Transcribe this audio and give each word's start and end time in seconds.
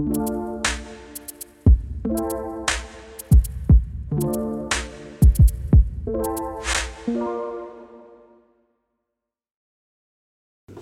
Je 0.00 0.06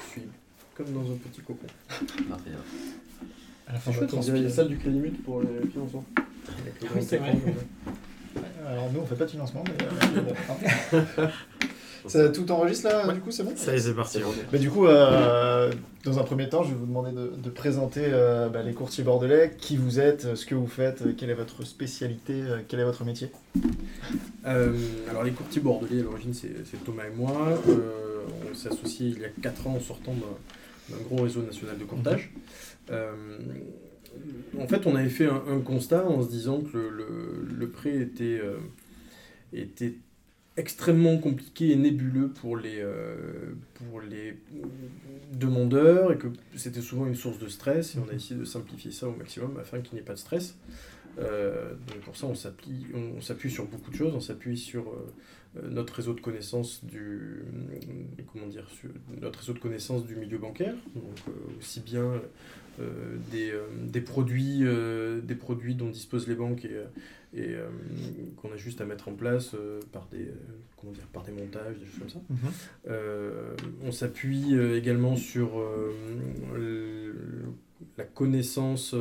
suis 0.09 0.23
comme 0.77 0.93
dans 0.93 1.01
un 1.01 1.17
petit 1.17 1.41
cocon. 1.41 1.67
À 3.67 3.73
la 3.73 3.79
fin, 3.81 3.91
on 4.12 4.21
dirait 4.21 4.41
la 4.41 4.51
salle 4.51 4.69
du 4.69 4.78
Crédit 4.78 5.01
Mut 5.01 5.24
pour 5.24 5.42
les 5.42 5.66
financements. 5.69 6.04
Oui, 6.94 7.03
c'est 7.04 7.16
vrai. 7.16 7.35
Alors 8.69 8.92
nous, 8.92 9.00
on 9.00 9.06
fait 9.06 9.16
pas 9.16 9.24
de 9.24 9.30
financement, 9.30 9.64
mais... 9.66 9.74
Ça 12.09 12.29
tout 12.31 12.51
enregistre 12.51 12.88
là, 12.88 13.13
du 13.13 13.21
coup, 13.21 13.31
c'est 13.31 13.43
bon 13.43 13.53
Ça 13.56 13.72
y 13.72 13.77
est, 13.77 13.81
c'est 13.81 13.95
parti. 13.95 14.19
Bon. 14.21 14.33
Bah, 14.53 14.59
du 14.59 14.71
coup, 14.71 14.87
euh, 14.87 15.72
dans 16.05 16.19
un 16.19 16.23
premier 16.24 16.48
temps, 16.48 16.62
je 16.65 16.70
vais 16.70 16.74
vous 16.77 16.87
demander 16.87 17.12
de, 17.12 17.33
de 17.37 17.51
présenter 17.51 18.02
euh, 18.06 18.48
bah, 18.48 18.62
les 18.62 18.73
courtiers 18.73 19.05
bordelais, 19.05 19.52
qui 19.59 19.77
vous 19.77 20.01
êtes, 20.01 20.34
ce 20.34 20.47
que 20.47 20.55
vous 20.55 20.66
faites, 20.66 21.02
euh, 21.02 21.12
quelle 21.16 21.30
est 21.30 21.34
votre 21.34 21.65
spécialité, 21.65 22.42
quel 22.68 22.80
est 22.80 22.84
votre 22.84 23.05
métier? 23.05 23.30
Euh, 24.46 24.73
alors 25.10 25.23
les 25.24 25.32
courtiers 25.32 25.60
bordelais, 25.60 26.01
à 26.01 26.05
l'origine, 26.05 26.34
c'est 26.34 26.84
Thomas 26.84 27.05
et 27.06 27.15
moi. 27.16 27.60
Euh, 27.68 28.23
on 28.51 28.54
s'est 28.54 28.68
associés 28.68 29.09
il 29.15 29.20
y 29.20 29.24
a 29.24 29.29
4 29.43 29.66
ans 29.66 29.74
en 29.77 29.80
sortant 29.80 30.15
d'un 30.15 30.96
gros 31.09 31.23
réseau 31.24 31.43
national 31.43 31.79
de 31.79 31.84
courtage. 31.84 32.30
Euh, 32.90 33.12
en 34.59 34.66
fait, 34.66 34.87
on 34.87 34.96
avait 34.96 35.09
fait 35.10 35.27
un, 35.27 35.43
un 35.51 35.60
constat 35.60 36.06
en 36.06 36.23
se 36.23 36.29
disant 36.30 36.60
que 36.60 36.77
le, 36.77 36.88
le- 36.90 37.48
le 37.59 37.68
prêt 37.68 37.96
était, 37.98 38.40
euh, 38.43 38.56
était 39.52 39.95
extrêmement 40.58 41.16
compliqué 41.18 41.70
et 41.70 41.76
nébuleux 41.76 42.28
pour 42.28 42.56
les, 42.56 42.80
euh, 42.80 43.54
pour 43.74 44.00
les 44.00 44.36
demandeurs 45.32 46.12
et 46.12 46.18
que 46.18 46.26
c'était 46.56 46.80
souvent 46.80 47.06
une 47.06 47.14
source 47.14 47.38
de 47.38 47.48
stress 47.48 47.94
et 47.94 47.98
on 48.04 48.10
a 48.10 48.14
essayé 48.14 48.38
de 48.38 48.44
simplifier 48.44 48.90
ça 48.90 49.08
au 49.08 49.12
maximum 49.12 49.56
afin 49.60 49.80
qu'il 49.80 49.94
n'y 49.94 50.00
ait 50.00 50.04
pas 50.04 50.14
de 50.14 50.18
stress. 50.18 50.56
Euh, 51.18 51.74
donc 51.74 52.00
pour 52.04 52.16
ça, 52.16 52.27
on 52.27 52.34
s'appuie, 52.34 52.87
on, 52.95 53.20
s'appuie 53.20 53.51
sur 53.51 53.66
beaucoup 53.66 53.90
de 53.90 53.96
choses. 53.96 54.15
On 54.15 54.20
s'appuie 54.20 54.56
sur 54.56 54.88
euh, 54.88 55.12
euh, 55.56 55.68
notre 55.68 55.95
réseau 55.95 56.15
de 56.15 56.20
connaissances 56.20 56.84
du, 56.84 57.43
comment 58.32 58.46
dire, 58.46 58.68
sur 58.70 58.90
notre 59.20 59.40
réseau 59.40 59.52
de 59.52 59.59
connaissances 59.59 60.06
du 60.06 60.16
milieu 60.16 60.38
bancaire, 60.38 60.74
donc 60.95 61.18
euh, 61.28 61.59
aussi 61.59 61.80
bien 61.80 62.20
des, 63.32 63.52
des 63.88 64.01
produits, 64.01 64.61
des 64.61 65.34
produits 65.34 65.75
dont 65.75 65.89
disposent 65.89 66.28
les 66.28 66.37
banques 66.37 66.65
et, 66.65 67.37
et 67.37 67.56
qu'on 68.37 68.53
a 68.53 68.56
juste 68.56 68.81
à 68.81 68.84
mettre 68.84 69.09
en 69.09 69.15
place 69.15 69.56
par 69.91 70.06
des, 70.12 70.31
comment 70.77 70.93
dire, 70.93 71.06
par 71.12 71.25
des 71.25 71.33
montages, 71.33 71.77
des 71.77 71.87
choses 71.87 71.98
comme 71.98 72.09
ça. 72.09 72.21
Euh, 72.89 73.56
on 73.83 73.91
s'appuie 73.91 74.56
également 74.56 75.17
sur 75.17 75.61
la 77.97 78.05
connaissance 78.05 78.95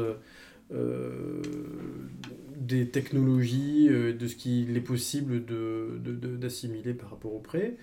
des 2.58 2.90
technologies, 2.90 3.88
euh, 3.90 4.14
de 4.14 4.28
ce 4.28 4.36
qu'il 4.36 4.76
est 4.76 4.82
possible 4.82 5.46
de- 5.46 6.00
de- 6.04 6.14
de- 6.14 6.36
d'assimiler 6.36 6.94
par 6.94 7.12
rapport 7.12 7.34
au 7.34 7.40
prêt, 7.40 7.76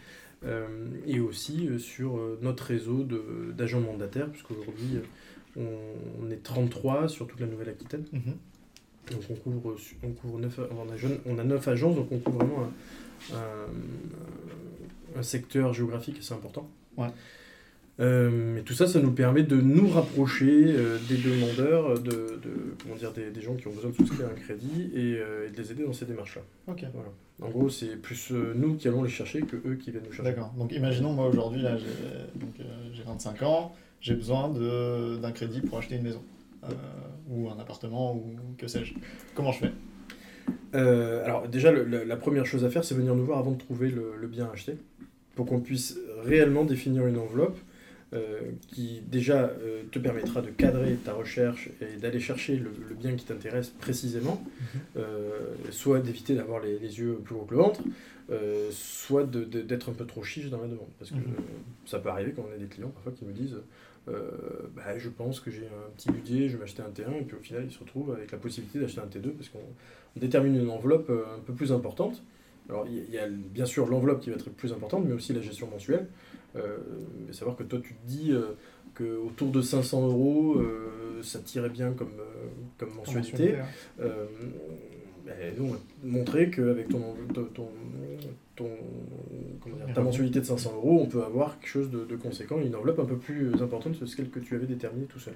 euh, 0.45 0.67
et 1.07 1.21
aussi 1.21 1.69
euh, 1.69 1.79
sur 1.79 2.19
euh, 2.19 2.39
notre 2.43 2.65
réseau 2.65 3.03
de- 3.03 3.53
d'agents 3.57 3.81
mandataires, 3.81 4.31
puisqu'aujourd'hui 4.31 4.97
euh, 4.97 5.01
on, 6.21 6.27
on 6.27 6.31
est 6.31 6.43
33 6.43 7.09
sur 7.09 7.27
toute 7.27 7.41
la 7.41 7.47
Nouvelle-Aquitaine. 7.47 8.05
Mhm. 8.13 8.35
Donc 9.13 9.21
on 9.31 9.35
couvre, 9.35 9.77
on 10.03 10.11
couvre 10.13 10.39
9, 10.39 10.61
on 10.71 10.91
a, 10.93 10.97
jeune- 10.97 11.19
on 11.27 11.39
a 11.39 11.45
9 11.45 11.67
agences, 11.69 11.95
donc 11.97 12.09
on 12.11 12.19
couvre 12.19 12.39
vraiment 12.45 12.71
un, 13.33 13.37
un- 13.37 15.19
un 15.19 15.23
secteur 15.23 15.73
géographique 15.73 16.19
assez 16.19 16.35
important. 16.35 16.69
Ouais. 16.97 17.09
Euh, 18.01 18.57
et 18.59 18.63
tout 18.63 18.73
ça, 18.75 18.87
ça 18.89 19.01
nous 19.01 19.13
permet 19.13 19.45
de 19.45 19.57
nous 19.57 19.89
rapprocher 19.89 20.65
euh, 20.67 20.99
des 21.09 21.17
demandeurs, 21.17 22.01
de, 22.01 22.11
de- 22.11 22.75
comment 22.83 22.97
dire, 22.97 23.13
des, 23.13 23.31
des 23.31 23.41
gens 23.41 23.55
qui 23.55 23.69
ont 23.69 23.73
besoin 23.73 23.91
de 23.91 23.95
souscrire 23.97 24.27
un 24.27 24.35
crédit 24.35 24.91
et, 24.95 25.17
euh, 25.19 25.47
et 25.47 25.51
de 25.53 25.57
les 25.57 25.71
aider 25.71 25.85
dans 25.85 25.93
ces 25.93 26.05
démarches-là. 26.05 26.43
Ok. 26.67 26.85
Voilà. 26.93 27.09
En 27.43 27.51
gros, 27.51 27.69
c'est 27.69 27.95
plus 27.97 28.33
euh, 28.33 28.53
nous 28.57 28.75
qui 28.75 28.89
allons 28.89 29.05
les 29.05 29.11
chercher 29.11 29.43
que 29.43 29.57
eux 29.57 29.77
qui 29.77 29.91
viennent 29.93 30.03
nous 30.07 30.13
chercher. 30.13 30.31
D'accord. 30.31 30.53
Donc 30.59 30.73
imaginons, 30.73 31.13
moi 31.13 31.29
aujourd'hui, 31.29 31.63
là, 31.63 31.77
j'ai 31.77 32.39
donc, 32.41 32.55
euh, 32.61 32.65
j'ai 32.93 33.03
25 33.05 33.43
ans, 33.43 33.73
j'ai 34.01 34.15
besoin 34.15 34.49
de- 34.51 35.17
d'un 35.19 35.31
crédit 35.33 35.61
pour 35.61 35.79
acheter 35.79 35.95
une 35.97 36.03
maison. 36.03 36.23
euh, 36.65 36.69
ou 37.31 37.49
un 37.51 37.59
appartement, 37.59 38.15
ou 38.17 38.25
que 38.59 38.67
sais-je. 38.67 38.95
Comment 39.35 39.53
je 39.53 39.59
fais? 39.61 39.73
Euh, 40.75 41.25
alors 41.25 41.47
déjà, 41.49 41.71
le- 41.71 41.85
la, 41.85 42.05
la 42.05 42.17
première 42.17 42.47
chose 42.47 42.65
à 42.65 42.71
faire, 42.71 42.85
c'est 42.85 42.95
venir 42.95 43.15
nous 43.15 43.25
voir 43.25 43.39
avant 43.39 43.53
de 43.53 43.59
trouver 43.59 43.89
le, 43.91 44.15
le 44.21 44.27
bien 44.27 44.49
acheté, 44.53 44.77
pour 45.37 45.47
qu'on 45.47 45.61
puisse 45.61 45.99
réellement 46.25 46.65
définir 46.65 47.07
une 47.07 47.19
enveloppe 47.19 47.57
euh, 48.15 48.41
qui 48.69 49.01
déjà 49.07 49.45
euh, 49.47 49.83
te 49.91 49.99
permettra 49.99 50.41
de 50.43 50.51
cadrer 50.51 50.95
ta 51.05 51.13
recherche 51.13 51.69
et 51.81 51.97
d'aller 51.99 52.21
chercher 52.21 52.57
le, 52.57 52.71
le 52.89 52.95
bien 52.95 53.15
qui 53.17 53.25
t'intéresse 53.25 53.69
précisément, 53.71 54.43
Euh, 54.97 55.55
soit 55.71 55.99
d'éviter 55.99 56.37
d'avoir 56.37 56.61
les, 56.63 56.79
les 56.79 56.99
yeux 57.01 57.15
plus 57.25 57.35
gros 57.35 57.45
que 57.45 57.51
le 57.55 57.61
ventre, 57.61 57.81
soit 58.71 59.25
d'être 59.25 59.89
un 59.91 59.93
peu 59.93 60.07
trop 60.07 60.23
chiche 60.23 60.49
dans 60.51 60.61
la 60.61 60.69
demande. 60.69 60.87
Parce 60.99 61.11
que 61.11 61.17
Mhm. 61.17 61.35
ça 61.85 61.99
peut 61.99 62.09
arriver 62.11 62.33
quand 62.35 62.47
on 62.49 62.55
a 62.55 62.59
des 62.59 62.67
clients 62.67 62.91
parfois 62.91 63.13
qui 63.13 63.25
me 63.25 63.33
disent 63.33 63.57
bah, 64.07 64.99
je 64.99 65.09
pense 65.09 65.41
que 65.41 65.51
j'ai 65.51 65.67
un 65.67 65.91
petit 65.97 66.11
budget, 66.11 66.49
je 66.49 66.55
vais 66.57 66.61
m'acheter 66.61 66.83
un 66.83 66.91
T1, 66.91 67.13
et 67.21 67.23
puis 67.23 67.37
au 67.37 67.41
final 67.41 67.65
ils 67.67 67.73
se 67.73 67.79
retrouvent 67.81 68.13
avec 68.13 68.31
la 68.33 68.39
possibilité 68.39 68.79
d'acheter 68.79 69.01
un 69.01 69.07
T2 69.07 69.31
parce 69.31 69.49
qu'on 69.49 69.59
on 70.17 70.21
détermine 70.21 70.57
une 70.57 70.71
enveloppe 70.71 71.11
un 71.11 71.41
peu 71.41 71.53
plus 71.55 71.73
importante. 71.73 72.23
Alors 72.69 72.87
il 72.87 72.95
y 72.95 73.01
a- 73.01 73.05
il 73.09 73.15
y 73.15 73.19
a 73.19 73.27
bien 73.29 73.67
sûr 73.67 73.87
l'enveloppe 73.87 74.21
qui 74.21 74.31
va 74.31 74.37
être 74.37 74.51
plus 74.51 74.73
importante, 74.73 75.05
mais 75.07 75.13
aussi 75.15 75.33
la 75.33 75.41
gestion 75.41 75.67
mensuelle. 75.69 76.07
Euh, 76.57 76.79
mais 77.27 77.33
savoir 77.33 77.57
que 77.57 77.65
toi 77.65 77.81
tu 77.83 77.95
te 77.95 78.07
dis 78.07 78.33
euh, 78.33 78.57
que 78.95 79.17
autour 79.17 79.51
de 79.51 79.61
500 79.61 80.07
euros, 80.07 80.55
euh, 80.57 81.21
ça 81.23 81.41
tirait 81.41 81.69
bien 81.69 81.93
comme, 81.93 82.13
euh, 82.21 82.49
comme 82.79 82.95
mensualité. 82.95 83.57
Ben, 85.27 85.55
nous, 85.57 85.65
on 85.65 85.69
va 85.69 85.79
te 85.79 86.07
montrer 86.07 86.51
qu'avec 86.51 86.91
ton, 86.91 87.15
ton, 87.33 87.45
ton, 87.45 87.69
ton- 88.57 88.69
comment 89.61 89.77
dire, 89.77 89.95
ta 89.95 90.01
mensualité 90.03 90.41
de 90.41 90.45
500 90.45 90.73
euros, 90.77 91.01
on 91.03 91.07
peut 91.07 91.25
avoir 91.25 91.59
quelque 91.59 91.69
chose 91.69 91.91
de, 91.91 92.05
de 92.05 92.17
conséquent, 92.17 92.59
une 92.61 92.75
enveloppe 92.77 93.01
un 93.01 93.05
peu 93.05 93.17
plus 93.17 93.53
importante 93.63 93.99
que 93.99 94.07
celle 94.07 94.31
que 94.31 94.39
tu 94.41 94.55
avais 94.55 94.67
déterminée 94.67 95.07
tout 95.07 95.19
seul. 95.21 95.35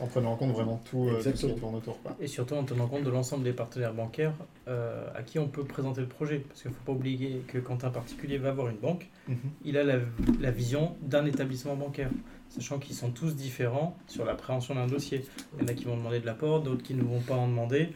En 0.00 0.06
prenant 0.08 0.32
en 0.32 0.36
compte 0.36 0.52
vraiment 0.52 0.78
tout, 0.90 1.08
euh, 1.08 1.14
tout 1.14 1.16
ce 1.16 1.22
qui 1.22 1.28
Exactement. 1.30 1.54
tourne 1.58 1.74
autour. 1.76 2.02
Quoi. 2.02 2.14
Et 2.20 2.26
surtout 2.26 2.52
en 2.54 2.64
tenant 2.64 2.86
compte 2.86 3.02
de 3.02 3.08
l'ensemble 3.08 3.44
des 3.44 3.54
partenaires 3.54 3.94
bancaires 3.94 4.34
euh, 4.68 5.06
à 5.14 5.22
qui 5.22 5.38
on 5.38 5.48
peut 5.48 5.64
présenter 5.64 6.02
le 6.02 6.06
projet. 6.06 6.40
Parce 6.40 6.60
qu'il 6.60 6.70
ne 6.70 6.76
faut 6.76 6.84
pas 6.84 6.92
oublier 6.92 7.42
que 7.48 7.56
quand 7.56 7.82
un 7.84 7.88
particulier 7.90 8.36
va 8.36 8.52
voir 8.52 8.68
une 8.68 8.76
banque, 8.76 9.08
Mhm. 9.28 9.36
il 9.64 9.78
a 9.78 9.84
la, 9.84 9.96
la 10.38 10.50
vision 10.50 10.96
d'un 11.00 11.24
établissement 11.24 11.76
bancaire, 11.76 12.10
sachant 12.50 12.78
qu'ils 12.78 12.94
sont 12.94 13.10
tous 13.10 13.34
différents 13.34 13.96
sur 14.06 14.26
l'appréhension 14.26 14.74
d'un 14.74 14.86
dossier. 14.86 15.24
Il 15.56 15.62
y 15.62 15.64
en 15.64 15.68
a 15.68 15.74
qui 15.74 15.84
vont 15.86 15.96
demander 15.96 16.20
de 16.20 16.26
l'apport, 16.26 16.60
d'autres 16.62 16.82
qui 16.82 16.92
ne 16.94 17.02
vont 17.02 17.20
pas 17.20 17.36
en 17.36 17.48
demander. 17.48 17.88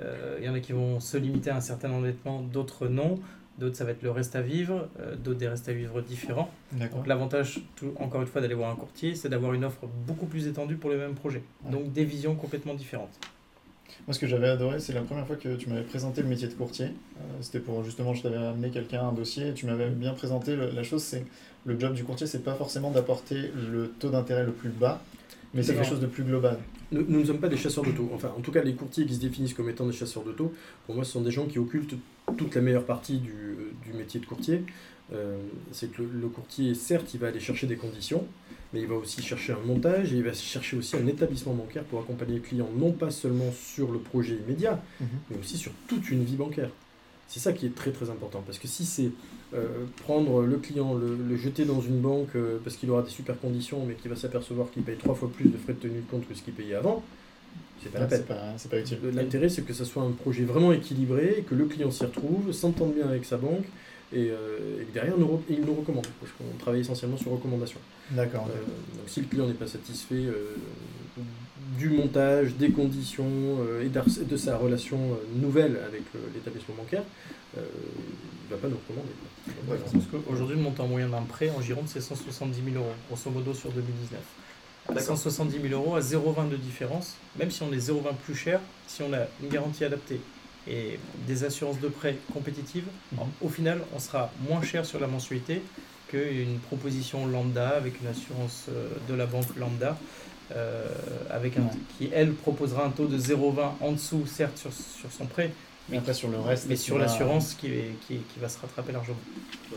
Euh, 0.00 0.36
il 0.40 0.46
y 0.46 0.48
en 0.48 0.54
a 0.54 0.60
qui 0.60 0.72
vont 0.72 0.98
se 0.98 1.18
limiter 1.18 1.50
à 1.50 1.56
un 1.56 1.60
certain 1.60 1.90
endettement, 1.90 2.40
d'autres 2.40 2.88
non. 2.88 3.18
D'autres, 3.58 3.76
ça 3.76 3.84
va 3.84 3.90
être 3.90 4.02
le 4.02 4.10
reste 4.12 4.36
à 4.36 4.40
vivre, 4.40 4.88
euh, 5.00 5.16
d'autres 5.16 5.38
des 5.38 5.48
restes 5.48 5.68
à 5.68 5.72
vivre 5.72 6.00
différents. 6.00 6.50
Donc 6.72 7.06
l'avantage, 7.06 7.60
encore 7.98 8.20
une 8.20 8.28
fois, 8.28 8.40
d'aller 8.40 8.54
voir 8.54 8.70
un 8.70 8.76
courtier, 8.76 9.14
c'est 9.16 9.28
d'avoir 9.28 9.52
une 9.52 9.64
offre 9.64 9.86
beaucoup 10.06 10.26
plus 10.26 10.46
étendue 10.46 10.76
pour 10.76 10.90
le 10.90 10.96
même 10.98 11.14
projet. 11.14 11.42
Ouais. 11.64 11.72
Donc 11.72 11.92
des 11.92 12.04
visions 12.04 12.34
complètement 12.36 12.74
différentes. 12.74 13.18
Moi, 14.06 14.14
ce 14.14 14.20
que 14.20 14.26
j'avais 14.26 14.48
adoré, 14.48 14.78
c'est 14.80 14.92
la 14.92 15.00
première 15.00 15.26
fois 15.26 15.36
que 15.36 15.56
tu 15.56 15.68
m'avais 15.68 15.82
présenté 15.82 16.22
le 16.22 16.28
métier 16.28 16.46
de 16.46 16.52
courtier. 16.54 16.86
Euh, 16.86 17.20
C'était 17.40 17.58
pour 17.58 17.82
justement, 17.82 18.14
je 18.14 18.22
t'avais 18.22 18.36
amené 18.36 18.70
quelqu'un, 18.70 19.08
un 19.08 19.12
dossier, 19.12 19.48
et 19.48 19.54
tu 19.54 19.66
m'avais 19.66 19.90
bien 19.90 20.12
présenté 20.14 20.54
le- 20.56 20.70
la 20.70 20.82
chose. 20.84 21.02
C'est 21.02 21.24
le 21.64 21.78
job 21.80 21.94
du 21.94 22.04
courtier, 22.04 22.26
c'est 22.26 22.44
pas 22.44 22.54
forcément 22.54 22.90
d'apporter 22.90 23.50
le 23.72 23.88
taux 23.98 24.10
d'intérêt 24.10 24.44
le 24.44 24.52
plus 24.52 24.70
bas, 24.70 25.00
mais 25.54 25.62
c'est 25.62 25.74
quelque 25.74 25.86
chose 25.88 26.00
de 26.00 26.06
plus 26.06 26.24
global. 26.24 26.58
Nous, 26.92 27.04
nous 27.08 27.20
ne 27.20 27.24
sommes 27.24 27.38
pas 27.38 27.48
des 27.48 27.56
chasseurs 27.56 27.84
de 27.84 27.90
taux. 27.92 28.10
Enfin, 28.14 28.32
en 28.36 28.40
tout 28.40 28.52
cas, 28.52 28.62
les 28.62 28.74
courtiers 28.74 29.06
qui 29.06 29.14
se 29.14 29.20
définissent 29.20 29.54
comme 29.54 29.68
étant 29.68 29.86
des 29.86 29.92
chasseurs 29.92 30.24
de 30.24 30.32
taux, 30.32 30.52
pour 30.86 30.94
moi, 30.94 31.04
ce 31.04 31.12
sont 31.12 31.20
des 31.22 31.30
gens 31.30 31.46
qui 31.46 31.58
occultent 31.58 31.94
toute 32.36 32.54
la 32.54 32.60
meilleure 32.60 32.84
partie 32.84 33.18
du, 33.18 33.56
du 33.84 33.92
métier 33.96 34.20
de 34.20 34.26
courtier. 34.26 34.62
Euh, 35.12 35.38
c'est 35.72 35.90
que 35.90 36.02
le, 36.02 36.08
le 36.20 36.28
courtier, 36.28 36.74
certes, 36.74 37.14
il 37.14 37.20
va 37.20 37.28
aller 37.28 37.40
chercher 37.40 37.66
des 37.66 37.76
conditions, 37.76 38.26
mais 38.72 38.80
il 38.80 38.86
va 38.86 38.94
aussi 38.96 39.22
chercher 39.22 39.54
un 39.54 39.66
montage 39.66 40.12
et 40.12 40.16
il 40.16 40.22
va 40.22 40.34
chercher 40.34 40.76
aussi 40.76 40.96
un 40.96 41.06
établissement 41.06 41.54
bancaire 41.54 41.84
pour 41.84 42.00
accompagner 42.00 42.34
le 42.34 42.40
client, 42.40 42.68
non 42.76 42.92
pas 42.92 43.10
seulement 43.10 43.50
sur 43.52 43.90
le 43.90 43.98
projet 43.98 44.36
immédiat, 44.36 44.82
mais 45.30 45.38
aussi 45.38 45.56
sur 45.56 45.72
toute 45.86 46.10
une 46.10 46.24
vie 46.24 46.36
bancaire. 46.36 46.70
C'est 47.28 47.40
ça 47.40 47.52
qui 47.52 47.66
est 47.66 47.74
très 47.74 47.92
très 47.92 48.10
important, 48.10 48.42
parce 48.46 48.58
que 48.58 48.66
si 48.68 48.86
c'est 48.86 49.10
euh, 49.54 49.84
prendre 50.02 50.42
le 50.42 50.56
client, 50.58 50.94
le, 50.94 51.14
le 51.16 51.36
jeter 51.36 51.64
dans 51.66 51.80
une 51.82 52.00
banque 52.00 52.34
euh, 52.36 52.58
parce 52.64 52.76
qu'il 52.76 52.90
aura 52.90 53.02
des 53.02 53.10
super 53.10 53.38
conditions, 53.38 53.84
mais 53.86 53.94
qu'il 53.96 54.10
va 54.10 54.16
s'apercevoir 54.16 54.70
qu'il 54.70 54.82
paye 54.82 54.96
trois 54.96 55.14
fois 55.14 55.30
plus 55.30 55.48
de 55.50 55.58
frais 55.58 55.74
de 55.74 55.78
tenue 55.80 56.00
de 56.00 56.06
compte 56.10 56.26
que 56.26 56.34
ce 56.34 56.42
qu'il 56.42 56.54
payait 56.54 56.74
avant, 56.74 57.04
c'est 57.82 57.90
pas 57.92 58.00
la 58.00 58.06
Ouais, 58.06 58.08
peine. 58.08 58.18
C'est 58.20 58.26
pas, 58.26 58.54
c'est 58.58 58.70
pas 58.70 58.80
utile. 58.80 59.00
L'intérêt, 59.12 59.48
c'est 59.50 59.62
que 59.62 59.74
ça 59.74 59.84
soit 59.84 60.02
un 60.02 60.12
projet 60.12 60.44
vraiment 60.44 60.72
équilibré, 60.72 61.44
que 61.48 61.54
le 61.54 61.66
client 61.66 61.90
s'y 61.90 62.04
retrouve, 62.04 62.52
s'entende 62.52 62.94
bien 62.94 63.08
avec 63.08 63.24
sa 63.24 63.36
banque, 63.38 63.66
et, 64.12 64.30
euh, 64.30 64.80
et 64.80 64.84
que 64.86 64.92
derrière, 64.92 65.16
nous 65.18 65.26
re- 65.26 65.40
il 65.50 65.60
nous 65.60 65.74
recommande, 65.74 66.06
parce 66.20 66.32
qu'on 66.32 66.56
travaille 66.58 66.80
essentiellement 66.80 67.16
sur 67.18 67.30
recommandation. 67.32 67.78
D'accord. 68.10 68.48
Euh, 68.50 68.54
donc 68.98 69.08
si 69.08 69.20
le 69.20 69.26
client 69.26 69.46
n'est 69.46 69.52
pas 69.54 69.66
satisfait 69.66 70.14
euh, 70.14 70.54
du 71.78 71.90
montage, 71.90 72.54
des 72.54 72.70
conditions 72.70 73.26
euh, 73.60 73.84
et 73.84 74.24
de 74.24 74.36
sa 74.36 74.56
relation 74.56 74.98
nouvelle 75.36 75.78
avec 75.86 76.02
euh, 76.14 76.18
l'établissement 76.34 76.74
bancaire, 76.76 77.02
euh, 77.56 77.60
il 77.60 78.50
ne 78.52 78.56
va 78.56 78.62
pas 78.62 78.68
nous 78.68 78.76
recommander. 78.78 79.12
Ouais, 79.46 79.54
voilà. 79.66 79.82
Parce 79.92 80.04
qu'aujourd'hui, 80.06 80.56
le 80.56 80.62
montant 80.62 80.86
moyen 80.86 81.08
d'un 81.08 81.22
prêt 81.22 81.50
en 81.50 81.60
Gironde, 81.60 81.86
c'est 81.86 82.00
170 82.00 82.60
000 82.72 82.76
euros, 82.76 82.92
grosso 83.10 83.30
modo 83.30 83.52
sur 83.54 83.70
2019. 83.70 84.20
D'accord. 84.88 85.02
170 85.18 85.60
000 85.68 85.74
euros 85.74 85.96
à 85.96 86.00
0,20 86.00 86.48
de 86.48 86.56
différence, 86.56 87.16
même 87.38 87.50
si 87.50 87.62
on 87.62 87.70
est 87.72 87.76
0,20 87.90 88.14
plus 88.24 88.34
cher, 88.34 88.60
si 88.86 89.02
on 89.02 89.12
a 89.12 89.18
une 89.42 89.50
garantie 89.50 89.84
adaptée 89.84 90.18
et 90.68 90.98
des 91.26 91.44
assurances 91.44 91.80
de 91.80 91.88
prêt 91.88 92.16
compétitives, 92.32 92.84
Mhm. 93.12 93.18
au 93.40 93.48
final, 93.48 93.80
on 93.94 93.98
sera 93.98 94.30
moins 94.48 94.62
cher 94.62 94.84
sur 94.84 95.00
la 95.00 95.06
mensualité 95.06 95.62
qu'une 96.08 96.58
proposition 96.58 97.26
lambda 97.26 97.68
avec 97.70 98.00
une 98.00 98.06
assurance 98.08 98.66
euh, 98.68 98.88
de 99.08 99.14
la 99.14 99.26
banque 99.26 99.54
lambda. 99.56 99.96
euh, 100.56 100.86
avec 101.28 101.58
un, 101.58 101.60
Ouais. 101.64 101.68
qui 101.98 102.08
elle 102.10 102.32
proposera 102.32 102.86
un 102.86 102.88
taux 102.88 103.04
de 103.04 103.18
0,20 103.18 103.76
en 103.82 103.92
dessous 103.92 104.24
certes 104.26 104.56
sur, 104.56 104.72
sur 104.72 105.12
son 105.12 105.26
prêt 105.26 105.52
Mais 105.90 105.98
après, 105.98 106.12
sur 106.14 106.28
le 106.28 106.38
reste. 106.38 106.66
mais 106.68 106.76
sur 106.76 106.98
l'assurance 106.98 107.54
qui, 107.54 107.68
est- 107.68 107.94
qui, 108.06 108.16
qui 108.18 108.40
va 108.40 108.48
se 108.48 108.58
rattraper 108.60 108.92
largement 108.92 109.16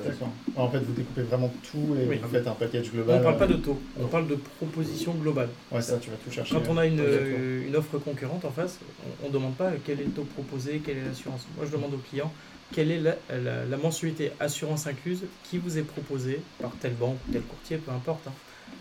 D'accord. 0.06 0.30
En 0.56 0.70
fait, 0.70 0.80
vous 0.80 0.94
découpez 0.94 1.22
vraiment 1.24 1.52
tout 1.72 1.96
et 2.00 2.06
Oui. 2.08 2.20
vous 2.22 2.30
faites 2.30 2.48
un 2.48 2.54
package 2.54 2.88
on 2.92 2.96
global. 2.98 3.18
ne 3.20 3.24
parle 3.24 3.38
pas 3.38 3.48
de 3.48 3.54
taux 3.56 3.80
on 4.00 4.08
parle 4.08 4.28
de 4.28 4.36
proposition 4.36 5.14
globale 5.14 5.50
Ouais, 5.72 5.82
ça, 5.82 5.98
tu 6.00 6.10
vas 6.10 6.18
tout 6.18 6.32
chercher. 6.32 6.54
Quand 6.56 6.64
on 6.70 6.78
a 6.78 6.86
une, 6.86 7.00
euh, 7.00 7.66
une 7.68 7.76
offre 7.76 7.98
concurrente 7.98 8.44
en 8.46 8.52
face, 8.52 8.80
on 9.24 9.28
ne 9.28 9.34
demande 9.34 9.56
pas 9.56 9.72
quel 9.86 10.00
est 10.02 10.06
le 10.06 10.12
taux 10.12 10.24
proposé, 10.24 10.82
quelle 10.86 10.98
est 10.98 11.06
l'assurance. 11.06 11.46
Moi, 11.58 11.66
je 11.66 11.72
demande 11.72 11.94
au 11.94 11.98
client 12.10 12.32
quelle 12.74 12.90
est 12.92 13.00
la, 13.02 13.16
la- 13.30 13.66
la 13.66 13.78
mensualité 13.78 14.32
assurance 14.40 14.88
incluse 14.88 15.24
qui 15.44 15.58
vous 15.58 15.78
est 15.78 15.82
proposée 15.84 16.40
par 16.62 16.72
telle 16.80 16.94
banque 16.94 17.18
ou 17.28 17.32
tel 17.34 17.42
courtier, 17.42 17.76
peu 17.78 17.92
importe, 17.92 18.26
hein, 18.28 18.32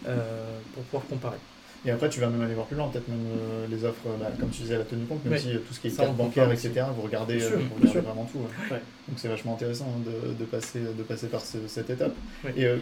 euh, 0.07 0.59
pour 0.75 0.85
pouvoir 0.85 1.07
comparer. 1.09 1.39
Et 1.87 1.91
après, 1.91 2.11
tu 2.11 2.21
vas 2.21 2.29
même 2.29 2.43
aller 2.43 2.53
voir 2.55 2.67
plus 2.67 2.77
loin, 2.77 2.89
peut-être 2.89 3.09
même 3.09 3.25
euh, 3.39 3.67
les 3.71 3.85
offres, 3.87 4.07
bah, 4.21 4.31
comme 4.39 4.51
tu 4.51 4.63
disais, 4.63 4.75
à 4.75 4.79
la 4.79 4.85
tenue 4.85 5.05
compte, 5.07 5.21
mais 5.25 5.31
Ouais. 5.31 5.37
aussi 5.39 5.55
euh, 5.55 5.59
tout 5.67 5.73
ce 5.73 5.81
qui 5.81 5.89
est 5.89 5.97
carte 5.97 6.15
bancaire, 6.15 6.51
etc. 6.53 6.73
Vous 6.95 7.01
regardez, 7.03 7.43
euh, 7.43 7.49
sûr, 7.49 7.59
vous 7.59 7.81
bien 7.81 7.89
regardez 7.91 8.01
vraiment 8.01 8.25
tout. 8.31 8.39
ouais. 8.39 8.75
Ouais. 8.77 8.83
Donc 9.09 9.19
c'est 9.19 9.29
vachement 9.29 9.55
intéressant 9.55 9.87
hein, 9.97 10.03
de, 10.05 10.35
de 10.35 10.45
passer, 10.45 10.81
de 10.81 11.03
passer 11.03 11.29
par 11.29 11.41
ce- 11.41 11.67
cette 11.69 11.89
étape. 11.89 12.15
Oui. 12.45 12.51
Et 12.57 12.67
euh, 12.67 12.77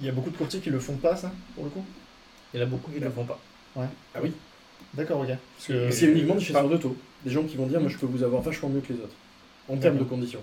il 0.00 0.06
y 0.06 0.08
a 0.08 0.12
beaucoup 0.12 0.30
de 0.30 0.36
courtiers 0.36 0.58
qui 0.60 0.70
le 0.70 0.80
font 0.80 0.96
pas, 0.96 1.14
ça, 1.16 1.30
pour 1.54 1.62
le 1.64 1.70
coup? 1.70 1.84
Il 2.52 2.58
y 2.58 2.62
en 2.62 2.66
a 2.66 2.68
beaucoup 2.68 2.90
qui 2.90 2.98
ne 2.98 3.04
le 3.04 3.10
font 3.12 3.24
pas. 3.24 3.38
Ah 3.76 3.82
oui. 4.22 4.32
D'accord, 4.94 5.20
ok. 5.20 5.28
Parce 5.28 5.66
que 5.68 5.72
Mais 5.86 5.92
c'est 5.92 6.06
uniquement 6.06 6.34
des 6.34 6.40
chasseurs 6.40 6.68
de 6.68 6.76
taux. 6.76 6.96
Des 7.24 7.30
gens 7.30 7.44
qui 7.44 7.56
vont 7.56 7.66
dire, 7.66 7.80
moi 7.80 7.88
je 7.88 7.98
peux 7.98 8.06
vous 8.06 8.22
avoir 8.24 8.42
vachement 8.42 8.68
mieux 8.68 8.80
que 8.80 8.92
les 8.92 8.98
autres, 9.00 9.14
en 9.68 9.76
termes 9.76 9.98
de 9.98 10.04
conditions. 10.04 10.40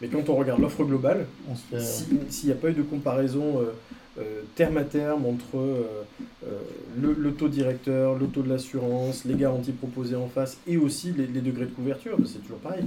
Mais 0.00 0.08
quand 0.08 0.28
on 0.28 0.34
regarde 0.34 0.60
l'offre 0.60 0.82
globale, 0.84 1.26
on 1.48 1.54
se 1.54 1.60
fait. 1.70 1.76
euh, 1.76 1.80
si- 1.80 2.08
s'il 2.30 2.46
n'y 2.48 2.52
a 2.52 2.56
pas 2.56 2.70
eu 2.70 2.72
de 2.72 2.82
comparaison 2.82 3.60
euh, 3.60 3.72
euh, 4.18 4.42
terme 4.56 4.76
à 4.76 4.84
terme 4.84 5.24
entre 5.24 5.56
euh, 5.56 6.04
euh, 6.46 6.58
le, 7.00 7.32
taux 7.32 7.48
directeur, 7.48 8.18
le 8.18 8.26
taux 8.26 8.42
de 8.42 8.48
l'assurance, 8.50 9.24
les 9.24 9.34
garanties 9.34 9.72
proposées 9.72 10.16
en 10.16 10.28
face 10.28 10.58
et 10.66 10.76
aussi 10.76 11.12
les, 11.12 11.26
degrés 11.26 11.64
de 11.64 11.70
couverture, 11.70 12.18
c'est 12.26 12.42
toujours 12.42 12.58
pareil. 12.58 12.84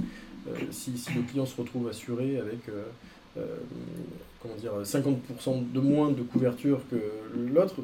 Si, 0.70 0.96
si 0.96 1.12
le 1.14 1.22
client 1.22 1.44
se 1.44 1.60
retrouve 1.60 1.88
assuré 1.88 2.38
avec 2.38 2.60
comment 4.40 4.54
dire, 4.54 4.70
50% 4.84 5.72
de 5.72 5.80
moins 5.80 6.12
de 6.12 6.22
couverture 6.22 6.82
que 6.88 6.96
l'autre, 7.52 7.74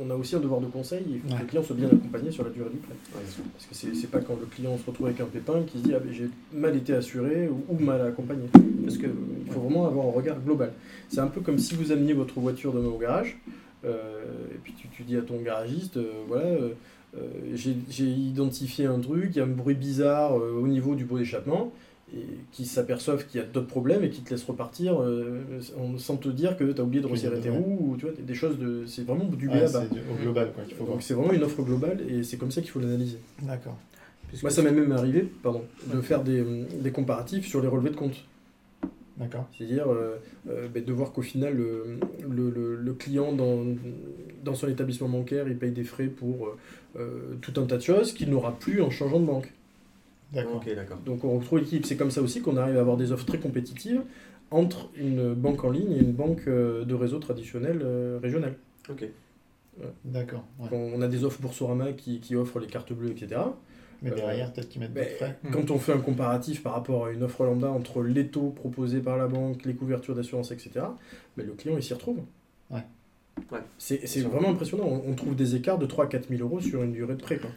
on 0.00 0.10
a 0.10 0.14
aussi 0.14 0.36
un 0.36 0.40
devoir 0.40 0.60
de 0.60 0.66
conseil. 0.66 1.04
Il 1.08 1.20
faut 1.20 1.28
que 1.28 1.40
le 1.40 1.46
client 1.46 1.62
soit 1.62 1.76
bien 1.76 1.88
accompagné 1.88 2.30
sur 2.30 2.44
la 2.44 2.50
durée 2.50 2.70
du 2.70 2.78
prêt. 2.78 2.94
Ouais. 3.14 3.22
Parce 3.52 3.66
que 3.66 3.94
c'est 3.94 4.10
pas 4.10 4.20
quand 4.20 4.38
le 4.38 4.46
client 4.46 4.76
se 4.78 4.86
retrouve 4.86 5.06
avec 5.06 5.20
un 5.20 5.26
pépin 5.26 5.62
qu'il 5.62 5.80
se 5.80 5.86
dit 5.86 5.94
ah, 5.94 6.00
j'ai 6.10 6.30
mal 6.52 6.76
été 6.76 6.94
assuré 6.94 7.48
ou, 7.48 7.64
ou 7.68 7.78
mal 7.78 8.00
accompagné. 8.00 8.44
Parce 8.84 8.96
qu'il 8.96 9.10
faut 9.50 9.60
vraiment 9.60 9.86
avoir 9.86 10.06
un 10.06 10.12
regard 10.12 10.40
global. 10.40 10.72
C'est 11.08 11.20
un 11.20 11.28
peu 11.28 11.40
comme 11.40 11.58
si 11.58 11.74
vous 11.74 11.92
ameniez 11.92 12.14
votre 12.14 12.38
voiture 12.40 12.72
demain 12.72 12.88
au 12.88 12.98
garage, 12.98 13.38
euh, 13.84 14.22
et 14.54 14.58
puis 14.62 14.74
tu, 14.74 14.88
tu 14.88 15.02
dis 15.02 15.16
à 15.16 15.22
ton 15.22 15.40
garagiste 15.40 15.96
euh, 15.96 16.24
voilà, 16.28 16.46
euh, 17.16 17.28
j'ai 17.54 18.04
identifié 18.04 18.86
un 18.86 19.00
truc, 19.00 19.30
il 19.32 19.38
y 19.38 19.40
a 19.40 19.44
un 19.44 19.48
bruit 19.48 19.74
bizarre 19.74 20.38
euh, 20.38 20.52
au 20.52 20.68
niveau 20.68 20.94
du 20.94 21.04
pot 21.04 21.18
d'échappement, 21.18 21.72
qui 22.52 22.66
s'aperçoivent 22.66 23.26
qu'il 23.26 23.40
y 23.40 23.42
a 23.42 23.46
d'autres 23.46 23.66
problèmes 23.68 24.02
et 24.04 24.10
qui 24.10 24.20
te 24.22 24.30
laissent 24.30 24.44
repartir 24.44 25.00
euh, 25.00 25.40
sans 25.98 26.16
te 26.16 26.28
dire 26.28 26.56
que 26.56 26.64
tu 26.72 26.80
as 26.80 26.84
oublié 26.84 27.02
de 27.02 27.06
resserrer 27.06 27.40
tes 27.40 27.50
ou 27.50 27.96
tu 27.98 28.06
vois, 28.06 28.14
des 28.18 28.34
choses 28.34 28.58
de. 28.58 28.84
C'est 28.86 29.04
vraiment 29.06 29.24
du 29.24 29.48
c'est 29.48 29.92
du- 29.92 30.00
au 30.10 30.20
global, 30.20 30.52
quoi, 30.54 30.64
qu'il 30.64 30.74
faut 30.74 30.84
voir. 30.84 30.96
Donc 30.96 31.02
c'est 31.02 31.14
vraiment 31.14 31.32
une 31.32 31.42
offre 31.44 31.62
globale 31.62 32.00
et 32.08 32.22
c'est 32.22 32.36
comme 32.36 32.50
ça 32.50 32.60
qu'il 32.60 32.70
faut 32.70 32.80
l'analyser. 32.80 33.18
D'accord. 33.42 33.76
Moi, 34.42 34.50
ça 34.50 34.62
m'est 34.62 34.70
même 34.70 34.92
arrivé, 34.92 35.28
pardon, 35.42 35.62
de 35.92 36.00
faire 36.00 36.22
des, 36.22 36.44
des 36.80 36.92
comparatifs 36.92 37.46
sur 37.48 37.60
les 37.60 37.66
relevés 37.68 37.90
de 37.90 37.96
compte. 37.96 38.24
D'accord. 39.16 39.46
C'est-à-dire 39.56 39.88
euh, 39.92 40.16
euh, 40.48 40.68
ben, 40.72 40.82
de 40.84 40.92
voir 40.92 41.12
qu'au 41.12 41.20
final, 41.22 41.54
le, 41.54 41.98
le- 42.28 42.50
le- 42.50 42.76
le 42.76 42.92
client 42.94 43.32
dans, 43.32 43.64
dans 44.44 44.54
son 44.54 44.68
établissement 44.68 45.08
bancaire, 45.08 45.46
il 45.48 45.58
paye 45.58 45.72
des 45.72 45.84
frais 45.84 46.06
pour 46.06 46.56
euh, 46.96 47.34
tout 47.42 47.52
un 47.60 47.66
tas 47.66 47.76
de 47.76 47.82
choses 47.82 48.12
qu'il 48.14 48.30
n'aura 48.30 48.56
plus 48.58 48.80
en 48.82 48.90
changeant 48.90 49.20
de 49.20 49.26
banque. 49.26 49.52
D'accord. 50.32 50.56
Ok, 50.56 50.74
d'accord. 50.74 50.98
Donc 50.98 51.24
on 51.24 51.38
retrouve 51.38 51.58
l'équilibre. 51.58 51.86
C'est 51.86 51.96
comme 51.96 52.10
ça 52.10 52.22
aussi 52.22 52.40
qu'on 52.40 52.56
arrive 52.56 52.76
à 52.76 52.80
avoir 52.80 52.96
des 52.96 53.12
offres 53.12 53.26
très 53.26 53.38
compétitives 53.38 54.02
entre 54.50 54.90
une 54.96 55.34
banque 55.34 55.64
en 55.64 55.70
ligne 55.70 55.92
et 55.92 55.98
une 56.00 56.12
banque 56.12 56.42
euh, 56.48 56.84
de 56.84 56.94
réseau 56.94 57.18
traditionnel 57.18 57.80
euh, 57.82 58.18
régional. 58.22 58.54
Ok. 58.88 59.04
D'accord. 60.04 60.44
ouais. 60.58 60.68
On 60.72 61.00
a 61.00 61.08
des 61.08 61.24
offres 61.24 61.40
Boursorama 61.40 61.92
qui, 61.92 62.20
qui 62.20 62.36
offrent 62.36 62.58
les 62.58 62.66
cartes 62.66 62.92
bleues, 62.92 63.10
etc. 63.12 63.40
Mais 64.02 64.10
Euh, 64.10 64.14
derrière, 64.14 64.52
peut-être 64.52 64.68
qu'ils 64.68 64.80
mettent 64.80 64.92
des 64.92 65.04
frais. 65.04 65.38
Quand 65.52 65.70
on 65.70 65.78
fait 65.78 65.92
un 65.92 66.00
comparatif 66.00 66.62
par 66.62 66.74
rapport 66.74 67.06
à 67.06 67.12
une 67.12 67.22
offre 67.22 67.44
lambda 67.44 67.70
entre 67.70 68.02
les 68.02 68.28
taux 68.28 68.50
proposés 68.50 69.00
par 69.00 69.16
la 69.16 69.26
banque, 69.26 69.64
les 69.64 69.74
couvertures 69.74 70.14
d'assurance, 70.14 70.50
etc., 70.52 70.70
ben, 71.36 71.46
le 71.46 71.52
client 71.52 71.76
il 71.76 71.82
s'y 71.82 71.94
retrouve. 71.94 72.18
Ouais. 72.70 72.84
Ouais. 73.50 73.60
C'est 73.78 74.20
vraiment 74.22 74.50
impressionnant. 74.50 74.84
On, 74.86 75.10
on 75.10 75.14
trouve 75.14 75.34
des 75.34 75.54
écarts 75.54 75.78
de 75.78 75.86
3 75.86 76.04
à 76.04 76.08
4 76.08 76.28
000 76.28 76.42
euros 76.42 76.60
sur 76.60 76.82
une 76.82 76.92
durée 76.92 77.14
de 77.14 77.22
prêt. 77.22 77.38
Quoi. 77.38 77.50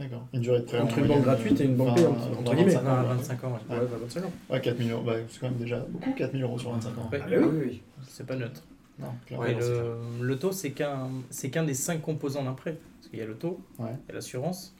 D'accord. 0.00 0.26
Une 0.32 0.40
durée 0.40 0.60
de 0.60 0.64
prêt 0.64 0.80
Entre 0.80 0.94
en 0.98 1.02
une 1.02 1.06
banque 1.08 1.22
gratuite 1.22 1.60
et 1.60 1.64
une 1.64 1.76
banque 1.76 1.94
payante, 1.96 2.16
entre 2.38 2.54
guillemets. 2.54 2.74
25 2.74 2.88
ans, 2.88 2.96
à 2.98 3.02
quoi. 3.04 3.14
25 3.14 3.44
ans, 3.44 3.52
ouais. 3.70 3.76
Ouais, 3.78 3.86
25 4.02 4.24
ans. 4.24 4.32
Ouais, 4.48 4.60
4 4.60 4.78
000 4.78 4.90
euros, 4.90 5.02
bah, 5.04 5.12
c'est 5.28 5.40
quand 5.40 5.50
même 5.50 5.58
déjà 5.58 5.78
beaucoup, 5.88 6.12
4 6.14 6.32
000 6.32 6.42
euros 6.44 6.58
sur 6.58 6.70
25 6.72 6.88
ans. 6.98 7.08
Ouais. 7.12 7.20
Ah, 7.22 7.26
ben 7.28 7.44
oui. 7.44 7.48
oui, 7.52 7.64
oui. 7.68 7.82
c'est 8.08 8.26
pas 8.26 8.34
neutre. 8.36 8.62
Non. 8.98 9.38
Ouais, 9.38 9.54
le, 9.54 9.94
le 10.22 10.38
taux, 10.38 10.52
c'est 10.52 10.70
qu'un 10.72 11.08
c'est 11.30 11.50
qu'un 11.50 11.64
des 11.64 11.74
cinq 11.74 12.00
composants 12.02 12.42
d'un 12.44 12.52
prêt. 12.54 12.76
Parce 12.98 13.08
qu'il 13.08 13.18
y 13.18 13.22
a 13.22 13.26
le 13.26 13.34
taux, 13.34 13.60
Ouais. 13.78 13.90
il 14.06 14.08
y 14.08 14.12
a 14.12 14.14
l'assurance, 14.14 14.74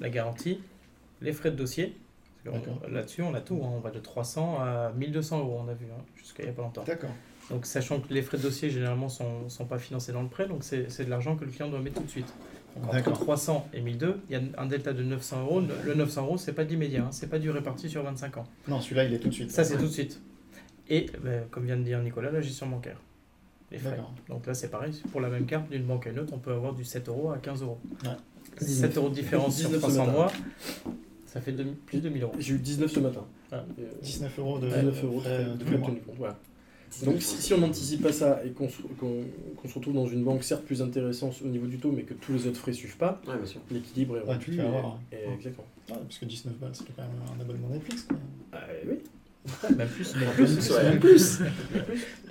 la 0.00 0.08
garantie, 0.10 0.60
les 1.22 1.32
frais 1.32 1.50
de 1.50 1.56
dossier. 1.56 1.96
Là-dessus, 2.88 3.22
on 3.22 3.34
a 3.34 3.40
tout. 3.40 3.60
hein. 3.64 3.70
On 3.74 3.80
va 3.80 3.90
de 3.90 3.98
300 3.98 4.58
à 4.60 4.92
1200 4.96 5.40
euros, 5.40 5.60
on 5.66 5.68
a 5.68 5.74
vu, 5.74 5.86
hein, 5.86 6.00
jusqu'à 6.16 6.42
il 6.44 6.46
n'y 6.46 6.52
a 6.52 6.54
pas 6.54 6.62
longtemps. 6.62 6.84
D'accord. 6.86 7.10
Donc, 7.50 7.66
sachant 7.66 7.98
que 8.00 8.12
les 8.14 8.22
frais 8.22 8.36
de 8.38 8.42
dossier, 8.42 8.70
généralement, 8.70 9.08
sont, 9.08 9.48
sont 9.48 9.64
pas 9.64 9.78
financés 9.78 10.12
dans 10.12 10.22
le 10.22 10.28
prêt, 10.28 10.46
donc 10.46 10.62
c'est 10.62 10.88
c'est 10.90 11.04
de 11.04 11.10
l'argent 11.10 11.34
que 11.36 11.44
le 11.44 11.50
client 11.50 11.68
doit 11.68 11.80
mettre 11.80 11.96
tout 11.96 12.04
de 12.04 12.10
suite. 12.10 12.32
Donc, 12.76 12.84
entre 12.86 12.94
D'accord. 12.94 13.18
300 13.20 13.68
et 13.72 13.80
1002, 13.80 14.20
il 14.28 14.32
y 14.32 14.38
a 14.38 14.42
un 14.58 14.66
delta 14.66 14.92
de 14.92 15.02
900 15.02 15.40
euros. 15.42 15.60
Le 15.60 15.74
le 15.84 15.94
900 15.94 16.22
euros, 16.24 16.36
c'est 16.36 16.52
pas 16.52 16.64
de 16.64 16.70
l'immédiat, 16.70 17.04
hein, 17.04 17.08
c'est 17.10 17.28
pas 17.30 17.38
du 17.38 17.50
réparti 17.50 17.88
sur 17.88 18.02
25 18.02 18.36
ans. 18.36 18.44
Non, 18.68 18.80
celui-là, 18.80 19.04
il 19.04 19.14
est 19.14 19.18
tout 19.18 19.28
de 19.28 19.34
suite. 19.34 19.50
Ça, 19.50 19.64
c'est 19.64 19.76
tout 19.78 19.84
de 19.86 19.90
suite. 19.90 20.20
Et, 20.88 21.06
ben, 21.24 21.44
comme 21.50 21.64
vient 21.64 21.76
de 21.76 21.82
dire 21.82 22.00
Nicolas, 22.00 22.30
la 22.30 22.40
gestion 22.40 22.66
bancaire. 22.68 23.00
Les 23.72 23.78
frais. 23.78 23.90
D'accord. 23.90 24.14
Donc 24.28 24.46
là, 24.46 24.54
c'est 24.54 24.70
pareil. 24.70 24.92
Pour 25.10 25.20
la 25.20 25.28
même 25.28 25.46
carte, 25.46 25.68
d'une 25.70 25.84
banque 25.84 26.06
à 26.06 26.10
une 26.10 26.18
autre, 26.20 26.32
on 26.34 26.38
peut 26.38 26.52
avoir 26.52 26.74
du 26.74 26.84
7 26.84 27.08
euros 27.08 27.30
à 27.30 27.38
15 27.38 27.62
euros. 27.62 27.80
Ouais. 28.04 28.10
7 28.64 28.96
euros 28.96 29.08
de 29.08 29.14
différence 29.14 29.56
sur 29.56 29.68
19 29.68 29.80
ce 29.80 29.86
300 29.86 30.06
matin. 30.06 30.12
mois, 30.12 30.32
ça 31.26 31.40
fait 31.40 31.52
plus 31.86 32.00
de 32.00 32.08
1000 32.08 32.22
euros. 32.22 32.34
J'ai 32.38 32.54
eu 32.54 32.58
19 32.58 32.90
ce 32.90 33.00
matin. 33.00 33.24
Ah. 33.50 33.64
Et, 33.78 33.82
euh, 33.82 33.86
19 34.02 34.38
euros 34.38 34.58
de 34.58 34.66
19 34.68 35.04
euros 35.04 35.20
frais 35.20 35.44
de 35.44 35.64
tous 35.64 35.70
les 35.70 35.78
mois. 36.18 36.38
Donc 37.04 37.20
si, 37.20 37.36
si 37.36 37.52
on 37.54 37.58
n'anticipe 37.58 38.02
pas 38.02 38.12
ça 38.12 38.40
et 38.44 38.50
qu'on 38.50 38.68
qu'on 38.68 39.68
se 39.68 39.74
retrouve 39.74 39.94
dans 39.94 40.06
une 40.06 40.24
banque 40.24 40.42
certes 40.44 40.64
plus 40.64 40.80
intéressante 40.80 41.34
au 41.44 41.48
niveau 41.48 41.66
du 41.66 41.78
taux, 41.78 41.92
mais 41.92 42.02
que 42.02 42.14
tous 42.14 42.32
les 42.32 42.46
autres 42.46 42.58
frais 42.58 42.72
suivent 42.72 42.96
pas, 42.96 43.20
Ouais, 43.26 43.34
l'équilibre 43.70 44.16
est 44.18 44.20
Ouais, 44.22 44.38
tu 44.38 44.58
rompu. 44.60 44.62
et- 45.12 45.16
et- 45.16 45.34
exactement. 45.34 45.66
Ouais, 45.90 45.96
parce 46.02 46.18
que 46.18 46.24
19 46.24 46.54
balles, 46.58 46.70
c'est 46.72 46.84
quand 46.96 47.02
même 47.02 47.10
un 47.36 47.40
abonnement 47.40 47.68
Netflix. 47.68 48.02
Quoi. 48.02 48.16
Ah, 48.52 48.58
oui. 48.88 48.96
Même 49.76 49.88
plus. 49.88 50.14
Mais 50.18 50.26
plus, 50.34 50.70
ouais. 50.70 50.82
même 50.84 50.98
plus. 50.98 51.38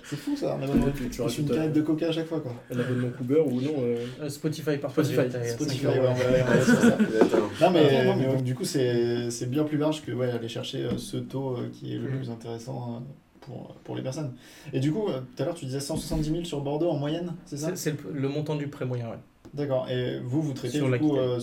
C'est 0.08 0.16
fou 0.18 0.36
ça, 0.36 0.56
un 0.56 0.62
abonnement 0.62 0.86
Tu- 0.88 0.92
tu 0.92 1.04
Netflix. 1.04 1.20
rajoutes, 1.22 1.40
une 1.40 1.56
canette 1.56 1.74
de 1.74 1.82
coca 1.82 2.08
à 2.10 2.12
chaque 2.12 2.28
fois. 2.28 2.42
Quoi. 2.42 2.54
Un 2.72 2.80
abonnement 2.80 3.08
Uber 3.22 3.44
ou 3.46 3.62
non 3.62 3.74
euh, 3.80 4.06
Euh, 4.22 4.30
Spotify 4.30 4.78
parfois. 4.78 5.04
Spotify, 5.04 5.30
Spotify, 5.50 5.82
5 5.84 5.90
Ouais, 6.02 6.62
ça. 6.66 6.98
Non 7.62 7.72
mais, 7.72 8.06
non, 8.06 8.16
mais 8.18 8.28
non. 8.28 8.34
donc, 8.34 8.44
du 8.44 8.54
coup 8.54 8.66
c'est 8.66 9.32
c'est 9.32 9.50
bien 9.50 9.64
plus 9.64 9.78
large 9.78 10.04
que 10.04 10.12
ouais, 10.12 10.30
aller 10.30 10.50
chercher 10.50 10.84
euh, 10.84 10.98
ce 10.98 11.18
taux 11.18 11.56
euh, 11.56 11.70
qui 11.72 11.94
est 11.94 11.98
le 11.98 12.10
Mhm. 12.10 12.18
plus 12.18 12.30
intéressant 12.30 12.96
euh, 12.96 13.00
pour, 13.46 13.76
pour 13.84 13.96
les 13.96 14.02
personnes. 14.02 14.34
Et 14.74 14.80
du 14.80 14.92
coup, 14.92 15.08
euh, 15.08 15.22
tout 15.36 15.44
à 15.44 15.46
l'heure 15.46 15.56
tu 15.56 15.66
disais 15.66 15.80
170 15.80 16.30
000 16.32 16.44
sur 16.46 16.62
Bordeaux 16.62 16.90
en 16.90 16.98
moyenne, 16.98 17.34
c'est 17.46 17.58
ça? 17.58 17.76
C'est 17.76 17.92
le, 18.04 18.12
le 18.20 18.28
montant 18.30 18.56
du 18.56 18.68
prêt 18.68 18.86
moyen, 18.86 19.10
ouais. 19.10 19.20
D'accord. 19.54 19.90
Et 19.90 20.20
vous, 20.20 20.42
vous 20.42 20.54
traitez 20.54 20.78
Sur 20.80 20.90
du 20.92 21.00
coup 21.00 21.16
euh, 21.18 21.40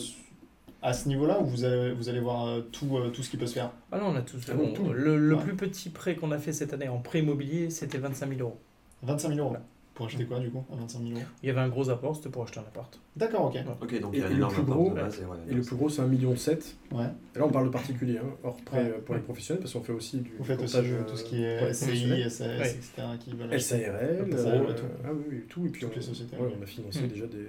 à 0.82 0.92
ce 0.92 1.08
niveau-là 1.08 1.40
ou 1.40 1.44
vous 1.46 1.64
allez, 1.64 1.92
vous 1.92 2.08
allez 2.08 2.20
voir 2.20 2.46
euh, 2.46 2.60
tout, 2.72 2.96
euh, 2.98 3.08
tout 3.10 3.22
ce 3.22 3.30
qui 3.30 3.36
peut 3.36 3.46
se 3.46 3.54
faire? 3.54 3.70
Ah 3.92 3.98
non, 3.98 4.06
on 4.08 4.16
a 4.16 4.22
tous. 4.22 4.42
Ah 4.50 4.54
bon, 4.54 4.68
on- 4.70 4.72
tout. 4.72 4.92
le 4.92 5.16
le 5.16 5.36
Ouais. 5.36 5.42
plus 5.42 5.54
petit 5.54 5.88
prêt 5.90 6.16
qu'on 6.16 6.32
a 6.32 6.38
fait 6.38 6.52
cette 6.52 6.72
année 6.74 6.88
en 6.88 6.98
prêt 6.98 7.20
immobilier, 7.20 7.70
c'était 7.70 7.98
25 7.98 8.28
000 8.28 8.40
euros. 8.40 8.58
25 9.02 9.28
000 9.34 9.40
euros. 9.40 9.52
Ouais. 9.54 9.60
Pour 9.94 10.06
acheter 10.06 10.24
quoi 10.24 10.38
du 10.40 10.50
coup 10.50 10.64
à 10.72 10.76
25 10.76 10.98
000 11.00 11.10
euros? 11.12 11.20
Il 11.42 11.46
y 11.46 11.50
avait 11.50 11.60
un 11.60 11.68
gros 11.68 11.90
apport, 11.90 12.16
c'était 12.16 12.30
pour 12.30 12.42
acheter 12.44 12.60
un 12.60 12.62
appart. 12.62 12.98
D'accord, 13.14 13.46
ok. 13.46 13.58
Ok, 13.82 14.00
donc 14.00 14.14
Et- 14.14 14.18
il 14.18 14.20
y 14.20 14.22
a 14.22 14.26
et 14.26 14.28
un 14.28 14.30
le 14.30 14.36
énorme 14.36 14.54
plus 14.54 14.62
apport 14.62 14.74
gros, 14.76 14.90
de 14.90 14.94
base. 14.94 15.20
Et, 15.20 15.24
ouais, 15.26 15.36
Et 15.50 15.54
le 15.54 15.60
plus 15.62 15.76
gros, 15.76 15.88
c'est 15.90 16.00
1,7 16.00 16.08
million. 16.08 16.30
Ouais. 16.30 17.04
Et 17.36 17.38
là, 17.38 17.44
on 17.46 17.50
parle 17.50 17.66
de 17.66 17.70
particulier, 17.70 18.16
hein, 18.18 18.24
hors 18.42 18.56
prêt 18.62 18.82
Ouais. 18.84 18.88
euh, 18.90 19.00
pour 19.04 19.14
les 19.14 19.20
professionnels, 19.20 19.60
parce 19.60 19.74
qu'on 19.74 19.82
fait 19.82 19.92
aussi 19.92 20.18
du 20.18 20.32
Vous 20.38 20.44
faites 20.44 20.62
aussi 20.62 20.76
euh, 20.78 21.00
euh, 21.00 21.04
tout 21.04 21.16
ce 21.16 21.24
qui 21.24 21.36
pour 21.36 21.44
est 21.44 21.66
les 21.66 21.74
SCI, 21.74 21.84
professionnels. 21.84 22.30
SAS, 22.30 22.40
Ouais. 22.58 22.70
etc. 22.70 23.02
qui 23.20 23.30
veulent 23.34 23.52
acheter. 23.52 23.84
SARL, 23.84 24.38
SARL, 24.38 24.66
euh, 24.66 24.74
tout. 24.74 24.82
ah 25.04 25.08
oui, 25.12 25.22
oui, 25.30 25.42
tout. 25.48 25.66
Et 25.66 25.68
puis 25.68 25.80
Toutes 25.82 25.92
on, 25.92 25.96
les 25.96 26.02
sociétés, 26.02 26.36
ouais, 26.36 26.42
ouais. 26.42 26.54
on 26.58 26.62
a 26.62 26.66
financé 26.66 27.02
Mm. 27.02 27.08
déjà 27.08 27.26
des, 27.26 27.48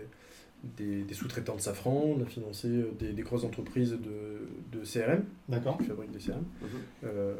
des, 0.77 1.03
des 1.03 1.13
sous-traitants 1.13 1.55
de 1.55 1.61
Safran, 1.61 2.15
on 2.17 2.21
a 2.21 2.25
financé 2.25 2.67
euh, 2.67 2.91
des, 2.99 3.13
des 3.13 3.21
grosses 3.21 3.43
entreprises 3.45 3.91
de, 3.91 4.77
de 4.77 4.83
CRM, 4.85 5.23
D'accord. 5.49 5.77
qui 5.77 5.85
fabriquent 5.85 6.11
des 6.11 6.19
CRM. 6.19 6.43
Mhm. 6.61 6.67
Euh, 7.05 7.35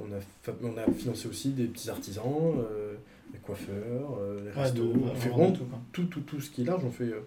on, 0.00 0.12
a 0.14 0.20
fa- 0.42 0.52
on 0.62 0.76
a 0.76 0.92
financé 0.92 1.28
aussi 1.28 1.50
des 1.50 1.64
petits 1.64 1.88
artisans, 1.90 2.24
euh, 2.58 2.94
les 3.34 3.40
coiffeurs, 3.40 4.18
euh, 4.20 4.40
les 4.40 4.56
Ouais, 4.56 4.62
restos. 4.62 4.82
de- 4.82 4.98
on 4.98 5.14
fait 5.14 5.28
vraiment 5.28 5.52
tout, 5.52 5.64
quoi. 5.64 5.78
tout, 5.92 6.04
tout, 6.04 6.20
tout 6.20 6.40
ce 6.40 6.50
qui 6.50 6.62
est 6.62 6.64
large. 6.64 6.82
On 6.86 6.90
fait, 6.90 7.04
euh, 7.04 7.20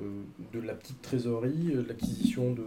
euh, 0.00 0.22
de 0.52 0.60
la 0.60 0.74
petite 0.74 1.00
trésorerie, 1.02 1.70
euh, 1.74 1.82
de 1.82 1.88
l'acquisition 1.88 2.52
de, 2.52 2.64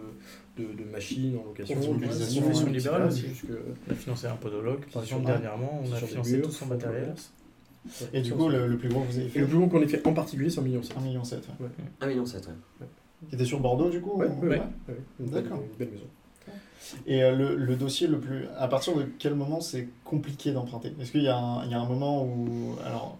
de, 0.58 0.72
de 0.72 0.84
machines 0.90 1.36
en 1.38 1.44
location, 1.44 1.78
de 1.80 1.86
Mobilisation, 1.86 2.42
profession 2.42 2.66
libérale 2.70 3.06
aussi. 3.08 3.28
jusque- 3.28 3.46
On 3.88 3.92
a 3.92 3.94
financé 3.94 4.26
un 4.26 4.36
podologue, 4.36 4.84
par 4.92 5.02
exemple, 5.02 5.26
dernièrement, 5.26 5.82
on 5.84 5.92
a 5.92 5.96
financé 5.96 6.36
murs, 6.38 6.46
tout 6.46 6.52
son 6.52 6.66
matériel. 6.66 7.14
Et 8.12 8.20
du 8.20 8.32
coup, 8.32 8.48
le, 8.48 8.66
le 8.66 8.76
plus 8.78 8.88
gros 8.88 9.02
que 9.02 9.06
vous 9.12 9.18
avez 9.18 9.26
Et 9.26 9.30
fait 9.30 9.40
le 9.40 9.46
plus 9.46 9.58
gros 9.58 9.66
qu'on 9.68 9.80
ait 9.82 9.86
fait 9.86 10.04
en 10.06 10.12
particulier, 10.12 10.50
c'est 10.50 10.60
1,7 10.60 10.64
million. 10.64 10.80
1,7 10.80 11.02
million. 11.02 11.22
Ouais. 11.60 11.68
1,7 12.00 12.08
million, 12.08 12.24
ouais. 12.80 12.86
Qui 13.28 13.34
était 13.36 13.44
sur 13.44 13.60
Bordeaux, 13.60 13.90
du 13.90 14.00
coup 14.00 14.18
Ouais, 14.18 14.26
ou- 14.26 14.44
ouais, 14.46 14.58
ouais. 14.88 14.96
D'accord. 15.20 15.60
Une 15.62 15.76
belle 15.78 15.90
maison. 15.92 16.06
Et 17.06 17.22
euh, 17.22 17.34
le, 17.34 17.56
le 17.56 17.76
dossier 17.76 18.06
le 18.06 18.18
plus. 18.18 18.46
À 18.58 18.68
partir 18.68 18.94
de 18.96 19.04
quel 19.18 19.34
moment 19.34 19.60
c'est 19.60 19.88
compliqué 20.04 20.52
d'emprunter? 20.52 20.92
Est-ce 21.00 21.10
qu'il 21.12 21.22
y, 21.22 21.28
a 21.28 21.36
un- 21.36 21.64
il 21.64 21.70
y 21.70 21.74
a 21.74 21.80
un 21.80 21.86
moment 21.88 22.24
où. 22.24 22.74
Alors, 22.84 23.18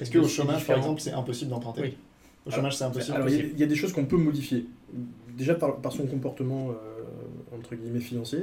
est-ce 0.00 0.10
qu'au 0.10 0.26
chômage, 0.28 0.66
par 0.66 0.76
exemple, 0.78 1.00
c'est 1.00 1.12
impossible 1.12 1.50
d'emprunter? 1.50 1.82
Oui. 1.82 1.96
Au 2.46 2.50
chômage, 2.50 2.76
c'est 2.76 2.84
impossible 2.84 3.16
Alors, 3.16 3.28
il 3.28 3.36
y, 3.36 3.40
a- 3.40 3.44
il 3.44 3.58
y 3.58 3.62
a 3.62 3.66
des 3.66 3.74
choses 3.76 3.92
qu'on 3.92 4.04
peut 4.04 4.16
modifier. 4.18 4.66
Déjà, 5.36 5.54
par, 5.54 5.76
par 5.76 5.92
son 5.92 6.06
comportement, 6.06 6.70
euh, 6.70 7.54
entre 7.56 7.74
guillemets, 7.74 8.00
financier, 8.00 8.40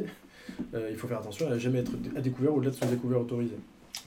euh, 0.73 0.89
il 0.91 0.97
faut 0.97 1.07
faire 1.07 1.19
attention 1.19 1.49
à 1.49 1.57
jamais 1.57 1.79
être 1.79 1.91
à 2.15 2.21
découvert 2.21 2.53
au-delà 2.55 2.71
de 2.71 2.75
son 2.75 2.87
découvert 2.87 3.21
autorisé. 3.21 3.55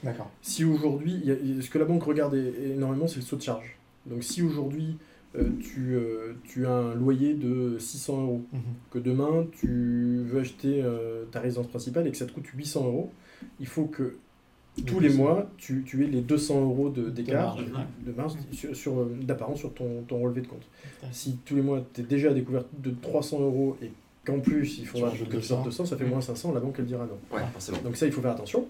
D'accord. 0.03 0.29
Si 0.41 0.63
aujourd'hui, 0.65 1.23
ce 1.61 1.69
que 1.69 1.77
la 1.79 1.85
banque 1.85 2.03
regarde 2.03 2.35
énormément, 2.35 3.07
c'est 3.07 3.15
le 3.17 3.21
saut 3.21 3.37
de 3.37 3.41
charge. 3.41 3.77
Donc, 4.05 4.23
si 4.23 4.41
aujourd'hui, 4.41 4.97
euh, 5.37 5.49
tu, 5.61 5.95
euh, 5.95 6.33
tu 6.43 6.65
as 6.65 6.71
un 6.71 6.93
loyer 6.95 7.33
de 7.33 7.77
600 7.79 8.21
euros, 8.23 8.41
Mhm. 8.53 8.59
que 8.91 8.99
demain, 8.99 9.45
tu 9.59 10.23
veux 10.25 10.39
acheter 10.39 10.81
euh, 10.83 11.25
ta 11.31 11.39
résidence 11.39 11.67
principale 11.67 12.07
et 12.07 12.11
que 12.11 12.17
ça 12.17 12.25
te 12.25 12.31
coûte 12.31 12.45
800 12.47 12.85
euros, 12.85 13.11
il 13.59 13.67
faut 13.67 13.85
que 13.85 14.15
tous 14.85 14.99
les 14.99 15.09
mois, 15.09 15.49
tu, 15.57 15.83
tu 15.85 16.03
aies 16.03 16.07
les 16.07 16.19
200 16.21 16.61
euros 16.61 16.89
de- 16.89 17.09
d'écart, 17.09 17.55
marge, 17.55 17.65
de, 18.05 18.11
marge 18.11 18.33
sur, 18.51 18.75
sur, 18.75 18.99
euh, 18.99 19.15
d'apparence 19.21 19.59
sur 19.59 19.73
ton, 19.73 20.01
ton 20.07 20.19
relevé 20.21 20.41
de 20.41 20.47
compte. 20.47 20.67
Si 21.11 21.37
tous 21.45 21.55
les 21.55 21.61
mois, 21.61 21.81
tu 21.93 22.01
es 22.01 22.03
déjà 22.03 22.31
à 22.31 22.33
découvert 22.33 22.63
de 22.83 22.91
300 23.01 23.39
euros 23.41 23.77
et 23.81 23.91
qu'en 24.25 24.39
plus, 24.39 24.79
il 24.79 24.85
faudra 24.87 25.09
rajoutes 25.09 25.27
que 25.27 25.31
tu 25.33 25.37
200. 25.37 25.47
sortes 25.55 25.65
200, 25.65 25.85
ça 25.85 25.95
fait 25.97 26.05
Mm. 26.05 26.09
moins 26.09 26.21
500, 26.21 26.51
la 26.53 26.59
banque, 26.59 26.75
elle 26.79 26.85
dira 26.85 27.05
non. 27.05 27.17
Ouais, 27.37 27.43
forcément. 27.53 27.77
Donc 27.83 27.95
ça, 27.95 28.05
il 28.05 28.11
faut 28.11 28.21
faire 28.21 28.31
attention. 28.31 28.65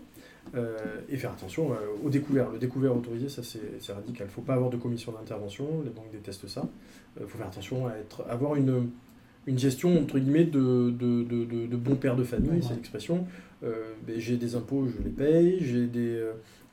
Euh, 0.54 0.78
et 1.10 1.18
faire 1.18 1.32
attention 1.32 1.72
euh, 1.74 1.76
au 2.06 2.10
découvert. 2.10 2.50
Le 2.52 2.60
découvert 2.60 2.96
autorisé, 2.96 3.28
ça 3.30 3.42
c'est 3.44 3.60
c'est 3.80 3.92
radical. 3.94 4.28
Il 4.28 4.30
ne 4.30 4.34
faut 4.34 4.42
pas 4.42 4.54
avoir 4.54 4.70
de 4.70 4.78
commission 4.78 5.12
d'intervention, 5.12 5.66
les 5.84 5.90
banques 5.90 6.12
détestent 6.12 6.48
ça. 6.48 6.66
Il 7.20 7.26
faut 7.26 7.38
faire 7.38 7.48
attention 7.48 7.88
à 7.88 7.96
être, 7.98 8.24
avoir 8.30 8.56
une, 8.56 8.90
une 9.48 9.58
gestion, 9.58 10.00
entre 10.02 10.20
guillemets, 10.20 10.46
de, 10.46 10.92
de, 10.92 11.24
de, 11.24 11.46
de, 11.46 11.66
de 11.68 11.76
bon 11.76 11.96
père 11.96 12.16
de 12.16 12.24
famille, 12.24 12.52
Ouais. 12.52 12.60
c'est 12.62 12.76
l'expression. 12.76 13.26
Euh, 13.64 13.74
ben, 14.08 14.16
j'ai 14.20 14.38
des 14.38 14.56
impôts, 14.56 14.86
je 14.88 15.04
les 15.04 15.10
paye, 15.10 15.58
j'ai 15.62 15.88
des, 15.88 16.16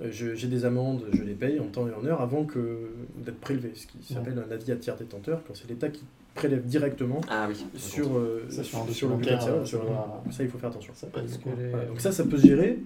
euh, 0.02 0.10
j'ai 0.10 0.46
des 0.48 0.64
amendes, 0.64 1.02
je 1.12 1.22
les 1.22 1.34
paye 1.34 1.58
en 1.58 1.66
temps 1.66 1.88
et 1.88 1.92
en 1.94 2.04
heure 2.04 2.20
avant 2.20 2.44
que 2.44 2.90
d'être 3.24 3.40
prélevé, 3.40 3.72
ce 3.74 3.86
qui 3.86 4.12
s'appelle 4.12 4.38
un 4.46 4.52
avis 4.52 4.70
à 4.72 4.76
tiers 4.76 4.96
détenteur, 4.96 5.42
quand 5.46 5.54
c'est 5.54 5.68
l'État 5.68 5.88
qui 5.88 6.04
prélève 6.34 6.64
directement 6.66 7.20
Ah 7.28 7.46
oui. 7.48 7.64
sur, 7.76 8.16
euh, 8.18 8.44
Ça, 8.48 8.62
sur 8.62 8.78
un 8.82 8.86
sur, 8.88 9.08
le 9.08 9.16
budget, 9.16 9.38
euh, 9.48 9.64
ça 9.64 10.42
il 10.42 10.48
faut 10.48 10.58
faire 10.58 10.70
attention. 10.70 10.92
Ça 10.94 11.06
les, 11.16 11.86
donc 11.88 12.00
ça, 12.00 12.12
ça 12.12 12.24
peut 12.24 12.36
se 12.38 12.46
gérer 12.46 12.78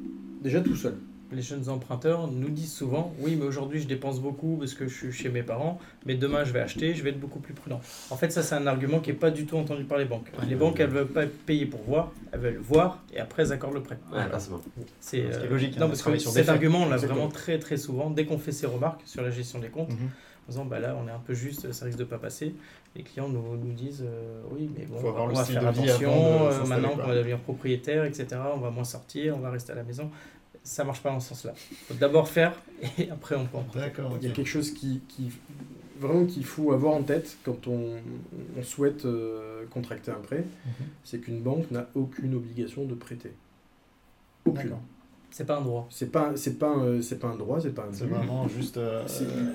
déjà 0.46 0.60
tout 0.60 0.76
seul. 0.76 0.94
les 1.32 1.42
jeunes 1.42 1.68
emprunteurs 1.68 2.28
nous 2.30 2.48
disent 2.50 2.72
souvent 2.72 3.12
Oui, 3.20 3.34
mais 3.36 3.44
aujourd'hui 3.44 3.80
je 3.80 3.86
dépense 3.88 4.20
beaucoup 4.20 4.56
parce 4.58 4.74
que 4.74 4.86
je 4.86 4.94
suis 4.94 5.12
chez 5.12 5.28
mes 5.28 5.42
parents, 5.42 5.80
mais 6.06 6.14
demain 6.14 6.44
je 6.44 6.52
vais 6.52 6.60
acheter, 6.60 6.94
je 6.94 7.02
vais 7.02 7.10
être 7.10 7.18
beaucoup 7.20 7.40
plus 7.40 7.52
prudent. 7.52 7.80
En 8.10 8.16
fait, 8.16 8.30
ça, 8.30 8.42
c'est 8.44 8.54
un 8.54 8.66
argument 8.68 9.00
qui 9.00 9.10
n'est 9.10 9.16
pas 9.16 9.30
du 9.32 9.44
tout 9.44 9.56
entendu 9.56 9.82
par 9.84 9.98
les 9.98 10.04
banques. 10.04 10.30
Les 10.48 10.54
banques, 10.54 10.78
elles 10.78 10.88
ne 10.90 10.94
veulent 10.94 11.08
pas 11.08 11.26
payer 11.26 11.66
pour 11.66 11.80
voir, 11.82 12.12
elles 12.32 12.40
veulent 12.40 12.58
voir 12.58 13.02
et 13.12 13.18
après 13.18 13.42
elles 13.42 13.52
accordent 13.52 13.74
le 13.74 13.82
prêt. 13.82 13.98
Ouais, 14.12 14.28
forcément. 14.30 14.60
C'est 15.00 15.22
euh, 15.24 15.48
logique, 15.50 15.74
hein, 15.76 15.80
Non, 15.80 15.86
de 15.86 15.90
parce 15.90 16.02
que 16.02 16.16
sur 16.18 16.30
cet 16.30 16.44
faits. 16.44 16.54
argument, 16.54 16.82
on 16.84 16.88
l'a 16.88 16.96
vraiment 16.96 17.28
très 17.28 17.58
très 17.58 17.76
souvent. 17.76 18.08
Dès 18.10 18.24
qu'on 18.24 18.38
fait 18.38 18.52
ces 18.52 18.66
remarques 18.66 19.02
sur 19.04 19.22
la 19.22 19.30
gestion 19.30 19.58
des 19.58 19.68
comptes, 19.68 19.90
Mhm. 19.90 19.96
en 20.46 20.50
disant 20.50 20.64
bah 20.64 20.78
là 20.78 20.96
on 21.02 21.08
est 21.08 21.10
un 21.10 21.18
peu 21.18 21.34
juste, 21.34 21.72
ça 21.72 21.86
risque 21.86 21.98
de 21.98 22.04
pas 22.04 22.18
passer. 22.18 22.54
Les 22.94 23.02
clients 23.02 23.28
nous, 23.28 23.56
nous 23.58 23.72
disent 23.72 24.04
euh, 24.06 24.40
oui 24.52 24.70
mais 24.78 24.86
bon, 24.86 24.96
on 25.04 25.26
va, 25.26 25.44
faire 25.44 25.66
attention, 25.66 26.12
euh, 26.48 26.64
maintenant 26.66 26.90
qu'on 26.96 27.08
va 27.08 27.14
devenir 27.16 27.38
propriétaire, 27.40 28.04
etc. 28.04 28.26
On 28.54 28.58
va 28.60 28.70
moins 28.70 28.84
sortir, 28.84 29.36
on 29.36 29.40
va 29.40 29.50
rester 29.50 29.72
à 29.72 29.74
la 29.74 29.82
maison. 29.82 30.08
Ça 30.66 30.82
marche 30.84 31.00
pas 31.02 31.10
dans 31.10 31.20
ce 31.20 31.28
sens-là. 31.28 31.54
Faut 31.86 31.94
d'abord 31.94 32.28
faire 32.28 32.60
et 32.98 33.08
après 33.10 33.36
on 33.36 33.42
en 33.56 33.64
D'accord. 33.74 34.12
Il 34.20 34.26
y 34.26 34.30
a 34.30 34.34
quelque 34.34 34.48
chose 34.48 34.72
qui, 34.72 35.00
qui 35.08 35.30
vraiment 36.00 36.26
qu'il 36.26 36.44
faut 36.44 36.72
avoir 36.72 36.94
en 36.94 37.02
tête 37.02 37.36
quand 37.44 37.68
on, 37.68 37.92
on 38.58 38.62
souhaite 38.62 39.04
euh, 39.04 39.64
contracter 39.70 40.10
un 40.10 40.14
prêt, 40.20 40.44
Mhm. 40.66 40.86
c'est 41.04 41.18
qu'une 41.20 41.40
banque 41.40 41.70
n'a 41.70 41.88
aucune 41.94 42.34
obligation 42.34 42.84
de 42.84 42.94
prêter. 42.94 43.32
Aucune. 44.44 44.62
D'accord. 44.64 44.80
C'est 45.30 45.46
pas 45.46 45.58
un 45.58 45.62
droit. 45.62 45.86
C'est 45.90 46.10
pas 46.10 46.32
c'est 46.36 46.58
pas 46.58 46.68
un- 46.70 47.00
c'est 47.02 47.18
pas 47.18 47.28
un 47.28 47.36
droit, 47.36 47.60
c'est 47.60 47.74
pas 47.74 47.82
un 47.82 47.92
C'est 47.92 48.06
vraiment 48.06 48.48
juste 48.48 48.76
euh, 48.78 49.04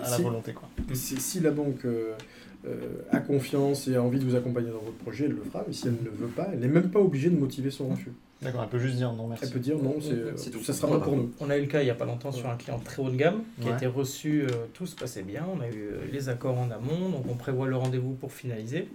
à 0.03 0.09
la 0.09 0.15
si- 0.17 0.21
volonté, 0.23 0.53
quoi. 0.53 0.69
Si, 0.93 1.17
si 1.19 1.39
la 1.41 1.51
banque 1.51 1.83
euh, 1.85 2.13
euh, 2.67 3.01
a 3.11 3.19
confiance 3.19 3.87
et 3.87 3.95
a 3.95 4.01
envie 4.03 4.19
de 4.19 4.25
vous 4.25 4.35
accompagner 4.35 4.69
dans 4.69 4.79
votre 4.79 4.97
projet, 4.97 5.25
elle 5.25 5.31
le 5.33 5.41
fera. 5.43 5.63
Mais 5.67 5.73
si 5.73 5.87
elle 5.87 5.97
ne 6.03 6.09
veut 6.09 6.27
pas, 6.27 6.47
elle 6.53 6.59
n'est 6.59 6.67
même 6.67 6.89
pas 6.91 6.99
obligée 6.99 7.29
de 7.29 7.37
motiver 7.37 7.71
son 7.71 7.89
refus. 7.89 8.11
D'accord, 8.41 8.63
elle 8.63 8.69
peut 8.69 8.79
juste 8.79 8.95
dire 8.95 9.13
non, 9.13 9.27
merci. 9.27 9.45
Elle 9.45 9.51
peut 9.51 9.59
dire 9.59 9.77
non, 9.77 9.97
c'est, 10.01 10.49
tout. 10.49 10.63
ça 10.63 10.73
sera 10.73 10.87
pas 10.87 10.99
pour 10.99 11.15
nous. 11.15 11.31
On 11.39 11.49
a 11.49 11.57
eu 11.57 11.61
le 11.61 11.67
cas 11.67 11.81
il 11.81 11.85
n'y 11.85 11.91
a 11.91 11.95
pas 11.95 12.05
longtemps 12.05 12.31
sur 12.31 12.49
un 12.49 12.55
client 12.55 12.79
très 12.79 13.01
haut 13.01 13.09
de 13.09 13.15
gamme 13.15 13.43
qui 13.61 13.69
a 13.69 13.75
été 13.75 13.85
reçu, 13.85 14.43
euh, 14.43 14.65
tout 14.73 14.87
se 14.87 14.95
passait 14.95 15.21
bien, 15.21 15.45
on 15.55 15.61
a 15.61 15.67
eu 15.67 15.89
euh, 15.91 16.05
les 16.11 16.27
accords 16.29 16.57
en 16.57 16.71
amont, 16.71 17.09
donc 17.09 17.25
on 17.29 17.35
prévoit 17.35 17.67
le 17.67 17.75
rendez-vous 17.75 18.13
pour 18.13 18.31
finaliser. 18.31 18.89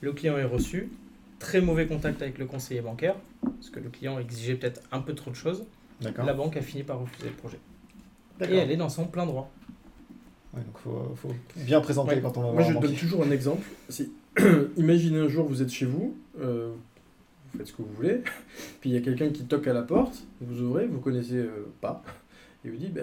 Le 0.00 0.12
client 0.12 0.38
est 0.38 0.44
reçu, 0.44 0.90
très 1.38 1.60
mauvais 1.60 1.86
contact 1.86 2.22
avec 2.22 2.38
le 2.38 2.46
conseiller 2.46 2.80
bancaire, 2.80 3.16
parce 3.42 3.70
que 3.70 3.80
le 3.80 3.90
client 3.90 4.18
exigeait 4.18 4.54
peut-être 4.54 4.80
un 4.92 5.00
peu 5.00 5.14
trop 5.14 5.30
de 5.30 5.36
choses. 5.36 5.64
La 6.00 6.34
banque 6.34 6.56
a 6.56 6.62
fini 6.62 6.82
par 6.82 7.00
refuser 7.00 7.28
le 7.28 7.34
projet. 7.34 7.58
Et 8.40 8.56
elle 8.56 8.70
est 8.70 8.76
dans 8.76 8.88
son 8.90 9.06
plein 9.06 9.26
droit. 9.26 9.50
Ouais, 10.54 10.62
donc 10.62 10.78
faut, 10.78 11.14
faut 11.16 11.34
bien 11.56 11.80
présenter 11.80 12.14
Ouais. 12.14 12.20
quand 12.20 12.36
on 12.38 12.42
va 12.42 12.52
Moi, 12.52 12.62
je 12.62 12.76
un 12.76 12.80
donne 12.80 12.94
toujours 12.94 13.22
un 13.22 13.30
exemple. 13.30 13.62
Imaginez 14.76 15.18
un 15.18 15.28
jour 15.28 15.46
vous 15.46 15.62
êtes 15.62 15.70
chez 15.70 15.86
vous, 15.86 16.16
euh, 16.40 16.70
vous 16.72 16.95
faites 17.56 17.66
ce 17.68 17.72
que 17.72 17.82
vous 17.82 17.92
voulez, 17.96 18.20
puis 18.80 18.90
il 18.90 18.92
y 18.94 18.96
a 18.96 19.00
quelqu'un 19.00 19.30
qui 19.30 19.44
toque 19.44 19.66
à 19.68 19.72
la 19.72 19.82
porte, 19.82 20.22
vous 20.40 20.62
ouvrez, 20.62 20.86
vous 20.86 21.00
connaissez 21.00 21.36
euh, 21.36 21.66
pas, 21.80 22.02
et 22.64 22.68
vous 22.70 22.76
dit 22.76 22.88
bah, 22.88 23.02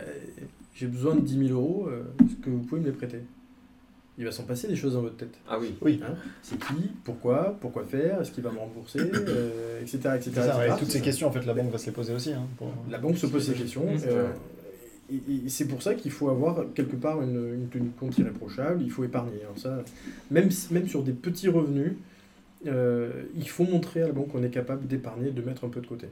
j'ai 0.76 0.88
besoin 0.88 1.16
de 1.16 1.22
10 1.22 1.48
000 1.48 1.60
euros, 1.60 1.88
euh, 1.90 2.04
est-ce 2.26 2.36
que 2.44 2.50
vous 2.50 2.60
pouvez 2.62 2.82
me 2.82 2.86
les 2.88 2.92
prêter? 2.94 3.20
Il 4.18 4.26
va 4.26 4.32
s'en 4.32 4.44
passer 4.44 4.68
des 4.68 4.76
choses 4.76 4.94
dans 4.94 5.02
votre 5.02 5.18
tête. 5.18 5.34
Ah 5.50 5.58
oui. 5.60 5.74
Oui, 5.82 6.00
Hein? 6.04 6.14
C'est 6.44 6.60
qui? 6.60 6.92
Pourquoi? 7.04 7.58
Pourquoi 7.60 7.84
faire? 7.84 8.22
Est-ce 8.22 8.32
qu'il 8.32 8.44
va 8.44 8.52
me 8.52 8.60
rembourser? 8.60 9.00
Euh, 9.00 9.82
Etc. 9.82 9.98
etc., 9.98 10.22
c'est 10.22 10.34
ça, 10.42 10.58
ouais, 10.60 10.66
etc. 10.66 10.78
toutes 10.80 10.92
ces 10.92 11.02
questions, 11.02 11.28
en 11.28 11.32
fait, 11.32 11.44
la 11.48 11.56
banque 11.56 11.72
va 11.72 11.80
se 11.80 11.88
les 11.88 11.92
poser 11.94 12.14
aussi. 12.14 12.32
Hein, 12.32 12.46
pour- 12.58 12.72
La 12.92 13.00
banque 13.00 13.18
se 13.18 13.26
pose 13.26 13.44
ces 13.44 13.54
questions. 13.56 13.84
Mmh. 13.86 13.98
euh, 14.08 14.28
et, 15.12 15.16
et 15.46 15.50
c'est 15.50 15.68
pour 15.68 15.82
ça 15.82 15.96
qu'il 15.96 16.12
faut 16.12 16.30
avoir 16.30 16.64
quelque 16.76 16.96
part 16.96 17.24
une, 17.24 17.54
une 17.56 17.68
tenue 17.70 17.90
de 17.90 18.00
compte 18.00 18.16
irréprochable, 18.20 18.84
il 18.84 18.92
faut 18.92 19.04
épargner. 19.04 19.42
Alors 19.42 19.58
ça, 19.58 19.84
même, 20.30 20.50
même 20.70 20.88
sur 20.88 21.02
des 21.02 21.12
petits 21.14 21.50
revenus, 21.50 21.94
euh, 22.68 23.24
il 23.36 23.48
faut 23.50 23.64
montrer 23.64 24.02
à 24.02 24.08
la 24.08 24.14
banque 24.14 24.30
qu'on 24.30 24.44
est 24.44 24.50
capable 24.50 24.88
d'épargner, 24.88 25.32
de 25.32 25.42
mettre 25.42 25.66
un 25.66 25.70
peu 25.70 25.82
de 25.82 25.88
côté. 25.88 26.08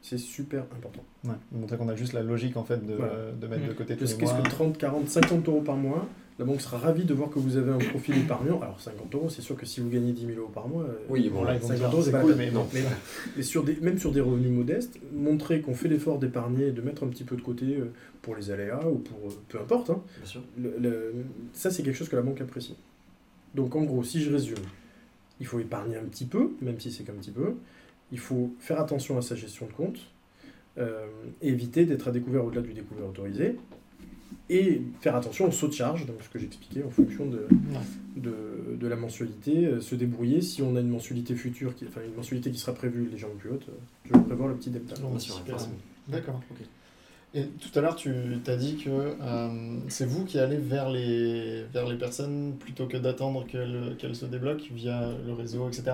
C'est 0.00 0.18
super 0.18 0.62
important. 0.76 1.04
Ouais, 1.24 1.34
montrer 1.52 1.76
qu'on 1.76 1.88
a 1.88 1.94
juste 1.94 2.12
la 2.12 2.22
logique, 2.22 2.56
en 2.56 2.64
fait, 2.64 2.84
de, 2.84 2.94
Voilà. 2.94 3.14
de 3.40 3.46
mettre 3.46 3.68
de 3.68 3.72
côté 3.72 3.96
tous 3.96 4.18
les 4.18 4.24
mois. 4.24 4.40
que 4.42 4.48
30, 4.48 4.76
40, 4.76 5.08
50 5.08 5.48
euros 5.48 5.60
par 5.60 5.76
mois, 5.76 6.08
la 6.40 6.44
banque 6.44 6.60
sera 6.60 6.76
ravie 6.78 7.04
de 7.04 7.14
voir 7.14 7.30
que 7.30 7.38
vous 7.38 7.56
avez 7.56 7.70
un 7.70 7.78
profil 7.78 8.18
épargnant. 8.18 8.58
Alors 8.60 8.80
50 8.80 9.14
euros, 9.14 9.28
c'est 9.28 9.42
sûr 9.42 9.54
que 9.56 9.64
si 9.64 9.80
vous 9.80 9.88
gagnez 9.90 10.12
10 10.12 10.26
000 10.26 10.40
euros 10.40 10.50
par 10.52 10.66
mois, 10.66 10.82
euh, 10.82 10.94
Oui, 11.08 11.28
bon, 11.28 11.42
Voilà, 11.42 11.54
ils 11.54 11.60
vont 11.60 11.68
50 11.68 11.78
dire, 11.78 11.92
euros, 11.92 12.02
c'est 12.02 12.20
cool, 12.20 12.34
mais 12.36 12.50
non. 12.50 12.66
Mais, 12.74 12.80
mais 13.36 13.42
sur 13.44 13.62
des, 13.62 13.76
même 13.76 13.96
sur 13.98 14.10
des 14.10 14.20
revenus 14.20 14.50
modestes, 14.50 14.98
montrer 15.14 15.60
qu'on 15.60 15.74
fait 15.74 15.88
l'effort 15.88 16.18
d'épargner 16.18 16.68
et 16.68 16.72
de 16.72 16.80
mettre 16.82 17.04
un 17.04 17.08
petit 17.08 17.22
peu 17.22 17.36
de 17.36 17.42
côté 17.42 17.66
euh, 17.76 17.92
pour 18.22 18.34
les 18.34 18.50
aléas 18.50 18.80
ou 18.88 18.96
pour 18.98 19.18
peu 19.48 19.60
importe, 19.60 19.90
hein, 19.90 20.02
Bien 20.16 20.26
sûr. 20.26 20.40
le- 20.58 20.74
le- 20.80 21.14
ça 21.52 21.70
c'est 21.70 21.84
quelque 21.84 21.94
chose 21.96 22.08
que 22.08 22.16
la 22.16 22.22
banque 22.22 22.40
apprécie. 22.40 22.74
Donc 23.54 23.76
en 23.76 23.82
gros, 23.84 24.02
si 24.02 24.20
je 24.20 24.32
résume, 24.32 24.56
il 25.42 25.46
faut 25.46 25.58
épargner 25.58 25.96
un 25.96 26.04
petit 26.04 26.24
peu, 26.24 26.52
même 26.60 26.78
si 26.78 26.92
c'est 26.92 27.02
qu'un 27.02 27.14
petit 27.22 27.32
peu. 27.32 27.54
Il 28.12 28.20
faut 28.20 28.54
faire 28.60 28.78
attention 28.78 29.18
à 29.18 29.22
sa 29.22 29.34
gestion 29.34 29.66
de 29.66 29.72
compte, 29.72 29.98
euh, 30.78 31.06
et 31.40 31.48
éviter 31.48 31.84
d'être 31.84 32.06
à 32.06 32.12
découvert 32.12 32.44
au-delà 32.44 32.62
du 32.62 32.72
découvert 32.72 33.08
autorisé, 33.08 33.56
et 34.48 34.82
faire 35.00 35.16
attention 35.16 35.48
au 35.48 35.50
saut 35.50 35.66
de 35.66 35.72
charge, 35.72 36.06
donc 36.06 36.16
ce 36.22 36.28
que 36.28 36.38
j'expliquais 36.38 36.84
en 36.84 36.90
fonction 36.90 37.26
de, 37.26 37.48
de, 38.16 38.76
de 38.82 38.86
la 38.86 38.96
mensualité, 38.96 39.66
euh, 39.66 39.80
se 39.80 39.96
débrouiller. 39.96 40.42
Si 40.42 40.62
on 40.62 40.76
a 40.76 40.80
une 40.80 40.90
mensualité 40.90 41.34
future, 41.34 41.74
qui, 41.74 41.86
enfin 41.88 42.02
une 42.06 42.14
mensualité 42.14 42.50
qui 42.52 42.58
sera 42.58 42.72
prévue 42.72 43.08
légèrement 43.10 43.34
plus 43.36 43.50
haute, 43.50 43.66
euh, 43.68 43.72
toujours 44.06 44.24
prévoir 44.24 44.48
le 44.48 44.54
petit 44.54 44.70
delta. 44.70 44.94
D'accord. 46.08 46.40
Ok. 46.52 46.58
Et 47.34 47.44
tout 47.46 47.76
à 47.78 47.80
l'heure, 47.82 47.96
tu 47.96 48.12
t'as 48.44 48.56
dit 48.56 48.76
que 48.76 48.90
euh, 48.90 49.48
c'est 49.88 50.04
vous 50.04 50.24
qui 50.26 50.38
allez 50.38 50.58
vers 50.58 50.90
les, 50.90 51.62
vers 51.72 51.88
les 51.88 51.96
personnes 51.96 52.54
plutôt 52.60 52.86
que 52.86 52.98
d'attendre 52.98 53.46
qu'elles 53.46 53.96
qu'elles 53.98 54.14
se 54.16 54.26
débloquent 54.26 54.64
via 54.72 55.08
le 55.26 55.32
réseau, 55.32 55.66
etc. 55.68 55.84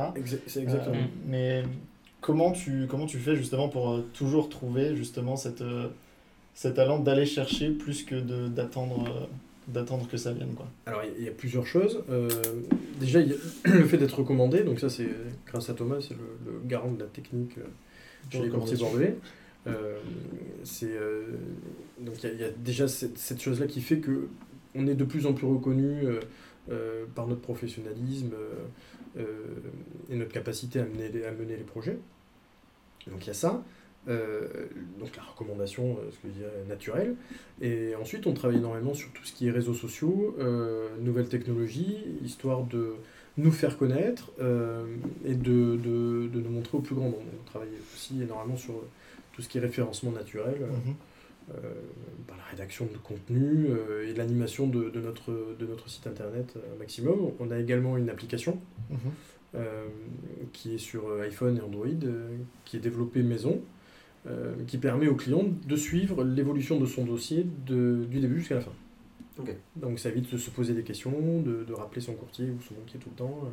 C'est 0.49 0.63
exactement. 0.63 0.97
Euh, 0.97 1.05
mais 1.27 1.63
comment 2.21 2.51
tu, 2.51 2.87
comment 2.89 3.07
tu 3.07 3.19
fais 3.19 3.37
justement 3.37 3.69
pour 3.69 3.91
euh, 3.91 4.05
toujours 4.15 4.49
trouver 4.49 4.97
justement 4.97 5.37
cette, 5.37 5.61
euh, 5.63 5.87
cet 6.55 6.75
talent 6.75 6.99
d'aller 6.99 7.25
chercher 7.27 7.71
plus 7.71 8.03
que 8.05 8.17
d'attendre 8.49 9.29
d'attendre 9.69 10.09
que 10.09 10.17
ça 10.17 10.33
vienne 10.33 10.55
quoi? 10.57 10.67
Alors, 10.87 11.03
il 11.05 11.11
y 11.11 11.15
a- 11.15 11.19
il 11.19 11.25
y 11.27 11.29
a 11.29 11.33
plusieurs 11.33 11.67
choses. 11.67 12.03
Euh, 12.11 12.29
déjà, 12.99 13.21
il 13.21 13.29
y 13.29 13.33
a 13.33 13.37
le 13.75 13.85
fait 13.85 13.99
d'être 13.99 14.19
recommandé, 14.19 14.65
donc 14.65 14.81
ça, 14.81 14.89
c'est 14.89 15.09
grâce 15.47 15.69
à 15.71 15.75
Thomas, 15.75 15.99
c'est 16.01 16.15
le, 16.15 16.53
le 16.53 16.61
garant 16.67 16.91
de 16.91 16.99
la 16.99 17.07
technique 17.07 17.59
euh, 17.59 17.63
chez 18.31 18.39
les 18.43 18.49
courtiers 18.49 18.77
bordelais. 18.79 19.17
Euh, 19.67 19.99
c'est, 20.65 20.93
euh, 20.93 21.25
donc, 21.99 22.23
il 22.23 22.41
y, 22.41 22.45
a- 22.45 22.51
déjà 22.51 22.89
cette, 22.89 23.41
chose-là 23.41 23.67
qui 23.67 23.81
fait 23.81 23.99
que 23.99 24.29
on 24.75 24.87
est 24.87 24.95
de 24.95 25.05
plus 25.05 25.27
en 25.27 25.33
plus 25.33 25.47
reconnu 25.47 26.07
euh, 26.71 27.05
par 27.15 27.27
notre 27.27 27.41
professionnalisme 27.41 28.33
et 30.11 30.15
notre 30.15 30.31
capacité 30.31 30.79
à 30.79 30.85
mener, 30.85 31.09
les, 31.09 31.25
à 31.25 31.33
mener 31.33 31.57
les 31.57 31.65
projets. 31.65 31.99
Donc 33.11 33.25
il 33.25 33.29
y 33.29 33.31
a 33.31 33.35
ça. 33.35 33.65
donc 34.07 35.17
la 35.17 35.23
recommandation, 35.23 35.99
ce 36.11 36.17
que 36.19 36.29
je 36.29 36.39
dirais, 36.41 36.65
naturelle. 36.69 37.17
Et 37.61 37.95
ensuite, 37.97 38.27
on 38.27 38.35
travaille 38.35 38.59
énormément 38.59 38.95
sur 38.95 39.11
tout 39.13 39.25
ce 39.25 39.33
qui 39.33 39.49
est 39.49 39.51
réseaux 39.51 39.75
sociaux, 39.75 40.37
nouvelles 41.01 41.29
technologies, 41.29 41.97
histoire 42.23 42.63
de 42.65 42.95
nous 43.39 43.51
faire 43.51 43.77
connaître 43.79 44.31
et 45.25 45.35
de, 45.35 45.77
de, 45.77 46.29
de, 46.29 46.41
nous 46.41 46.51
montrer 46.51 46.77
au 46.77 46.83
plus 46.83 46.95
grand 46.95 47.07
nombre. 47.07 47.23
On 47.41 47.45
travaille 47.51 47.75
aussi 47.95 48.23
énormément 48.23 48.57
sur 48.57 48.75
tout 49.39 49.43
ce 49.43 49.49
qui 49.49 49.59
est 49.59 49.61
référencement 49.61 50.11
naturel. 50.11 50.59
Mhm. 50.59 50.95
Euh, 51.55 51.73
par 52.27 52.37
la 52.37 52.43
rédaction 52.45 52.85
de 52.85 52.99
contenu 52.99 53.69
euh, 53.71 54.07
et 54.07 54.13
l'animation 54.13 54.67
de, 54.67 54.91
de, 54.91 55.01
notre, 55.01 55.57
de 55.59 55.67
notre 55.67 55.89
site 55.89 56.07
internet 56.07 56.53
euh, 56.57 56.79
maximum. 56.79 57.31
On 57.39 57.51
a 57.53 57.59
également 57.59 57.97
une 57.97 58.11
application 58.11 58.61
mhm. 58.91 59.61
qui 60.53 60.75
est 60.75 60.79
sur 60.79 61.23
iPhone 61.23 61.57
et 61.57 61.61
Android, 61.61 61.87
qui 62.65 62.77
est 62.77 62.81
développée 62.81 63.23
maison, 63.23 63.63
qui 64.67 64.77
permet 64.77 65.07
au 65.09 65.15
client 65.15 65.45
de 65.67 65.77
suivre 65.77 66.23
l'évolution 66.23 66.79
de 66.79 66.85
son 66.85 67.07
dossier 67.07 67.47
de, 67.67 68.05
du 68.11 68.21
début 68.21 68.41
jusqu'à 68.41 68.57
la 68.57 68.61
fin. 68.61 68.73
Donc 69.77 69.99
ça 69.99 70.11
évite 70.11 70.31
de 70.31 70.37
se 70.37 70.51
poser 70.51 70.75
des 70.75 70.83
questions, 70.83 71.13
de, 71.41 71.65
de, 71.65 71.73
rappeler 71.73 72.03
son 72.03 72.15
courtier 72.15 72.51
ou 72.51 72.61
son 72.61 72.75
banquier 72.75 72.99
tout 72.99 73.09
le 73.11 73.17
temps, 73.17 73.49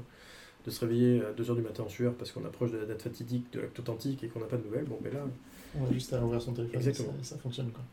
de 0.66 0.72
se 0.72 0.80
réveiller 0.82 1.22
à 1.22 1.32
2h 1.32 1.56
du 1.56 1.62
matin 1.62 1.84
en 1.84 1.90
sueur 1.90 2.14
parce 2.14 2.32
qu'on 2.32 2.44
approche 2.46 2.72
de 2.72 2.78
la 2.78 2.86
date 2.86 3.02
fatidique 3.02 3.46
de 3.54 3.62
l'acte 3.62 3.80
authentique 3.80 4.24
et 4.24 4.28
qu'on 4.28 4.40
n'a 4.40 4.48
pas 4.48 4.58
de 4.58 4.64
nouvelles. 4.64 4.86
Bon, 4.86 4.98
mais 5.04 5.10
ben 5.10 5.20
là, 5.20 5.26
on 5.80 5.90
a 5.90 5.94
juste 5.94 6.14
à 6.14 6.24
ouvrir 6.24 6.42
son 6.42 6.54
téléphone 6.54 6.78
Exactement. 6.78 7.14
Ça, 7.22 7.36
ça, 7.36 7.38
fonctionne. 7.38 7.70
Quoi. 7.72 7.84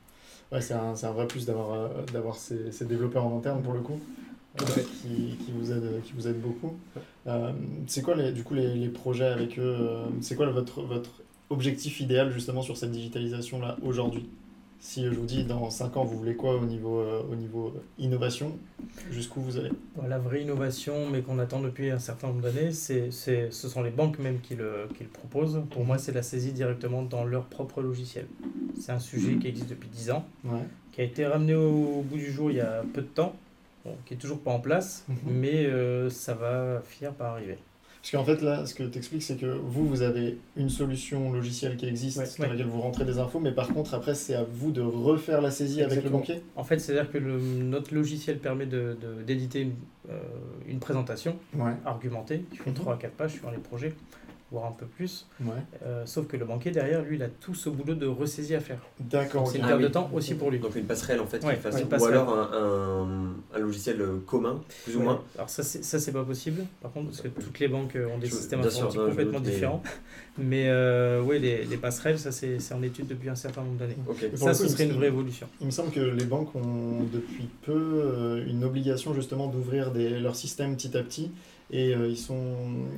Ouais, 0.50 0.60
c'est 0.60 0.74
un, 0.74 0.94
un, 0.94 1.12
vrai 1.12 1.26
plus 1.26 1.46
d'avoir 1.46 1.72
euh, 1.72 1.88
d'avoir 2.12 2.36
ces, 2.36 2.72
ces, 2.72 2.84
développeurs 2.84 3.24
en 3.24 3.38
interne 3.38 3.62
pour 3.62 3.74
le 3.74 3.80
coup. 3.80 4.00
Euh, 4.60 4.64
qui, 4.74 5.38
qui, 5.42 5.50
vous 5.50 5.72
aide, 5.72 6.02
qui 6.04 6.12
vous 6.12 6.30
beaucoup. 6.34 6.76
Euh, 7.26 7.52
c'est 7.86 8.02
quoi 8.02 8.14
les, 8.14 8.32
du 8.32 8.44
coup 8.44 8.52
les, 8.52 8.74
les 8.74 8.88
projets 8.90 9.28
avec 9.28 9.58
eux 9.58 9.78
C'est 10.20 10.36
quoi 10.36 10.50
votre, 10.50 10.82
votre 10.82 11.22
objectif 11.48 12.00
idéal 12.00 12.30
justement 12.30 12.60
sur 12.60 12.76
cette 12.76 12.90
digitalisation 12.90 13.60
là 13.60 13.78
aujourd'hui? 13.82 14.28
Si 14.82 15.04
je 15.04 15.10
vous 15.10 15.26
dis 15.26 15.44
dans 15.44 15.70
5 15.70 15.96
ans, 15.96 16.04
vous 16.04 16.18
voulez 16.18 16.34
quoi 16.34 16.56
au 16.56 16.66
niveau, 16.66 16.98
euh, 16.98 17.22
au 17.30 17.36
niveau 17.36 17.72
innovation 17.98 18.58
Jusqu'où 19.12 19.40
vous 19.40 19.56
allez? 19.56 19.70
La 20.08 20.18
vraie 20.18 20.42
innovation, 20.42 21.08
mais 21.08 21.22
qu'on 21.22 21.38
attend 21.38 21.60
depuis 21.60 21.90
un 21.90 22.00
certain 22.00 22.26
nombre 22.26 22.40
d'années, 22.40 22.72
c'est, 22.72 23.12
c'est, 23.12 23.52
ce 23.52 23.68
sont 23.68 23.84
les 23.84 23.92
banques 23.92 24.18
même 24.18 24.40
qui 24.40 24.56
le, 24.56 24.88
qui 24.96 25.04
le 25.04 25.08
proposent. 25.08 25.62
Pour 25.70 25.84
moi, 25.84 25.98
c'est 25.98 26.10
la 26.10 26.24
saisie 26.24 26.52
directement 26.52 27.02
dans 27.02 27.24
leur 27.24 27.44
propre 27.44 27.80
logiciel. 27.80 28.26
C'est 28.78 28.90
un 28.90 28.98
sujet 28.98 29.36
qui 29.36 29.46
existe 29.46 29.70
depuis 29.70 29.88
10 29.88 30.10
ans, 30.10 30.26
qui 30.90 31.00
a 31.00 31.04
été 31.04 31.26
ramené 31.26 31.54
au 31.54 32.02
bout 32.02 32.16
du 32.16 32.32
jour 32.32 32.50
il 32.50 32.56
y 32.56 32.60
a 32.60 32.82
peu 32.92 33.02
de 33.02 33.06
temps, 33.06 33.36
qui 34.04 34.14
est 34.14 34.18
toujours 34.18 34.40
pas 34.40 34.50
en 34.50 34.60
place, 34.60 35.04
mhm. 35.08 35.16
mais 35.26 35.64
euh, 35.66 36.10
ça 36.10 36.34
va 36.34 36.82
finir 36.84 37.14
par 37.14 37.34
arriver. 37.34 37.58
Parce 38.02 38.10
qu'en 38.10 38.24
fait, 38.24 38.42
là, 38.42 38.66
ce 38.66 38.74
que 38.74 38.82
tu 38.82 38.98
expliques, 38.98 39.22
c'est 39.22 39.36
que 39.36 39.46
vous, 39.46 39.86
vous 39.86 40.02
avez 40.02 40.36
une 40.56 40.68
solution 40.68 41.32
logicielle 41.32 41.76
qui 41.76 41.86
existe 41.86 42.18
dans 42.40 42.48
laquelle 42.48 42.66
vous 42.66 42.80
rentrez 42.80 43.04
des 43.04 43.20
infos, 43.20 43.38
mais 43.38 43.52
par 43.52 43.68
contre, 43.68 43.94
après, 43.94 44.16
c'est 44.16 44.34
à 44.34 44.42
vous 44.42 44.72
de 44.72 44.80
refaire 44.80 45.40
la 45.40 45.52
saisie 45.52 45.82
avec 45.82 46.02
le 46.02 46.10
banquier. 46.10 46.42
En 46.56 46.64
fait, 46.64 46.80
c'est-à-dire 46.80 47.12
que 47.12 47.18
le, 47.18 47.38
notre 47.38 47.94
logiciel 47.94 48.38
permet 48.38 48.66
d'éditer 48.66 49.60
de, 49.60 49.70
une, 49.70 49.74
euh, 50.10 50.18
une, 50.66 50.80
présentation 50.80 51.36
argumentée. 51.84 52.44
Qui 52.50 52.56
fait 52.56 52.72
3 52.72 52.94
à 52.94 52.96
4 52.96 53.12
pages 53.12 53.34
sur 53.34 53.52
les 53.52 53.58
projets 53.58 53.94
voire 54.52 54.66
un 54.66 54.72
peu 54.72 54.86
plus. 54.86 55.26
Euh, 55.82 56.02
sauf 56.04 56.26
que 56.26 56.36
le 56.36 56.44
banquier 56.44 56.70
derrière, 56.70 57.02
lui, 57.02 57.16
il 57.16 57.22
a 57.22 57.28
tout 57.28 57.54
ce 57.54 57.70
boulot 57.70 57.94
de 57.94 58.06
ressaisie 58.06 58.54
à 58.54 58.60
faire. 58.60 58.78
D'accord. 59.00 59.48
C'est 59.48 59.58
une 59.58 59.66
perte 59.66 59.80
ah 59.80 59.82
de 59.82 59.88
temps 59.88 60.10
aussi 60.12 60.34
pour 60.34 60.50
lui. 60.50 60.58
Donc 60.58 60.76
une 60.76 60.84
passerelle 60.84 61.20
en 61.20 61.26
fait, 61.26 61.42
fasse, 61.42 61.82
ou 62.00 62.04
alors 62.04 62.32
un, 62.34 63.34
un, 63.54 63.58
logiciel 63.58 64.00
euh, 64.00 64.18
commun, 64.26 64.60
plus 64.84 64.96
ou 64.96 65.00
moins. 65.00 65.22
Alors 65.36 65.48
ça, 65.48 65.62
c'est 65.62 66.12
pas 66.12 66.24
possible, 66.24 66.64
par 66.82 66.92
contre, 66.92 67.06
parce 67.06 67.22
que 67.22 67.28
toutes 67.28 67.58
les 67.58 67.68
banques 67.68 67.96
ont 67.96 68.18
des 68.18 68.28
systèmes 68.28 68.60
informatiques 68.60 69.00
complètement 69.00 69.40
différents. 69.40 69.82
Mais 70.38 70.68
euh, 70.68 71.22
oui, 71.22 71.38
les, 71.38 71.64
les, 71.64 71.76
passerelles, 71.76 72.18
ça 72.18 72.32
c'est 72.32 72.58
en 72.72 72.82
étude 72.82 73.06
depuis 73.06 73.28
un 73.28 73.34
certain 73.34 73.62
nombre 73.62 73.78
d'années. 73.78 73.96
Ça, 74.34 74.54
ce 74.54 74.68
serait 74.68 74.84
une 74.84 74.92
vraie 74.92 75.08
évolution. 75.08 75.46
Il 75.60 75.66
me 75.66 75.70
semble 75.70 75.90
que 75.90 76.00
les 76.00 76.24
banques 76.24 76.54
ont 76.54 77.04
depuis 77.12 77.48
peu 77.62 78.42
une 78.46 78.64
obligation 78.64 79.14
justement 79.14 79.48
d'ouvrir 79.48 79.92
leur 79.94 80.36
système 80.36 80.76
petit 80.76 80.96
à 80.96 81.02
petit 81.02 81.30
et 81.72 81.94
euh, 81.94 82.08
ils, 82.08 82.18
sont, 82.18 82.54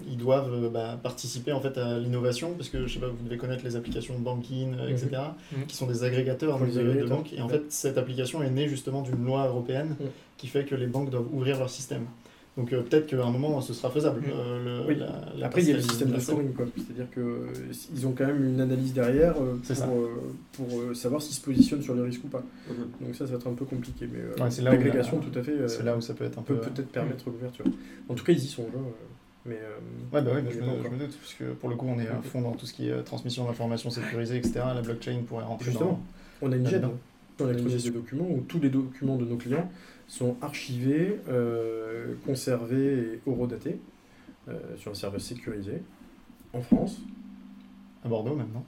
ils 0.09 0.17
doivent 0.17 0.53
euh, 0.53 0.69
bah, 0.69 0.99
participer 1.01 1.53
en 1.53 1.61
fait 1.61 1.79
à 1.79 1.99
l'innovation 1.99 2.55
parce 2.55 2.69
que 2.69 2.87
je 2.87 2.95
sais 2.95 3.01
pas 3.01 3.07
vous 3.07 3.25
devez 3.25 3.37
connaître 3.37 3.65
les 3.65 3.77
applications 3.77 4.19
banking 4.19 4.75
euh, 4.79 4.89
etc 4.89 5.11
mhm. 5.53 5.61
mhm. 5.61 5.67
qui 5.67 5.77
sont 5.77 5.87
des 5.87 6.03
agrégateurs 6.03 6.59
de, 6.59 6.67
de 6.67 7.07
banques 7.07 7.33
et 7.33 7.41
en 7.41 7.49
fait 7.49 7.63
cette 7.71 7.99
application 7.99 8.43
est 8.43 8.51
née 8.51 8.69
justement 8.69 9.03
d'une 9.03 9.25
loi 9.25 9.47
européenne 9.47 9.97
qui 10.37 10.49
fait 10.49 10.65
que 10.65 10.75
les 10.75 10.89
banques 10.89 11.11
doivent 11.11 11.33
ouvrir 11.33 11.59
leur 11.59 11.71
système 11.71 12.07
donc 12.57 12.71
peut-être 12.71 13.07
qu'à 13.09 13.25
un 13.25 13.31
moment 13.31 13.61
ce 13.61 13.75
sera 13.75 13.91
faisable. 13.91 14.23
le, 14.25 14.87
oui. 14.87 14.97
Après 15.43 15.63
il 15.63 15.69
y 15.71 15.73
a 15.73 15.77
le 15.77 15.83
système 15.83 16.13
de 16.13 16.21
scoring 16.21 16.53
quoi. 16.53 16.67
C'est-à-dire 16.77 17.07
qu'ils 17.13 18.07
ont 18.07 18.13
quand 18.13 18.27
même 18.27 18.45
une 18.45 18.61
analyse 18.61 18.93
derrière 18.93 19.35
pour, 19.35 20.09
pour 20.53 20.97
savoir 20.97 21.21
s'ils 21.21 21.35
se 21.35 21.41
positionnent 21.41 21.83
sur 21.83 21.95
les 21.95 22.03
risques 22.03 22.25
ou 22.25 22.29
pas. 22.29 22.45
Mhm. 22.69 23.07
Donc 23.07 23.15
ça 23.17 23.27
ça 23.27 23.33
va 23.33 23.39
être 23.39 23.49
un 23.49 23.55
peu 23.55 23.65
compliqué. 23.65 24.09
Mais 24.13 24.51
c'est 24.51 24.63
l'agrégation 24.63 25.19
tout 25.19 25.37
à 25.37 25.43
fait. 25.43 25.69
c'est 25.69 25.83
là 25.83 25.97
où 25.97 26.01
ça 26.01 26.15
peut 26.15 26.25
être 26.25 26.39
un 26.39 26.43
peu. 26.43 26.57
peut-être 26.57 26.89
permettre 26.89 27.25
l'ouverture. 27.27 27.65
En 28.09 28.15
tout 28.15 28.25
cas 28.25 28.33
ils 28.33 28.45
y 28.45 28.49
sont. 28.49 28.63
Là, 28.63 28.81
mais, 29.47 29.57
ouais, 30.13 30.23
bah 30.23 30.33
ouais, 30.33 30.43
je, 30.51 30.59
me, 30.59 30.99
doute, 30.99 31.19
parce 31.19 31.35
que 31.35 31.53
pour 31.53 31.69
le 31.69 31.77
coup, 31.77 31.87
on 31.87 31.99
est 31.99 32.09
à 32.09 32.23
fond 32.23 32.41
dans 32.41 32.53
tout 32.53 32.65
ce 32.65 32.73
qui 32.73 32.89
est 32.89 33.03
transmission 33.03 33.45
d'informations 33.45 33.91
sécurisées, 33.91 34.39
etc. 34.39 34.61
La 34.75 34.81
blockchain 34.81 35.21
pourrait 35.27 35.45
rentrer 35.45 35.71
Justement, 35.71 36.01
on 36.41 36.51
a 36.51 36.57
une 36.57 36.67
GED, 36.67 36.87
on 37.41 37.47
a 37.47 37.53
une 37.53 37.65
des 37.67 37.91
documents 37.91 38.27
où 38.31 38.43
tous 38.49 38.59
les 38.59 38.71
documents 38.71 39.17
de 39.17 39.27
nos 39.27 39.37
clients 39.37 39.71
sont 40.07 40.37
archivés, 40.43 41.21
euh, 41.29 42.15
conservés 42.27 42.99
et 42.99 43.21
horodatés 43.27 43.81
euh, 44.49 44.77
sur 44.77 44.93
un 44.93 44.95
serveur 44.95 45.21
sécurisé 45.21 45.83
en 46.53 46.61
France. 46.61 47.01
À 48.05 48.09
Bordeaux 48.09 48.35
maintenant 48.35 48.65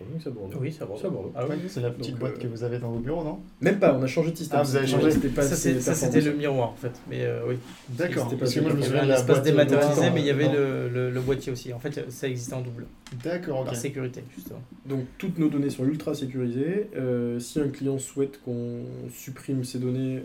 oui, 0.00 0.20
c'est 0.22 0.32
Bordeaux. 0.32 0.58
Oui, 0.60 0.72
c'est 0.76 0.86
Bordeaux. 0.86 1.32
Ah, 1.34 1.44
c'est 1.68 1.80
la 1.80 1.90
petite 1.90 2.16
boîte 2.16 2.34
euh, 2.36 2.42
que 2.42 2.46
vous 2.46 2.64
avez 2.64 2.78
dans 2.78 2.90
vos 2.90 2.98
bureaux, 2.98 3.22
non? 3.22 3.38
Même 3.60 3.78
pas, 3.78 3.94
on 3.94 4.02
a 4.02 4.06
changé 4.06 4.30
de 4.30 4.36
système. 4.36 4.60
Ah, 4.60 4.62
vous 4.62 4.76
avez 4.76 4.86
changé 4.86 5.10
pas 5.28 5.42
Ça, 5.42 5.56
c'était 5.94 6.20
le 6.20 6.32
miroir, 6.32 6.70
en 6.70 6.76
fait. 6.76 6.92
Mais 7.08 7.24
euh, 7.24 7.42
oui. 7.46 7.56
D'accord. 7.90 8.32
Parce 8.38 8.54
que 8.54 8.60
moi, 8.60 8.70
je 8.70 8.76
me 8.76 8.82
souviens 8.82 9.04
de 9.04 9.08
la 9.08 9.22
boîte 9.22 9.44
dématérialisée, 9.44 10.10
mais 10.10 10.20
il 10.20 10.26
y 10.26 10.30
avait 10.30 10.50
le, 10.52 11.10
le, 11.10 11.20
boîtier 11.20 11.52
aussi. 11.52 11.72
En 11.72 11.78
fait, 11.78 12.10
ça 12.10 12.28
existait 12.28 12.54
en 12.54 12.62
double. 12.62 12.86
D'accord, 13.22 13.64
Par 13.64 13.76
sécurité, 13.76 14.22
justement. 14.34 14.62
Donc, 14.86 15.04
toutes 15.18 15.38
nos 15.38 15.48
données 15.48 15.70
sont 15.70 15.84
ultra 15.84 16.14
sécurisées. 16.14 16.88
Euh, 16.96 17.38
si 17.38 17.60
un 17.60 17.68
client 17.68 17.98
souhaite 17.98 18.40
qu'on 18.42 18.84
supprime 19.12 19.64
ces 19.64 19.78
données, 19.78 20.22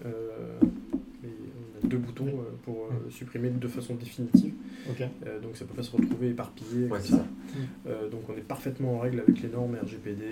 deux 1.84 1.98
boutons 1.98 2.28
euh, 2.28 2.56
pour 2.64 2.86
euh, 2.86 3.10
supprimer 3.10 3.50
de 3.50 3.68
façon 3.68 3.96
définitive. 3.96 4.54
Euh, 5.26 5.40
donc 5.40 5.58
ça 5.58 5.66
ne 5.66 5.70
peut 5.70 5.76
pas 5.76 5.84
se 5.84 5.92
retrouver 5.92 6.30
éparpillé. 6.30 6.88
ça. 7.02 7.26
donc 8.12 8.30
on 8.30 8.34
est 8.34 8.48
parfaitement 8.48 8.96
en 8.96 9.00
règle 9.00 9.20
avec 9.20 9.42
les 9.42 9.50
normes 9.50 9.76
RGPD, 9.76 10.24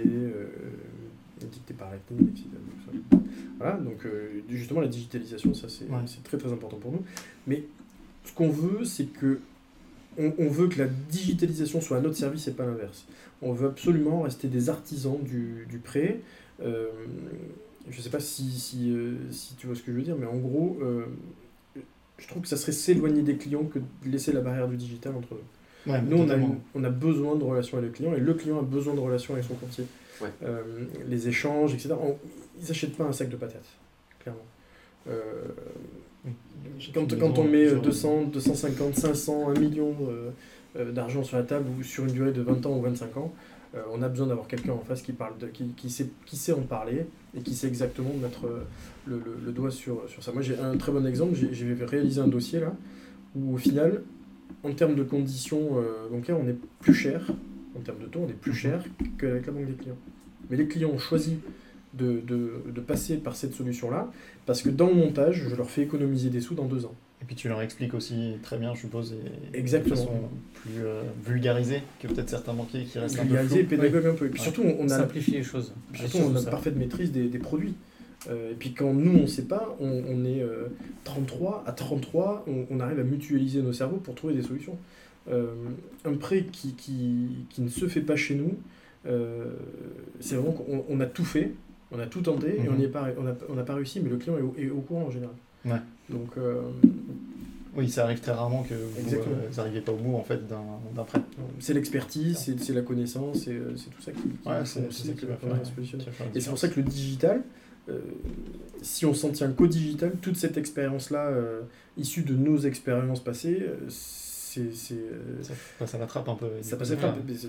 dictées 1.42 1.74
par 1.74 1.90
l'ACNIL, 1.92 2.30
etc. 2.30 2.48
Voilà, 3.58 3.78
donc 3.78 4.08
justement 4.50 4.82
la 4.82 4.88
digitalisation, 4.88 5.54
ça 5.54 5.68
c'est 5.70 6.24
très 6.24 6.38
très 6.38 6.52
important 6.52 6.78
pour 6.78 6.92
nous. 6.92 7.04
Mais 7.48 7.64
ce 8.26 8.34
qu'on 8.34 8.50
veut, 8.50 8.86
c'est 8.86 9.06
que 9.06 9.40
on, 10.18 10.48
veut 10.48 10.68
que 10.68 10.78
la 10.78 10.88
digitalisation 10.88 11.82
soit 11.82 11.98
à 11.98 12.02
notre 12.02 12.16
service 12.16 12.48
et 12.48 12.52
pas 12.52 12.68
l'inverse. 12.68 13.06
On 13.42 13.52
veut 13.52 13.68
absolument 13.68 14.22
rester 14.22 14.48
des 14.48 14.70
artisans 14.70 15.18
du, 15.24 15.66
du 15.68 15.80
prêt. 15.80 16.20
Je 17.90 17.98
ne 17.98 18.02
sais 18.02 18.10
pas 18.10 18.20
si, 18.20 18.50
si, 18.52 18.96
si, 19.32 19.56
tu 19.56 19.68
vois 19.68 19.76
ce 19.76 19.82
que 19.82 19.92
je 19.92 19.98
veux 19.98 20.04
dire, 20.04 20.16
mais 20.18 20.26
en 20.26 20.38
gros, 20.38 20.80
je 22.18 22.28
trouve 22.28 22.42
que 22.42 22.48
ça 22.48 22.58
serait 22.58 22.72
s'éloigner 22.72 23.22
des 23.22 23.36
clients 23.36 23.66
que 23.66 23.80
de 23.80 24.10
laisser 24.10 24.32
la 24.32 24.42
barrière 24.42 24.68
du 24.68 24.78
digital 24.78 25.14
entre 25.16 25.36
nous. 25.86 25.94
nous, 26.10 26.18
on 26.18 26.30
a, 26.30 26.36
on 26.76 26.84
a, 26.84 26.90
besoin 26.90 27.36
de 27.36 27.44
relations 27.44 27.78
avec 27.78 27.90
le 27.90 27.96
client 27.96 28.14
et 28.14 28.20
le 28.20 28.34
client 28.34 28.60
a 28.60 28.62
besoin 28.62 28.94
de 28.94 29.00
relations 29.00 29.34
avec 29.34 29.46
son 29.46 29.56
courtier. 29.56 29.86
Euh, 30.44 30.62
les 31.08 31.28
échanges, 31.28 31.74
etc. 31.74 31.96
ils 32.60 32.68
n'achètent 32.68 32.96
pas 32.96 33.06
un 33.06 33.12
sac 33.12 33.30
de 33.30 33.36
patates, 33.36 33.68
clairement. 34.20 34.46
Euh, 35.10 35.22
quand, 36.94 37.20
quand 37.20 37.40
on 37.40 37.44
met 37.44 37.76
200, 37.76 38.26
250, 38.32 38.96
500, 38.96 39.50
1 39.50 39.60
million 39.60 39.96
euh, 40.78 40.92
d'argent 40.92 41.24
sur 41.24 41.38
la 41.38 41.44
table 41.44 41.66
ou 41.78 41.84
sur 41.84 42.06
une 42.06 42.14
durée 42.14 42.32
de 42.32 42.42
20 42.42 42.66
ans 42.66 42.78
ou 42.78 42.82
25 42.82 43.18
ans, 43.18 43.34
euh, 43.76 43.82
on 43.92 44.02
a 44.04 44.10
besoin 44.10 44.28
d'avoir 44.28 44.48
quelqu'un 44.48 44.74
en 44.74 44.80
face 44.80 45.02
qui, 45.02 45.14
parle 45.14 45.34
qui, 45.52 45.70
qui, 45.76 45.90
sait, 45.90 46.10
qui 46.26 46.38
sait 46.38 46.54
en 46.54 46.62
parler 46.62 47.08
et 47.36 47.42
qui 47.42 47.56
sait 47.56 47.68
exactement 47.68 48.14
mettre 48.22 48.46
euh, 48.46 48.66
le, 49.08 49.52
doigt 49.52 49.72
sur, 49.72 50.04
ça. 50.22 50.32
Moi, 50.32 50.44
j'ai 50.44 50.60
un 50.60 50.78
très 50.78 50.92
bon 50.92 51.06
exemple. 51.08 51.34
J'ai 51.36 51.74
réalisé 51.74 52.22
un 52.22 52.28
dossier 52.28 52.60
là 52.60 52.74
où, 53.36 53.56
au 53.56 53.58
final, 53.58 54.04
en 54.64 54.74
termes 54.74 54.96
de 54.96 55.04
conditions 55.04 55.78
euh, 55.78 56.08
bancaires, 56.12 56.38
on 56.40 56.48
est 56.48 56.58
plus 56.80 56.94
cher, 56.94 57.26
en 57.76 57.80
termes 57.82 58.00
de 58.00 58.06
taux, 58.06 58.22
on 58.26 58.30
est 58.30 58.40
plus 58.40 58.54
cher 58.54 58.84
qu'avec 59.18 59.48
la 59.48 59.52
banque 59.52 59.66
des 59.66 59.74
clients. 59.74 59.98
Mais 60.50 60.58
les 60.58 60.68
clients 60.68 60.92
ont 60.92 61.00
choisi 61.00 61.40
de 61.94 62.82
passer 62.86 63.18
par 63.18 63.36
cette 63.36 63.54
solution-là 63.54 64.12
parce 64.46 64.62
que 64.62 64.70
dans 64.70 64.88
le 64.88 64.96
montage, 64.96 65.48
je 65.50 65.56
leur 65.56 65.70
fais 65.70 65.84
économiser 65.84 66.30
des 66.30 66.42
sous 66.42 66.54
dans 66.54 66.66
deux 66.66 66.86
ans. 66.86 66.96
Et 67.24 67.26
puis 67.26 67.36
tu 67.38 67.48
leur 67.48 67.62
expliques 67.62 67.94
aussi 67.94 68.34
très 68.44 68.58
bien, 68.58 68.76
je 68.76 68.82
suppose, 68.82 69.16
et 69.54 69.58
Exactement. 69.58 69.96
de 69.96 70.00
façon 70.00 70.12
plus 70.56 70.84
euh, 70.84 71.04
vulgarisée 71.26 71.82
que 72.02 72.10
peut-être 72.10 72.30
certains 72.30 72.54
banquiers 72.54 72.84
qui 72.84 73.00
restent 73.00 73.18
vulgarisé 73.18 73.62
un 73.62 73.64
peu 73.64 73.78
pédagogue 73.78 74.08
un 74.08 74.14
peu. 74.14 74.26
Et 74.26 74.30
puis 74.30 74.42
surtout, 74.42 74.64
on 74.78 74.86
a 74.90 74.98
simplifie 74.98 75.32
les 75.32 75.44
choses. 75.44 75.74
surtout, 75.94 76.18
on 76.18 76.36
a 76.36 76.40
une 76.42 76.50
parfaite 76.50 76.76
maîtrise 76.76 77.14
des, 77.14 77.30
des 77.30 77.40
produits. 77.40 77.76
et 78.30 78.56
puis 78.60 78.74
quand 78.74 78.92
nous, 78.94 79.20
on 79.20 79.22
ne 79.22 79.28
sait 79.28 79.46
pas, 79.46 79.78
on, 79.80 80.26
est 80.26 80.44
33 81.06 81.64
à 81.66 81.72
33, 81.72 82.46
on, 82.70 82.80
arrive 82.82 83.00
à 83.00 83.04
mutualiser 83.04 83.62
nos 83.62 83.72
cerveaux 83.72 83.98
pour 83.98 84.16
trouver 84.16 84.34
des 84.34 84.44
solutions. 84.44 84.78
un 85.30 86.14
prêt 86.20 86.44
qui, 86.52 86.74
qui, 86.74 87.46
qui, 87.50 87.62
ne 87.62 87.70
se 87.70 87.88
fait 87.88 88.02
pas 88.02 88.18
chez 88.18 88.36
nous, 88.36 88.58
c'est 90.20 90.36
vraiment 90.36 90.52
qu'on 90.52 90.84
on 90.90 91.00
a 91.00 91.06
tout 91.06 91.26
fait, 91.26 91.54
on 91.94 92.00
a 92.00 92.06
tout 92.06 92.22
tenté 92.22 92.58
et 92.66 92.68
on 92.68 92.78
n'a 92.78 92.90
pas, 92.90 93.08
on 93.48 93.58
a, 93.58 93.64
pas 93.64 93.76
réussi, 93.76 94.02
mais 94.02 94.10
le 94.10 94.18
client 94.18 94.36
est 94.58 94.70
au, 94.70 94.82
courant 94.82 95.04
en 95.04 95.12
général. 95.12 95.36
Ouais. 95.64 95.80
Donc, 96.10 96.38
oui, 97.76 97.90
ça 97.90 98.04
arrive 98.04 98.20
très 98.20 98.32
rarement 98.32 98.64
que 98.64 98.74
vous 98.76 99.56
n'arrivez 99.58 99.82
pas 99.82 99.92
au 99.92 99.98
bout 99.98 100.16
en 100.16 100.24
fait 100.24 100.48
d'un 100.48 101.04
prêt. 101.04 101.20
C'est 101.60 101.74
l'expertise, 101.74 102.56
c'est 102.58 102.74
la 102.74 102.82
connaissance, 102.82 103.44
c'est 103.46 103.56
tout 103.56 104.02
ça 104.02 104.12
qui, 104.12 104.24
ouais, 104.48 104.66
c'est 104.66 104.92
ça 104.92 105.14
qui 105.14 105.26
va 105.26 105.36
faire, 105.36 105.66
se 105.66 105.72
positionner. 105.72 106.06
Et 106.36 106.40
c'est 106.40 106.50
pour 106.50 106.60
ça 106.60 106.68
que 106.68 106.80
le 106.80 106.84
digital, 106.84 107.42
euh, 107.90 108.00
si 108.82 109.06
on 109.06 109.14
s'en 109.14 109.30
tient 109.30 109.52
qu'au 109.52 109.68
digital, 109.68 110.14
toute 110.22 110.38
cette 110.38 110.58
expérience-là, 110.58 111.28
euh, 111.28 111.62
issue 111.98 112.24
de 112.24 112.36
nos 112.36 112.58
expériences 112.60 113.24
passées, 113.24 113.66
euh, 114.58 114.72
c'est, 114.74 114.96
ça, 115.80 115.88
ça 115.88 115.98
l'attrape 115.98 116.28
un 116.30 116.36
peu. 116.36 116.48
Ça 116.62 116.78
passe 116.78 116.94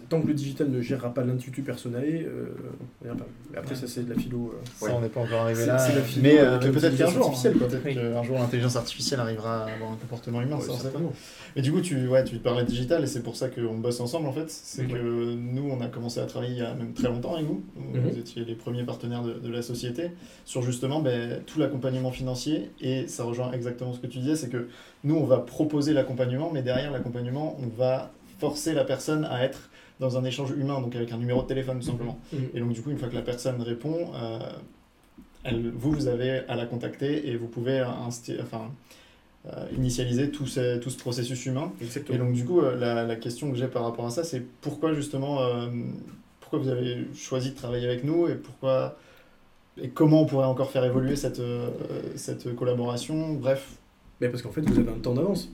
Tant 0.09 0.21
que 0.21 0.27
le 0.27 0.35
digital 0.35 0.71
ne 0.71 0.81
gérera 0.81 1.13
pas 1.13 1.25
l'intuitu 1.25 1.63
personnel, 1.63 2.27
euh, 2.27 3.15
après 3.57 3.75
ça 3.75 3.87
c'est 3.87 4.05
de 4.05 4.13
la 4.13 4.21
philo. 4.21 4.55
Euh. 4.55 4.87
Ça 4.87 4.95
on 4.95 5.01
n'est 5.01 5.09
pas 5.09 5.21
encore 5.21 5.43
arrivé 5.43 5.67
là. 5.67 5.77
mais 6.21 6.39
euh, 6.39 6.59
peut-être 6.59 6.97
qu'un 6.97 7.09
jour, 7.09 7.35
hein. 7.35 7.51
peut-être 7.59 7.83
qu'un 7.83 8.23
jour 8.23 8.39
l'intelligence 8.39 8.77
artificielle 8.77 9.21
arrivera 9.21 9.65
à 9.65 9.73
avoir 9.73 9.93
un 9.93 9.97
comportement 9.97 10.43
humain. 10.43 10.59
ça, 10.61 10.91
mais 11.57 11.63
du 11.63 11.73
coup 11.73 11.81
tu, 11.81 12.09
ouais, 12.09 12.25
tu 12.25 12.37
parlais 12.39 12.65
de 12.65 12.69
digital 12.69 13.03
et 13.05 13.07
c'est 13.07 13.23
pour 13.23 13.37
ça 13.37 13.49
qu'on 13.49 13.79
bosse 13.79 14.01
ensemble 14.01 14.27
en 14.27 14.33
fait. 14.33 14.51
C'est 14.51 14.87
que 14.87 15.35
nous 15.35 15.69
on 15.71 15.81
a 15.81 15.89
commencé 15.89 16.21
à 16.21 16.27
travailler 16.27 16.53
il 16.53 16.59
y 16.59 16.63
a 16.63 16.75
même 16.75 16.93
très 16.93 17.09
longtemps 17.09 17.35
avec 17.35 17.47
vous. 17.47 17.63
Mhm. 17.77 18.01
Vous 18.09 18.19
étiez 18.19 18.45
les 18.45 18.55
premiers 18.55 18.85
partenaires 18.85 19.23
de, 19.23 19.35
de 19.35 19.53
la 19.53 19.63
société 19.63 20.11
sur 20.45 20.63
justement 20.63 21.01
ben, 21.01 21.43
tout 21.47 21.59
l'accompagnement 21.59 22.11
financier 22.11 22.71
et 22.81 23.07
ça 23.09 23.25
rejoint 23.25 23.53
exactement 23.53 23.93
ce 23.93 24.01
que 24.01 24.07
tu 24.07 24.19
disais, 24.19 24.37
c'est 24.37 24.49
que 24.49 24.69
nous, 25.05 25.17
on 25.17 25.25
va 25.25 25.39
proposer 25.39 25.93
l'accompagnement, 25.93 26.51
mais 26.53 26.63
derrière 26.63 26.91
l'accompagnement, 26.91 27.57
on 27.63 27.67
va 27.67 28.11
forcer 28.39 28.73
la 28.73 28.85
personne 28.85 29.25
à 29.27 29.45
être 29.45 29.71
dans 30.01 30.19
un 30.19 30.25
échange 30.25 30.51
humain, 30.51 30.81
donc 30.81 30.97
avec 30.97 31.13
un 31.13 31.19
numéro 31.19 31.43
de 31.43 31.47
téléphone 31.47 31.79
tout 31.79 31.87
simplement. 31.87 32.19
Mmh. 32.33 32.37
Et 32.55 32.61
donc 32.61 32.73
du 32.73 32.83
coup, 32.83 32.91
une 32.91 32.99
fois 32.99 33.09
que 33.09 33.15
la 33.15 33.23
personne 33.23 33.61
répond, 33.63 34.11
euh, 34.15 34.39
elle, 35.45 35.71
vous, 35.71 35.93
vous 35.93 36.09
avez 36.09 36.41
à 36.49 36.57
la 36.57 36.67
contacter 36.67 37.29
et 37.29 37.37
vous 37.37 37.47
pouvez 37.47 37.83
enfin, 37.83 38.71
euh, 39.47 39.67
initialiser 39.77 40.31
tout 40.31 40.47
ce, 40.47 40.79
tout 40.79 40.91
ce 40.91 40.99
processus 40.99 41.47
humain. 41.47 41.73
Exactement. 41.81 42.17
Et 42.17 42.19
donc 42.19 42.33
du 42.33 42.45
coup, 42.45 42.61
euh, 42.61 42.75
la, 42.77 43.05
la, 43.05 43.17
question 43.17 43.51
que 43.51 43.57
j'ai 43.57 43.69
par 43.69 43.85
rapport 43.85 44.07
à 44.07 44.11
ça, 44.11 44.25
c'est 44.25 44.43
pourquoi 44.63 44.95
justement, 44.95 45.39
pourquoi 46.41 46.59
vous 46.59 46.69
avez 46.69 47.07
choisi 47.15 47.51
de 47.51 47.57
travailler 47.57 47.87
avec 47.87 48.05
nous 48.05 48.27
et 48.27 48.35
pourquoi 48.35 48.97
et 49.81 49.89
comment 49.89 50.23
on 50.23 50.27
pourrait 50.27 50.47
encore 50.47 50.71
faire 50.71 50.85
évoluer 50.85 51.17
cette, 51.17 51.43
cette 52.15 52.55
collaboration? 52.55 53.35
Bref, 53.35 53.77
mais 54.21 54.29
parce 54.29 54.43
qu'en 54.43 54.51
fait, 54.51 54.63
vous 54.63 54.79
avez 54.79 54.91
un 54.91 54.99
temps 54.99 55.15
d'avance. 55.15 55.51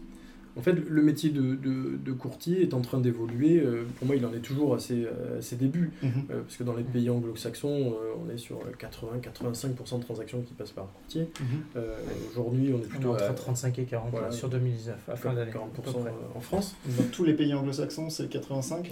En 0.56 0.62
fait, 0.62 0.72
le 0.72 1.02
métier 1.02 1.30
de, 1.30 1.54
de, 1.54 2.12
courtier 2.12 2.62
est 2.62 2.74
en 2.74 2.80
train 2.80 2.98
d'évoluer. 2.98 3.60
Euh, 3.60 3.84
pour 3.96 4.06
moi, 4.06 4.16
il 4.16 4.26
en 4.26 4.32
est 4.34 4.40
toujours 4.40 4.74
à 4.74 4.78
ses, 4.78 5.06
débuts. 5.52 5.92
Mhm. 6.02 6.10
Euh, 6.30 6.40
parce 6.42 6.56
que 6.56 6.64
dans 6.64 6.74
les 6.74 6.82
pays 6.82 7.08
anglo-saxons, 7.08 7.94
euh, 7.94 8.14
on 8.24 8.28
est 8.30 8.38
sur 8.38 8.58
80-85% 8.78 9.98
de 9.98 10.04
transactions 10.04 10.42
qui 10.42 10.54
passent 10.54 10.72
par 10.72 10.86
courtier. 10.92 11.30
Mhm. 11.40 11.82
Aujourd'hui, 12.30 12.74
on 12.74 12.78
est 12.78 12.88
plutôt 12.88 13.12
entre 13.12 13.34
35 13.34 13.78
et 13.78 13.84
40 13.84 14.32
sur 14.32 14.48
2019, 14.48 14.96
à 15.08 15.16
fin 15.16 15.32
d'année. 15.32 15.50
40% 15.50 16.06
en 16.34 16.40
France. 16.40 16.74
Dans 16.86 17.04
tous 17.12 17.24
les 17.24 17.34
pays 17.34 17.54
anglo-saxons, 17.54 18.10
c'est 18.10 18.28
85 18.28 18.90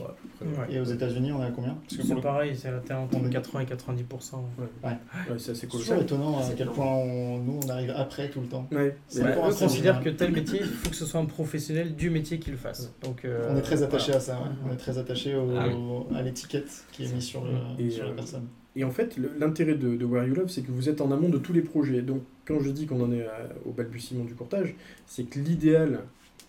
Et 0.70 0.80
aux 0.80 0.84
États-Unis, 0.84 1.32
on 1.32 1.42
est 1.42 1.46
à 1.46 1.50
combien? 1.50 1.76
C'est 1.88 2.20
pareil, 2.20 2.56
c'est 2.56 2.68
entre 2.92 3.28
80 3.28 3.60
et 3.60 3.66
90%. 3.66 4.36
Ouais. 4.84 4.90
c'est 5.38 5.52
assez 5.52 5.68
C'est 5.82 6.00
étonnant 6.00 6.38
à 6.38 6.42
quel 6.56 6.68
point 6.68 7.04
nous, 7.38 7.60
on 7.64 7.68
arrive 7.68 7.92
après 7.96 8.28
tout 8.28 8.40
le 8.40 8.46
temps. 8.46 8.68
Ouais. 8.72 8.96
Eux 9.16 9.54
considèrent 9.58 10.02
que 10.02 10.10
tel 10.10 10.32
métier, 10.32 10.60
il 10.60 10.66
faut 10.66 10.90
que 10.90 10.96
ce 10.96 11.04
soit 11.04 11.20
un 11.20 11.24
profil 11.24 11.47
professionnel 11.48 11.96
du 11.96 12.10
métier 12.10 12.38
qu'il 12.38 12.56
fasse. 12.56 12.92
Donc, 13.02 13.24
euh, 13.24 13.48
on 13.50 13.56
est 13.56 13.62
très 13.62 13.82
attaché 13.82 14.12
à 14.12 14.20
ça, 14.20 14.38
on 14.66 14.72
est 14.72 14.76
très 14.76 14.98
attaché 14.98 15.34
ah 15.34 16.16
à 16.16 16.22
l'étiquette 16.22 16.84
qui 16.92 17.04
est 17.04 17.12
mise 17.12 17.24
sur, 17.24 17.42
le, 17.42 17.90
sur 17.90 18.04
la 18.04 18.10
euh, 18.10 18.14
personne. 18.14 18.46
Et 18.76 18.84
en 18.84 18.90
fait, 18.90 19.16
l'intérêt 19.40 19.74
de, 19.74 19.96
de, 19.96 20.04
Where 20.04 20.26
You 20.26 20.34
Love, 20.34 20.50
c'est 20.50 20.62
que 20.62 20.70
vous 20.70 20.90
êtes 20.90 21.00
en 21.00 21.10
amont 21.10 21.30
de 21.30 21.38
tous 21.38 21.54
les 21.54 21.62
projets. 21.62 22.02
Donc, 22.02 22.22
quand 22.44 22.60
je 22.60 22.70
dis 22.70 22.86
qu'on 22.86 23.02
en 23.02 23.10
est 23.12 23.26
au 23.64 23.72
balbutiement 23.72 24.24
du 24.24 24.34
courtage, 24.34 24.74
c'est 25.06 25.24
que 25.24 25.38
l'idéal 25.38 26.00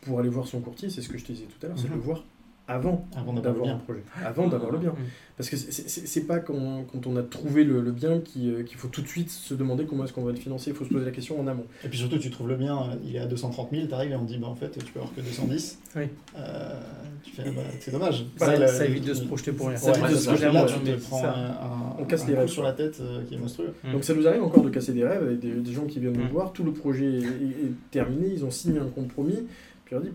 pour 0.02 0.20
aller 0.20 0.30
voir 0.30 0.48
son 0.48 0.60
courtier, 0.60 0.90
c'est 0.90 1.02
ce 1.02 1.10
que 1.10 1.18
je 1.18 1.26
te 1.26 1.32
disais 1.32 1.46
tout 1.46 1.66
à 1.66 1.70
l'heure, 1.70 1.80
c'est 1.80 1.90
de 1.90 1.94
le 1.94 2.00
voir 2.00 2.24
avant, 2.70 3.08
avant 3.18 3.34
d'avoir 3.34 3.68
un 3.68 3.78
projet, 3.78 4.04
avant 4.24 4.48
d'avoir 4.48 4.72
le 4.72 4.78
bien. 4.78 4.92
Mm. 4.92 5.08
Parce 5.38 5.50
que 5.50 5.56
c'est 5.56 6.28
pas 6.28 6.40
quand, 6.40 6.84
quand, 6.92 7.08
on 7.08 7.16
a 7.16 7.24
trouvé 7.24 7.64
le, 7.64 7.80
le 7.80 7.92
bien 7.92 8.22
euh, 8.38 8.64
qu'il 8.64 8.78
faut 8.78 8.90
tout 8.90 9.02
de 9.02 9.08
suite 9.08 9.30
se 9.32 9.54
demander 9.54 9.86
comment 9.86 10.04
est-ce 10.04 10.12
qu'on 10.12 10.24
va 10.24 10.34
le 10.34 10.38
financer, 10.38 10.72
il 10.72 10.76
faut 10.76 10.84
se 10.84 10.90
poser 10.90 11.06
la 11.06 11.12
question 11.12 11.40
en 11.40 11.48
amont. 11.48 11.66
Et 11.84 11.88
puis 11.88 11.98
surtout, 11.98 12.20
tu 12.20 12.30
trouves 12.30 12.50
le 12.50 12.58
bien, 12.58 12.78
euh, 12.78 12.96
il 13.06 13.16
est 13.16 13.20
à 13.20 13.26
230 13.26 13.70
000, 13.72 13.88
tu 13.88 13.94
arrives 13.94 14.12
et 14.12 14.16
on 14.16 14.26
te 14.26 14.32
dit, 14.34 14.38
bah, 14.38 14.48
en 14.48 14.56
fait, 14.56 14.78
tu 14.78 14.92
peux 14.92 15.00
avoir 15.00 15.16
que 15.16 15.22
210. 15.22 15.80
Oui. 15.96 16.04
Euh, 16.38 16.82
tu 17.24 17.32
fais, 17.32 17.50
bah, 17.52 17.62
c'est 17.80 17.92
dommage. 17.92 18.26
Ça, 18.36 18.68
ça, 18.68 18.86
évite 18.86 19.06
de 19.06 19.14
se 19.14 19.24
projeter 19.24 19.54
pour 19.54 19.70
rien. 19.70 19.78
Ça 19.78 19.92
évite 19.92 20.10
de 20.12 20.16
se 20.16 20.28
projeter 20.28 20.52
Là, 20.52 20.66
tu 20.66 20.92
te 20.92 21.08
prends 21.08 21.24
un, 21.24 21.96
on 21.98 22.04
casse 22.04 22.28
les 22.28 22.36
rêves 22.36 22.50
sur 22.50 22.64
la 22.64 22.74
tête 22.74 23.02
qui 23.28 23.36
est 23.36 23.38
monstrueux. 23.38 23.74
Mm. 23.84 23.94
Donc 23.94 24.04
ça 24.04 24.14
nous 24.14 24.28
arrive 24.28 24.44
encore 24.44 24.64
de 24.64 24.70
casser 24.70 24.92
des 24.92 25.06
rêves 25.06 25.24
avec 25.24 25.40
des, 25.40 25.74
gens 25.74 25.86
qui 25.86 26.00
viennent 26.00 26.18
nous 26.18 26.26
mm. 26.26 26.32
voir, 26.32 26.52
tout 26.52 26.66
le 26.66 26.74
projet 26.74 27.06
est, 27.06 27.92
terminé, 27.92 28.28
ils 28.28 28.44
ont 28.44 28.52
signé 28.52 28.80
un 28.80 28.88
compromis, 28.88 29.48
puis 29.86 29.96
on 29.96 30.00
leur 30.00 30.04
dit, 30.04 30.12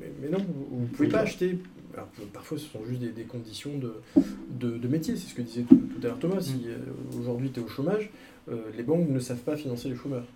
mais, 0.00 0.28
non, 0.28 0.38
vous 0.70 0.82
ne 0.82 0.86
pouvez 0.86 1.08
pas 1.08 1.20
acheter 1.20 1.58
alors, 1.94 2.08
parfois, 2.32 2.58
ce 2.58 2.64
sont 2.64 2.84
juste 2.86 3.02
des, 3.02 3.24
conditions 3.24 3.72
de, 3.78 4.78
de, 4.78 4.88
métier. 4.88 5.16
C'est 5.16 5.28
ce 5.28 5.34
que 5.34 5.42
disait 5.42 5.62
tout, 5.62 5.80
à 6.02 6.06
l'heure 6.06 6.18
Thomas. 6.18 6.40
Si 6.40 6.54
mm. 6.54 6.66
euh, 6.66 7.20
aujourd'hui 7.20 7.50
tu 7.50 7.60
es 7.60 7.62
au 7.62 7.68
chômage, 7.68 8.10
euh, 8.50 8.62
les 8.76 8.82
banques 8.82 9.08
ne 9.08 9.18
savent 9.18 9.38
pas 9.38 9.56
financer 9.56 9.88
les 9.88 9.96
chômeurs. 9.96 10.26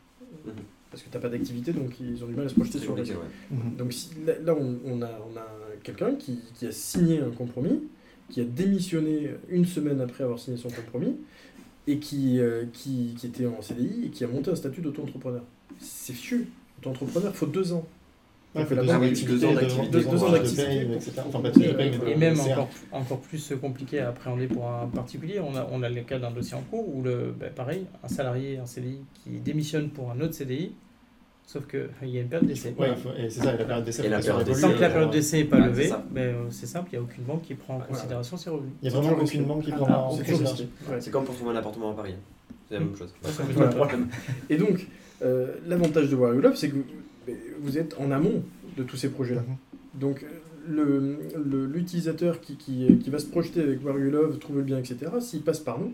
Mm-hmm. 0.46 0.50
Parce 0.90 1.02
que 1.02 1.08
tu 1.08 1.16
n'as 1.16 1.22
pas 1.22 1.28
d'activité, 1.28 1.72
donc 1.72 1.98
ils 2.00 2.22
ont 2.22 2.26
du 2.26 2.34
mal 2.34 2.46
à 2.46 2.48
se 2.48 2.54
projeter 2.54 2.78
sur 2.78 2.94
le 2.94 3.00
métier. 3.00 3.16
Mm-hmm. 3.52 3.76
Donc 3.76 3.92
là, 4.44 4.56
on, 4.56 5.02
a, 5.02 5.10
on 5.32 5.36
a 5.36 5.46
quelqu'un 5.82 6.14
qui, 6.14 6.40
qui, 6.54 6.66
a 6.66 6.72
signé 6.72 7.20
un 7.20 7.30
compromis, 7.30 7.82
qui 8.30 8.40
a 8.40 8.44
démissionné 8.44 9.30
une 9.48 9.64
semaine 9.64 10.00
après 10.00 10.24
avoir 10.24 10.38
signé 10.38 10.56
son 10.56 10.68
compromis, 10.68 11.16
et 11.86 11.98
qui, 11.98 12.40
euh, 12.40 12.64
qui, 12.72 13.14
qui, 13.18 13.26
était 13.26 13.46
en 13.46 13.62
CDI 13.62 14.06
et 14.06 14.08
qui 14.10 14.24
a 14.24 14.28
monté 14.28 14.50
un 14.50 14.56
statut 14.56 14.80
d'auto-entrepreneur. 14.80 15.42
C'est 15.78 16.12
fichu. 16.12 16.48
Auto-entrepreneur, 16.78 17.30
il 17.32 17.36
faut 17.36 17.46
deux 17.46 17.72
ans 17.72 17.86
deux, 18.64 19.44
ans 19.44 19.52
d'activité, 19.52 19.90
deux, 19.90 20.24
ans 20.24 21.40
d'activité, 21.40 22.10
et, 22.10 22.16
même 22.16 22.38
encore, 22.40 22.68
encore 22.92 23.20
plus 23.20 23.52
compliqué 23.60 24.00
à 24.00 24.08
appréhender 24.08 24.46
pour 24.46 24.68
un 24.68 24.86
particulier. 24.86 25.40
On 25.40 25.54
a, 25.56 25.66
on 25.70 25.82
a 25.82 25.88
le 25.88 26.02
cas 26.02 26.18
d'un 26.18 26.30
dossier 26.30 26.56
en 26.56 26.62
cours 26.62 26.94
où, 26.94 27.02
le, 27.02 27.34
ben, 27.38 27.50
pareil, 27.52 27.86
un 28.02 28.08
salarié, 28.08 28.58
un 28.58 28.66
CDI 28.66 29.00
qui 29.22 29.40
démissionne 29.40 29.90
pour 29.90 30.10
un 30.10 30.20
autre 30.20 30.34
CDI, 30.34 30.72
sauf 31.46 31.66
qu'il 31.66 32.08
y 32.08 32.18
a 32.18 32.22
une 32.22 32.28
période 32.28 32.48
d'essai. 32.48 32.74
Oui, 32.78 32.86
c'est 33.28 33.40
ça, 33.40 33.52
la 33.52 33.64
période 33.64 33.84
d'essai. 33.84 34.02
Tant 34.60 34.72
que 34.72 34.80
la 34.80 34.90
période 34.90 35.10
d'essai 35.10 35.38
n'est 35.38 35.44
pas 35.44 35.58
levée, 35.58 35.90
ben, 36.10 36.22
euh, 36.22 36.34
c'est 36.50 36.66
simple, 36.66 36.90
il 36.92 36.98
n'y 36.98 36.98
a 36.98 37.02
aucune 37.02 37.24
banque 37.24 37.42
qui 37.42 37.54
prend 37.54 37.76
en 37.76 37.80
considération 37.80 38.36
ses 38.36 38.50
revenus. 38.50 38.72
Il 38.82 38.88
n'y 38.88 38.94
a 38.94 39.00
vraiment 39.00 39.22
aucune 39.22 39.44
banque 39.44 39.64
qui 39.64 39.72
prend 39.72 39.86
en 39.86 40.16
considération. 40.16 40.68
C'est 41.00 41.10
comme 41.10 41.24
pour 41.24 41.34
trouver 41.34 41.52
un 41.52 41.56
appartement 41.56 41.92
à 41.92 41.94
Paris. 41.94 42.14
C'est 42.68 42.74
la 42.74 42.80
même 42.80 42.96
chose. 42.96 43.14
Et 44.50 44.56
donc, 44.56 44.86
euh, 45.22 45.54
l'avantage 45.66 46.10
de 46.10 46.16
Warrior 46.16 46.42
Love, 46.42 46.56
c'est 46.56 46.70
que 46.70 46.76
vous 47.60 47.78
êtes 47.78 47.96
en 47.98 48.10
amont 48.10 48.42
de 48.76 48.82
tous 48.82 48.96
ces 48.96 49.08
projets-là. 49.08 49.44
Donc, 49.94 50.24
l'utilisateur 50.68 52.40
qui, 52.40 52.56
qui, 52.56 52.98
qui, 52.98 53.10
va 53.10 53.18
se 53.18 53.26
projeter 53.26 53.62
avec 53.62 53.84
Where 53.84 53.98
You 53.98 54.10
Love, 54.10 54.38
trouver 54.38 54.60
le 54.60 54.64
bien, 54.64 54.78
etc., 54.78 54.96
s'il 55.20 55.42
passe 55.42 55.60
par 55.60 55.78
nous, 55.78 55.92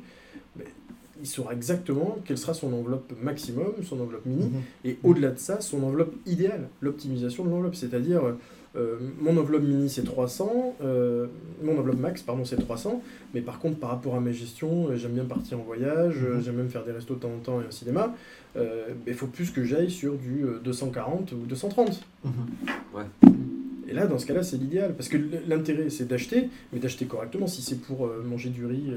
ben, 0.57 0.66
il 1.20 1.27
saura 1.27 1.53
exactement 1.53 2.18
quelle 2.25 2.38
sera 2.38 2.55
son 2.55 2.72
enveloppe 2.72 3.12
maximum, 3.22 3.75
son 3.85 4.01
enveloppe 4.01 4.27
mini, 4.27 4.46
mhm. 4.46 4.62
et 4.85 4.98
au-delà 5.05 5.31
de 5.31 5.38
ça, 5.38 5.61
son 5.61 5.83
enveloppe 5.85 6.14
idéale, 6.27 6.68
l'optimisation 6.81 7.44
de 7.44 7.51
l'enveloppe. 7.51 7.77
C'est-à-dire, 7.77 8.22
euh, 8.74 8.96
mon 9.20 9.37
enveloppe 9.37 9.64
mini 9.64 9.90
c'est 9.90 10.04
300, 10.04 10.76
euh, 10.82 11.26
mon 11.62 11.78
enveloppe 11.78 11.98
max, 11.98 12.22
pardon, 12.22 12.44
c'est 12.44 12.56
300, 12.56 13.02
mais 13.35 13.42
par 13.42 13.58
contre, 13.58 13.78
par 13.78 13.90
rapport 13.90 14.14
à 14.14 14.20
mes 14.20 14.32
gestions, 14.32 14.88
euh, 14.88 14.96
j'aime 14.96 15.12
bien 15.12 15.24
partir 15.24 15.58
en 15.58 15.62
voyage, 15.62 16.16
mhm. 16.16 16.42
j'aime 16.42 16.56
même 16.56 16.68
faire 16.70 16.85
des 16.85 16.92
restos 16.92 17.14
de 17.14 17.20
temps 17.20 17.32
en 17.35 17.38
temps 17.38 17.61
et 17.61 17.66
un 17.66 17.70
cinéma 17.70 18.14
il 19.06 19.14
faut 19.14 19.28
plus 19.28 19.50
que 19.50 19.64
j'aille 19.64 19.90
sur 19.90 20.18
du 20.18 20.44
240 20.62 21.32
euh, 21.32 21.37
ou 21.37 21.46
230. 21.46 22.02
Mhm. 22.22 22.32
Ouais. 22.94 23.04
Et 23.88 23.94
là, 23.94 24.06
dans 24.06 24.18
ce 24.18 24.26
cas-là, 24.26 24.42
c'est 24.42 24.58
l'idéal. 24.58 24.94
Parce 24.94 25.08
que 25.08 25.16
l'intérêt, 25.48 25.88
c'est 25.88 26.06
d'acheter, 26.06 26.50
mais 26.70 26.78
d'acheter 26.78 27.06
correctement. 27.06 27.46
Si 27.46 27.62
c'est 27.62 27.80
pour 27.80 28.11
manger 28.24 28.50
du 28.50 28.66
riz 28.66 28.92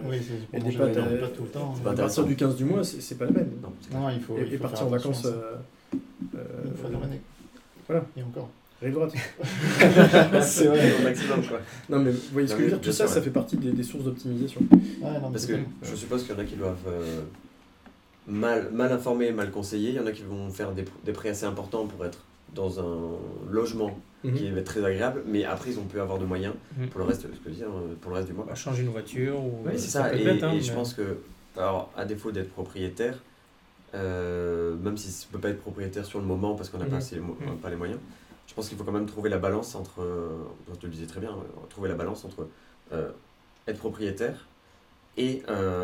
et 0.51 0.59
des 0.59 0.71
pâtes, 0.73 0.93
tout 1.37 1.43
le 1.43 1.49
temps. 1.49 1.73
à 1.85 1.93
partir 1.93 2.25
du 2.25 2.35
15 2.35 2.57
du 2.57 2.65
mois, 2.65 2.83
c'est 2.83 3.17
pas 3.17 3.25
la 3.25 3.31
peine. 3.31 3.51
Non, 3.93 4.09
il 4.09 4.19
faut, 4.19 4.37
et, 4.37 4.57
partir 4.57 4.87
en 4.87 4.89
vacances. 4.89 5.25
Une 5.93 6.75
fois 6.75 6.89
dans 6.89 6.99
l'année. 6.99 7.21
Voilà. 7.87 8.05
Et 8.17 8.23
encore. 8.23 8.49
Rive 8.81 8.93
droite. 8.93 9.13
c'est 10.41 10.67
vrai, 10.67 10.93
au 10.99 11.03
maximum 11.03 11.47
quoi. 11.47 11.59
Non 11.89 11.99
mais 11.99 12.11
vous 12.11 12.19
voyez 12.33 12.47
ce 12.47 12.53
que 12.53 12.59
je 12.59 12.63
veux 12.65 12.71
dire, 12.71 12.81
tout 12.81 12.91
ça, 12.91 13.07
ça 13.07 13.21
fait 13.21 13.29
partie 13.29 13.57
des, 13.57 13.83
sources 13.83 14.03
d'optimisation. 14.03 14.61
Ouais, 15.01 15.09
Parce 15.31 15.45
que 15.45 15.53
je 15.81 15.95
suppose 15.95 16.23
qu'il 16.23 16.35
y 16.35 16.37
en 16.37 16.41
a 16.41 16.45
qui 16.45 16.55
doivent 16.55 16.75
mal, 18.27 18.69
mal 18.71 18.91
informés, 18.91 19.31
mal 19.31 19.51
conseillés. 19.51 19.89
Il 19.89 19.95
y 19.95 19.99
en 19.99 20.05
a 20.05 20.11
qui 20.11 20.23
vont 20.23 20.49
faire 20.49 20.71
des, 20.71 20.85
des 21.05 21.11
prêts 21.13 21.29
assez 21.29 21.45
importants 21.45 21.85
pour 21.85 22.05
être 22.05 22.19
dans 22.53 22.79
un 22.79 23.17
logement 23.49 23.97
mhm. 24.23 24.33
qui 24.33 24.49
va 24.49 24.59
être 24.59 24.65
très 24.65 24.83
agréable, 24.83 25.23
mais 25.27 25.43
après 25.43 25.71
ils 25.71 25.79
ont 25.79 25.85
pu 25.85 25.99
avoir 25.99 26.17
de 26.17 26.25
moyens 26.25 26.53
mhm. 26.77 26.87
pour 26.87 26.99
le 26.99 27.05
reste, 27.05 27.21
ce 27.23 27.27
que 27.27 27.49
je 27.49 27.55
dire, 27.55 27.67
pour 28.01 28.11
le 28.11 28.17
reste 28.17 28.27
du 28.27 28.33
mois. 28.33 28.45
Bah, 28.47 28.55
changer 28.55 28.83
une 28.83 28.89
voiture 28.89 29.37
ou. 29.39 29.65
c'est 29.71 29.79
ça. 29.79 30.13
et, 30.15 30.27
hein, 30.27 30.59
je 30.59 30.71
pense 30.71 30.93
que, 30.93 31.17
alors, 31.57 31.91
à 31.95 32.05
défaut 32.05 32.31
d'être 32.31 32.51
propriétaire, 32.51 33.21
même 33.93 34.97
si 34.97 35.25
on 35.25 35.29
ne 35.29 35.33
peut 35.33 35.39
pas 35.39 35.49
être 35.49 35.61
propriétaire 35.61 36.05
sur 36.05 36.19
le 36.19 36.25
moment 36.25 36.55
parce 36.55 36.69
qu'on 36.69 36.77
n'a 36.77 36.85
pas, 36.85 36.99
Mhm. 36.99 37.57
pas 37.61 37.69
les 37.69 37.75
moyens. 37.75 37.99
Je 38.47 38.53
pense 38.53 38.69
qu'il 38.69 38.77
faut 38.77 38.83
quand 38.83 38.91
même 38.91 39.05
trouver 39.05 39.29
la 39.29 39.37
balance 39.37 39.75
entre, 39.75 40.01
je 40.69 40.75
te 40.79 40.85
le 40.85 40.91
disais 40.91 41.07
très 41.07 41.19
bien, 41.19 41.31
trouver 41.69 41.89
la 41.89 41.95
balance 41.95 42.23
entre 42.25 42.47
être 43.67 43.77
propriétaire 43.79 44.47
et, 45.17 45.41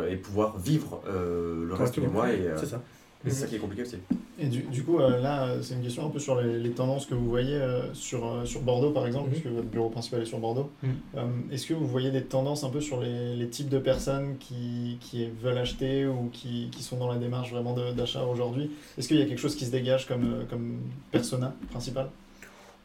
et 0.10 0.16
pouvoir 0.18 0.58
vivre 0.58 1.02
le 1.08 1.74
reste 1.74 2.00
du 2.00 2.08
mois. 2.08 2.32
Et, 2.32 2.48
c'est 2.58 2.66
ça. 2.68 2.82
Et 3.26 3.30
c'est 3.30 3.42
ça 3.42 3.48
qui 3.48 3.56
est 3.56 3.60
compliqué 3.60 3.84
aussi. 3.84 3.98
Et 4.40 4.48
du, 4.48 4.64
du 4.64 4.84
coup, 4.84 4.98
euh, 5.00 5.20
là, 5.22 5.62
c'est 5.62 5.76
une 5.76 5.84
question 5.84 6.08
un 6.08 6.10
peu 6.10 6.18
sur 6.18 6.42
les, 6.42 6.58
les 6.58 6.72
tendances 6.72 7.06
que 7.06 7.14
vous 7.14 7.30
voyez 7.30 7.54
euh, 7.54 7.94
sur, 7.94 8.26
euh, 8.26 8.46
sur 8.46 8.62
Bordeaux, 8.62 8.90
par 8.90 9.06
exemple, 9.06 9.28
Mhm. 9.28 9.32
puisque 9.34 9.46
votre 9.54 9.68
bureau 9.68 9.90
principal 9.90 10.24
est 10.24 10.26
sur 10.26 10.40
Bordeaux. 10.40 10.72
Mhm. 10.82 10.90
Euh, 11.18 11.28
Est-ce 11.52 11.68
que 11.68 11.76
vous 11.76 11.86
voyez 11.86 12.10
des 12.10 12.24
tendances 12.24 12.64
un 12.64 12.72
peu 12.72 12.82
sur 12.82 13.00
les, 13.00 13.36
les 13.36 13.48
types 13.48 13.70
de 13.70 13.78
personnes 13.78 14.38
qui, 14.40 14.98
qui 15.02 15.28
veulent 15.44 15.60
acheter 15.60 16.08
ou 16.08 16.30
qui, 16.34 16.70
qui 16.72 16.82
sont 16.82 16.98
dans 16.98 17.10
la 17.12 17.18
démarche 17.20 17.52
vraiment 17.52 17.76
d'achat 17.96 18.24
aujourd'hui? 18.24 18.72
Est-ce 18.98 19.08
qu'il 19.08 19.18
y 19.20 19.22
a 19.22 19.26
quelque 19.28 19.38
chose 19.38 19.56
qui 19.56 19.66
se 19.66 19.72
dégage 19.72 20.08
comme, 20.08 20.24
euh, 20.24 20.44
comme 20.50 20.80
persona 21.12 21.54
principal 21.70 22.10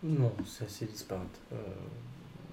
Non, 0.02 0.32
c'est 0.44 0.64
assez 0.64 0.86
disparate. 0.86 1.26
Euh, 1.52 1.56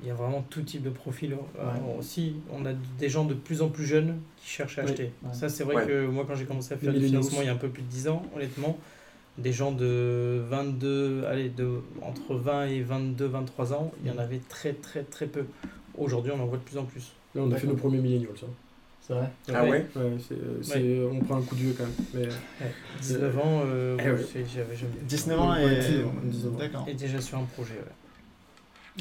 Il 0.02 0.08
y 0.08 0.12
a 0.12 0.16
vraiment 0.16 0.42
tout 0.50 0.62
type 0.64 0.84
de 0.84 0.90
profil. 0.90 1.38
Alors, 1.58 1.98
aussi, 1.98 2.36
on 2.52 2.66
a 2.66 2.74
des 3.00 3.08
gens 3.08 3.24
de 3.24 3.34
plus 3.34 3.62
en 3.62 3.70
plus 3.70 3.86
jeunes 3.86 4.18
qui 4.36 4.50
cherchent 4.50 4.78
à 4.78 4.84
Oui. 4.84 4.90
acheter. 4.90 5.12
Ouais. 5.24 5.34
Ça, 5.34 5.48
c'est 5.48 5.64
vrai 5.64 5.76
Ouais. 5.76 5.86
que 5.88 6.08
moi, 6.08 6.26
quand 6.28 6.36
j'ai 6.36 6.44
commencé 6.44 6.74
à 6.74 6.78
faire 6.78 6.92
du 6.92 7.00
financement 7.06 7.40
il 7.42 7.46
y 7.46 7.50
a 7.50 7.54
un 7.54 7.58
peu 7.58 7.70
plus 7.70 7.84
de 7.84 7.88
10 7.88 8.10
ans, 8.10 8.22
honnêtement, 8.36 8.78
des 9.38 9.54
gens 9.54 9.72
de 9.72 10.44
22, 10.50 11.24
allez, 11.26 11.48
de, 11.48 11.80
entre 12.02 12.36
20 12.36 12.66
et 12.66 12.82
22, 12.82 13.26
23 13.28 13.72
ans, 13.74 13.94
il 14.04 14.12
y 14.12 14.14
en 14.14 14.18
avait 14.18 14.42
très, 14.50 14.74
très, 14.74 15.04
très 15.04 15.28
peu. 15.28 15.46
Aujourd'hui, 15.98 16.34
on 16.36 16.42
en 16.42 16.48
voit 16.48 16.58
de 16.58 16.64
plus 16.64 16.78
en 16.78 16.84
plus. 16.84 17.14
Là, 17.34 17.44
on 17.46 17.52
a 17.52 17.56
fait 17.56 17.68
nos 17.68 17.76
premiers 17.76 18.00
millennials, 18.00 18.38
ça. 18.38 18.48
C'est 19.06 19.14
vrai 19.14 19.30
Ah 19.54 19.64
ouais 19.66 19.86
Ouais, 19.96 20.12
c'est, 20.28 20.36
c'est- 20.62 21.00
on 21.12 21.20
prend 21.20 21.36
un 21.38 21.42
coup 21.42 21.56
de 21.56 21.60
vieux 21.62 21.76
quand 21.78 21.84
même. 21.84 21.94
Mais, 22.14 22.22
Ouais. 22.28 22.72
19 23.02 23.38
ans, 23.38 23.62
euh, 23.66 23.98
Eh 24.00 24.10
ouais, 24.12 24.46
j'avais 24.56 24.76
jamais. 24.76 24.92
19 25.06 25.40
ans 25.40 25.54
Ouais, 25.54 25.74
et... 25.74 25.80
19 25.80 26.08
ans, 26.08 26.14
19 26.24 26.54
ans. 26.54 26.58
D'accord. 26.58 26.86
Et 26.88 26.94
déjà 26.94 27.20
sur 27.20 27.38
un 27.38 27.44
projet, 27.44 27.74
ouais. 27.74 27.92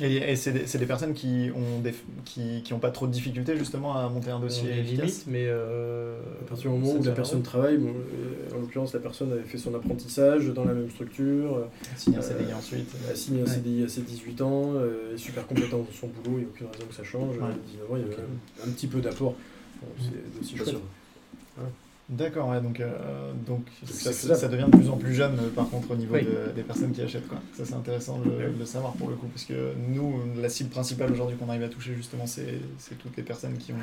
Et, 0.00 0.16
et 0.32 0.36
c'est 0.36 0.52
des, 0.52 0.66
c'est 0.66 0.78
des 0.78 0.86
personnes 0.86 1.12
qui 1.12 1.50
ont 1.54 1.78
des, 1.80 1.92
qui, 2.24 2.62
qui 2.62 2.72
ont 2.72 2.78
pas 2.78 2.90
trop 2.90 3.06
de 3.06 3.12
difficultés 3.12 3.58
justement 3.58 3.94
à 3.94 4.08
monter 4.08 4.30
un 4.30 4.40
dossier 4.40 4.72
a 4.72 4.74
des 4.76 4.80
efficace 4.80 5.04
limites, 5.06 5.24
mais. 5.28 5.44
Euh, 5.46 6.18
À 6.40 6.48
partir 6.48 6.70
du 6.72 6.78
moment 6.78 6.94
où 6.98 7.02
la 7.04 7.10
personne 7.12 7.42
travaille, 7.42 7.76
bon, 7.76 7.90
euh, 7.90 8.56
en 8.56 8.60
l'occurrence 8.60 8.94
la 8.94 9.00
personne 9.00 9.30
avait 9.32 9.42
fait 9.42 9.58
son 9.58 9.74
apprentissage 9.74 10.46
dans 10.46 10.64
la 10.64 10.72
même 10.72 10.88
structure, 10.88 11.56
euh, 11.58 11.64
Signer 11.94 12.16
un 12.16 12.20
Euh, 12.20 12.22
CDI 12.22 12.54
ensuite. 12.54 12.90
a 13.10 13.14
signé 13.14 13.42
un 13.42 13.44
Ouais. 13.44 13.50
CDI 13.50 13.84
à 13.84 13.88
ses 13.88 14.00
18 14.00 14.40
ans, 14.40 14.72
euh, 14.76 15.14
est 15.14 15.18
super 15.18 15.46
compétent 15.46 15.78
dans 15.78 15.86
son 15.92 16.06
boulot, 16.08 16.38
il 16.38 16.40
n'y 16.40 16.44
a 16.44 16.48
aucune 16.48 16.66
raison 16.68 16.86
que 16.88 16.94
ça 16.94 17.04
change. 17.04 17.36
Ouais. 17.36 17.44
À 17.44 17.52
19 17.52 17.92
ans, 17.92 17.96
il 17.96 18.00
y 18.02 18.04
avait 18.06 18.22
un 18.66 18.72
petit 18.72 18.86
peu 18.86 19.00
d'apport. 19.02 19.34
C'est 19.98 20.40
aussi 20.40 20.54
Bien 20.54 20.64
chouette. 20.64 20.74
sûr. 20.76 20.80
D'accord, 22.08 22.48
ouais, 22.50 22.60
donc, 22.60 22.80
euh, 22.80 23.32
donc 23.46 23.62
ça, 23.86 24.12
c'est 24.12 24.26
ça. 24.28 24.34
ça 24.34 24.48
devient 24.48 24.66
de 24.70 24.76
plus 24.76 24.88
en 24.90 24.96
plus 24.98 25.14
jeune 25.14 25.34
euh, 25.38 25.48
par 25.54 25.70
contre 25.70 25.92
au 25.92 25.96
niveau 25.96 26.14
Oui. 26.14 26.24
de- 26.24 26.52
des 26.54 26.62
personnes 26.62 26.92
qui 26.92 27.00
achètent. 27.00 27.28
Quoi. 27.28 27.38
Ça 27.56 27.64
c'est 27.64 27.74
intéressant 27.74 28.18
de, 28.18 28.24
le- 28.30 28.50
de 28.52 28.58
le 28.58 28.66
savoir 28.66 28.92
pour 28.94 29.08
le 29.08 29.14
coup, 29.16 29.28
parce 29.28 29.44
que 29.44 29.72
nous, 29.88 30.20
la 30.40 30.48
cible 30.50 30.68
principale 30.68 31.10
aujourd'hui 31.12 31.36
qu'on 31.38 31.48
arrive 31.48 31.62
à 31.62 31.68
toucher 31.68 31.94
justement, 31.94 32.26
c'est 32.26 32.58
toutes 32.98 33.16
les 33.16 33.22
personnes 33.22 33.56
qui 33.56 33.72
ont 33.72 33.76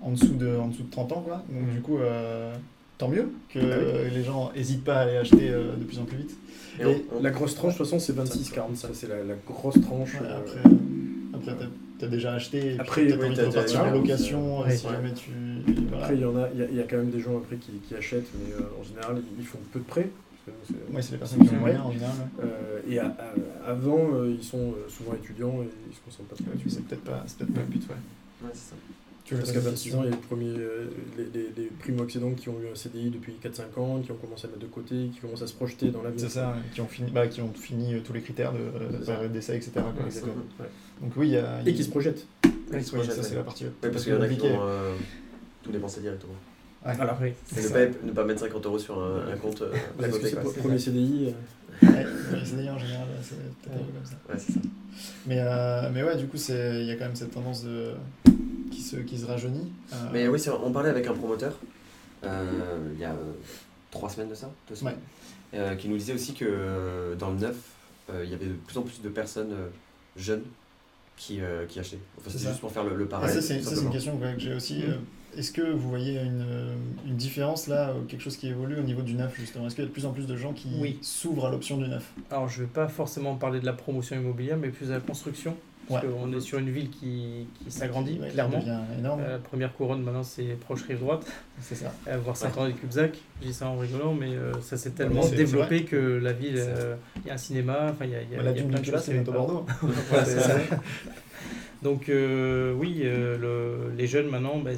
en 0.00 0.12
dessous 0.12 0.34
de, 0.36 0.56
en 0.56 0.68
dessous 0.68 0.84
de 0.84 0.90
30 0.90 1.12
ans. 1.12 1.20
Quoi. 1.22 1.42
Donc 1.50 1.70
du 1.74 1.80
coup, 1.82 1.98
euh, 1.98 2.54
tant 2.96 3.08
mieux 3.08 3.28
que 3.50 3.58
Ah 3.58 3.62
oui. 3.62 3.68
euh, 3.72 4.08
les 4.10 4.22
gens 4.24 4.50
n'hésitent 4.56 4.84
pas 4.84 4.98
à 4.98 5.00
aller 5.00 5.16
acheter 5.16 5.50
euh, 5.50 5.74
de 5.76 5.84
plus 5.84 5.98
en 5.98 6.04
plus 6.04 6.18
vite. 6.18 6.36
Et 6.78 6.82
Et 6.82 6.86
on- 6.86 7.18
on- 7.18 7.22
La 7.22 7.30
grosse 7.30 7.54
tranche, 7.56 7.74
de 7.74 7.78
toute 7.78 7.86
façon, 7.86 7.98
c'est 7.98 8.14
26-45, 8.16 8.88
c'est 8.94 9.08
la, 9.08 9.22
la 9.22 9.34
grosse 9.46 9.80
tranche. 9.82 10.14
Ouais, 10.14 10.20
euh, 10.26 10.38
après, 10.38 11.50
après 11.52 11.66
as 12.04 12.08
déjà 12.08 12.34
acheté, 12.34 12.74
et 12.74 12.78
Après, 12.80 13.04
puis 13.06 13.14
oui, 13.14 13.26
envie 13.26 13.36
t'as 13.36 13.42
de 13.42 13.46
repartir 13.48 13.84
en 13.84 13.90
location 13.90 14.60
euh, 14.62 14.64
ouais. 14.66 14.76
si 14.76 14.86
Ouais. 14.86 14.92
jamais 14.92 15.12
tu... 15.14 15.30
Voilà. 15.88 16.04
Après, 16.04 16.14
il 16.16 16.20
y 16.20 16.24
en 16.24 16.36
a, 16.36 16.48
il 16.54 16.60
y, 16.60 16.62
a, 16.64 16.70
y 16.70 16.80
a 16.80 16.84
quand 16.84 16.96
même 16.96 17.10
des 17.10 17.20
gens 17.20 17.36
après 17.38 17.56
qui, 17.56 17.72
qui 17.86 17.94
achètent, 17.94 18.28
mais 18.38 18.54
euh, 18.54 18.80
en 18.80 18.82
général, 18.84 19.22
ils, 19.38 19.44
font 19.46 19.58
peu 19.72 19.78
de 19.80 19.84
prêts. 19.84 20.10
que 20.46 20.52
c'est- 20.66 20.94
Ouais, 20.94 21.02
c'est 21.02 21.12
les 21.12 21.18
personnes 21.18 21.46
qui 21.46 21.54
ont 21.54 21.58
moyens 21.58 21.82
en 21.86 21.92
général. 21.92 22.14
ouais. 22.38 22.44
Euh, 22.44 22.80
et 22.90 22.98
à- 22.98 23.06
à- 23.66 23.70
avant, 23.70 24.10
euh, 24.14 24.34
ils 24.36 24.44
sont 24.44 24.74
souvent 24.88 25.14
étudiants 25.14 25.62
et 25.62 25.68
ils 25.90 25.94
se 25.96 26.00
concentrent 26.04 26.28
pas 26.30 26.36
trop 26.36 26.46
là-dessus. 26.50 26.70
C'est 26.70 26.84
peut-être 26.84 27.04
pas, 27.04 27.22
c'est 27.26 27.38
peut-être 27.38 27.54
pas 27.54 27.60
le 27.60 27.66
but, 27.66 27.82
ouais. 27.88 27.94
Ouais, 28.44 28.50
c'est 28.52 28.70
ça. 28.70 28.76
Tu 29.24 29.32
veux 29.32 29.40
Parce 29.40 29.52
qu'à 29.52 29.58
une 29.60 29.64
26 29.64 29.84
question 29.84 30.00
ans, 30.00 30.02
il 30.02 30.10
y 30.10 30.12
a 30.12 30.16
les 30.16 30.20
premiers, 30.20 30.52
les, 31.16 31.24
les, 31.40 31.48
les 31.56 31.66
primo-accédants 31.80 32.32
qui 32.32 32.50
ont 32.50 32.60
eu 32.62 32.70
un 32.70 32.74
CDI 32.74 33.08
depuis 33.08 33.32
4-5 33.42 33.80
ans, 33.80 34.00
qui 34.04 34.12
ont 34.12 34.16
commencé 34.16 34.44
à 34.46 34.48
mettre 34.48 34.60
de 34.60 34.66
côté, 34.66 35.08
qui 35.14 35.18
commencent 35.20 35.40
à 35.40 35.46
se 35.46 35.54
projeter 35.54 35.88
dans 35.88 36.02
l'avenir. 36.02 36.20
C'est 36.28 36.34
ça, 36.40 36.48
ouais, 36.50 36.58
qui 36.74 36.82
ont 36.82 36.86
fini, 36.86 37.10
bah, 37.10 37.26
qui 37.26 37.40
ont 37.40 37.50
fini 37.54 37.98
tous 38.04 38.12
les 38.12 38.20
critères 38.20 38.52
de 38.52 39.02
ça. 39.02 39.12
période 39.14 39.32
d'essai, 39.32 39.56
etc. 39.56 39.70
quoi, 39.76 40.04
exactement. 40.04 40.34
ouais. 40.60 40.66
Donc 41.00 41.12
oui, 41.16 41.28
il 41.28 41.32
y 41.34 41.36
a... 41.38 41.60
Et 41.66 41.74
qui 41.74 41.84
se 41.84 41.90
projettent. 41.90 42.26
Oui, 42.44 42.50
qui 42.78 42.84
se 42.84 42.90
oui, 42.92 42.98
projettent, 42.98 43.16
ça 43.16 43.22
c'est 43.22 43.30
ouais. 43.30 43.36
la 43.36 43.42
partie. 43.44 43.64
Ouais, 43.64 43.70
parce 43.90 44.04
qu'il 44.04 44.12
y 44.14 44.16
en 44.16 44.20
a 44.22 44.28
qui 44.28 44.38
vont 44.38 44.60
euh, 44.62 44.94
tout 45.62 45.70
dépenser 45.72 46.00
directement. 46.00 46.34
Ouais. 46.86 46.92
Alors, 47.00 47.16
Oui, 47.20 47.32
Et 47.56 47.62
ne 47.62 47.68
pas, 47.68 47.86
ne 48.06 48.12
pas 48.12 48.24
mettre 48.24 48.40
50 48.40 48.66
euros 48.66 48.78
sur 48.78 48.98
un, 49.02 49.32
un 49.32 49.36
compte 49.36 49.62
euh, 49.62 49.72
Parce 49.98 50.18
que 50.18 50.26
c'est 50.28 50.36
le 50.36 50.42
premier. 50.60 50.78
CDI. 50.78 51.28
euh, 51.82 51.86
Ouais, 51.86 52.06
les 52.38 52.44
CDI 52.44 52.70
en 52.70 52.78
général, 52.78 53.06
c'est 53.22 53.36
peut-être 53.36 53.74
un 53.74 53.84
peu 53.84 53.92
comme 53.92 54.04
ça. 54.04 54.14
Ouais, 54.28 54.38
c'est 54.38 54.52
ça. 54.52 54.60
Mais, 55.26 55.38
euh, 55.40 55.90
mais 55.92 56.04
ouais, 56.04 56.16
du 56.16 56.26
coup, 56.28 56.36
c'est- 56.36 56.80
il 56.82 56.86
y 56.86 56.90
a 56.92 56.94
quand 56.96 57.06
même 57.06 57.16
cette 57.16 57.32
tendance 57.32 57.64
de... 57.64 57.92
qui, 58.70 58.80
se, 58.80 58.96
qui 58.96 59.18
se 59.18 59.26
rajeunit. 59.26 59.72
Euh, 59.92 59.96
Mais 60.12 60.28
oui, 60.28 60.40
on 60.62 60.70
parlait 60.70 60.90
avec 60.90 61.06
un 61.06 61.14
promoteur 61.14 61.58
euh, 62.24 62.78
il 62.94 63.00
y 63.00 63.04
a 63.04 63.10
euh, 63.10 63.32
trois 63.90 64.08
semaines 64.08 64.30
de 64.30 64.34
ça, 64.34 64.50
deux 64.68 64.74
semaines, 64.74 64.96
euh, 65.52 65.74
qui 65.74 65.88
nous 65.90 65.96
disait 65.98 66.14
aussi 66.14 66.32
que 66.32 66.46
euh, 66.48 67.14
dans 67.16 67.30
le 67.30 67.38
neuf, 67.38 67.56
euh, 68.10 68.22
il 68.24 68.30
y 68.30 68.34
avait 68.34 68.46
de 68.46 68.52
plus 68.54 68.78
en 68.78 68.82
plus 68.82 69.02
de 69.02 69.08
personnes 69.10 69.52
euh, 69.52 69.66
jeunes 70.16 70.44
qui, 71.16 71.40
euh, 71.40 71.66
qui 71.66 71.78
achetaient. 71.80 71.98
Enfin, 72.18 72.30
C'est 72.32 72.46
juste 72.48 72.60
pour 72.60 72.72
faire 72.72 72.84
le, 72.84 72.96
le 72.96 73.04
Ah, 73.04 73.10
parallèle. 73.10 73.34
ça, 73.34 73.42
c'est 73.42 73.58
tout 73.58 73.64
ça, 73.64 73.76
c'est 73.76 73.82
une 73.82 73.90
question 73.90 74.16
que, 74.18 74.32
que 74.34 74.40
j'ai 74.40 74.54
aussi. 74.54 74.78
Mm. 74.78 74.90
Euh, 74.90 75.38
Est-ce 75.38 75.52
que 75.52 75.62
vous 75.62 75.88
voyez 75.88 76.20
une, 76.20 76.44
euh, 76.48 76.74
une 77.06 77.16
différence 77.16 77.66
là, 77.66 77.90
euh, 77.90 78.02
quelque 78.08 78.20
chose 78.22 78.36
qui 78.36 78.48
évolue 78.48 78.78
au 78.78 78.82
niveau 78.82 79.02
du 79.02 79.14
neuf 79.14 79.34
justement? 79.38 79.66
Est-ce 79.66 79.74
qu'il 79.74 79.82
y 79.84 79.86
a 79.86 79.88
de 79.88 79.92
plus 79.92 80.06
en 80.06 80.12
plus 80.12 80.26
de 80.26 80.36
gens 80.36 80.52
qui 80.52 80.68
Oui. 80.80 80.98
s'ouvrent 81.02 81.46
à 81.46 81.50
l'option 81.50 81.76
du 81.76 81.88
neuf 81.88 82.12
Alors, 82.30 82.48
je 82.48 82.60
ne 82.62 82.66
vais 82.66 82.72
pas 82.72 82.88
forcément 82.88 83.34
parler 83.36 83.60
de 83.60 83.66
la 83.66 83.72
promotion 83.72 84.16
immobilière, 84.16 84.56
mais 84.56 84.68
plus 84.68 84.86
de 84.88 84.92
la 84.92 85.00
construction. 85.00 85.56
Parce 85.88 86.02
Ouais. 86.02 86.10
qu'on 86.10 86.32
est 86.32 86.40
sur 86.40 86.58
une 86.58 86.70
ville 86.70 86.88
qui, 86.88 87.46
qui 87.62 87.70
s'agrandit, 87.70 88.18
Ouais, 88.18 88.30
clairement. 88.30 88.62
énorme. 88.98 89.20
Euh, 89.20 89.32
la 89.32 89.38
première 89.38 89.74
couronne, 89.74 90.02
maintenant, 90.02 90.22
c'est 90.22 90.58
proche 90.60 90.82
rive 90.84 91.00
droite. 91.00 91.26
c'est 91.60 91.74
ça. 91.74 91.92
Euh, 92.08 92.16
voir 92.18 92.36
Saint-André-de-Cubzac, 92.36 93.18
je 93.42 93.46
dis 93.48 93.52
ça 93.54 93.68
en 93.68 93.76
rigolant, 93.78 94.14
mais 94.14 94.30
euh, 94.34 94.58
ça 94.62 94.76
s'est 94.78 94.92
tellement 94.92 95.26
développé 95.28 95.84
que 95.84 95.96
la 96.22 96.32
ville, 96.32 96.54
euh, 96.56 96.96
il 97.22 97.26
y 97.26 97.30
a 97.30 97.34
un 97.34 97.38
cinéma, 97.38 97.88
enfin, 97.90 98.06
il 98.06 98.12
y 98.12 98.14
a, 98.14 98.22
y 98.22 98.34
a, 98.38 98.42
y 98.42 98.48
a 98.48 98.52
dune 98.52 98.68
plein 98.68 98.80
de 98.80 98.84
choses. 98.84 99.00
c'est 99.02 99.12
bientôt 99.12 99.32
Bordeaux. 99.32 99.66
Voilà, 99.82 100.24
c'est 100.24 100.40
C'est- 100.40 100.48
ça. 100.48 100.56
Donc 101.82 102.08
euh, 102.08 102.72
oui, 102.74 103.00
le- 103.04 103.92
les 103.96 104.06
jeunes 104.06 104.28
maintenant 104.28 104.58
ben, 104.58 104.76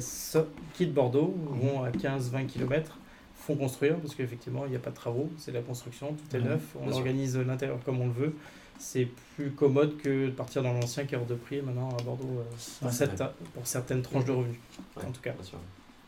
quittent 0.73 0.93
Bordeaux, 0.93 1.35
vont 1.51 1.83
à 1.83 1.89
15-20 1.91 2.45
km, 2.47 2.97
font 3.35 3.55
construire, 3.55 3.95
parce 3.95 4.13
qu'effectivement, 4.13 4.63
il 4.65 4.71
n'y 4.71 4.75
a 4.75 4.79
pas 4.79 4.89
de 4.89 4.95
travaux, 4.95 5.29
c'est 5.37 5.51
de 5.51 5.55
la 5.57 5.63
construction, 5.63 6.07
tout 6.13 6.35
est 6.35 6.39
Mhm, 6.39 6.47
neuf, 6.49 6.61
on 6.85 6.91
organise 6.91 7.37
l'intérieur 7.37 7.79
comme 7.85 8.01
on 8.01 8.07
le 8.07 8.13
veut. 8.13 8.33
C'est 8.79 9.07
plus 9.35 9.51
commode 9.51 9.97
que 9.97 10.27
de 10.27 10.31
partir 10.31 10.63
dans 10.63 10.73
l'ancien 10.73 11.05
qui 11.05 11.15
est 11.15 11.17
hors 11.17 11.25
de 11.25 11.35
prix 11.35 11.61
maintenant 11.61 11.89
à 11.97 12.01
Bordeaux 12.03 12.25
euh, 12.39 12.43
pour, 12.81 12.91
cette- 12.91 13.23
pour 13.53 13.65
certaines 13.67 14.01
tranches 14.01 14.25
de 14.25 14.31
revenus, 14.31 14.57
Ouais, 14.95 15.03
en 15.05 15.11
tout 15.11 15.21
cas. 15.21 15.33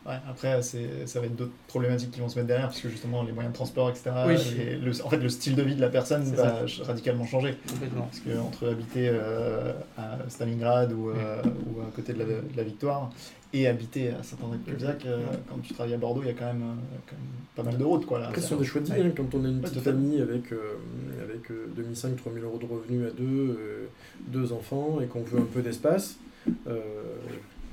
Ouais, 0.05 0.15
après, 0.29 0.61
ça 0.61 1.19
va 1.19 1.25
être 1.25 1.35
d'autres 1.35 1.51
problématiques 1.67 2.11
qui 2.11 2.19
vont 2.21 2.29
se 2.29 2.35
mettre 2.35 2.47
derrière, 2.47 2.67
parce 2.69 2.79
que 2.79 2.89
justement, 2.89 3.21
les 3.21 3.33
moyens 3.33 3.51
de 3.51 3.55
transport, 3.55 3.89
etc. 3.89 4.11
Oui. 4.27 4.35
et 4.59 4.75
le, 4.77 4.91
en 5.05 5.09
fait, 5.09 5.17
le 5.17 5.29
style 5.29 5.55
de 5.55 5.61
vie 5.61 5.75
de 5.75 5.81
la 5.81 5.89
personne 5.89 6.23
va 6.23 6.61
radicalement 6.83 7.25
changer. 7.25 7.55
Parce 7.95 8.19
que 8.21 8.37
entre 8.39 8.69
habiter 8.69 9.09
euh, 9.11 9.73
à 9.97 10.17
Stalingrad 10.29 10.93
ou, 10.93 11.09
euh, 11.09 11.41
ou 11.67 11.81
à 11.81 11.91
côté 11.95 12.13
de 12.13 12.19
la, 12.19 12.25
de 12.25 12.41
la 12.55 12.63
Victoire 12.63 13.11
et 13.51 13.67
habiter 13.67 14.09
à 14.11 14.23
Saint-André-de-Cubzac, 14.23 15.05
euh, 15.05 15.25
quand 15.49 15.57
tu 15.61 15.73
travailles 15.73 15.95
à 15.95 15.97
Bordeaux, 15.97 16.21
il 16.23 16.27
y 16.27 16.31
a 16.31 16.33
quand 16.33 16.45
même, 16.45 16.77
quand 17.07 17.15
même 17.15 17.25
pas 17.55 17.63
mal 17.63 17.77
de 17.77 17.83
routes. 17.83 18.05
Quoi, 18.05 18.19
là, 18.19 18.27
Après, 18.29 18.41
ce 18.41 18.47
faire. 18.47 18.57
sont 18.57 18.61
des 18.61 18.67
choix 18.67 18.81
de 18.81 18.85
vie. 18.85 19.01
Hein, 19.01 19.11
quand 19.17 19.35
on 19.35 19.43
a 19.43 19.47
une 19.49 19.55
Ouais, 19.57 19.61
petite 19.63 19.81
famille 19.81 20.21
avec, 20.21 20.45
avec 21.23 21.51
euh, 21.51 21.67
2005-3000 21.77 22.43
euros 22.43 22.57
de 22.57 22.65
revenus 22.65 23.07
à 23.07 23.11
deux, 23.11 23.89
deux 24.27 24.53
enfants 24.53 24.99
et 25.01 25.07
qu'on 25.07 25.23
veut 25.23 25.39
un 25.39 25.47
peu 25.51 25.61
d'espace, 25.61 26.17
euh, 26.67 26.79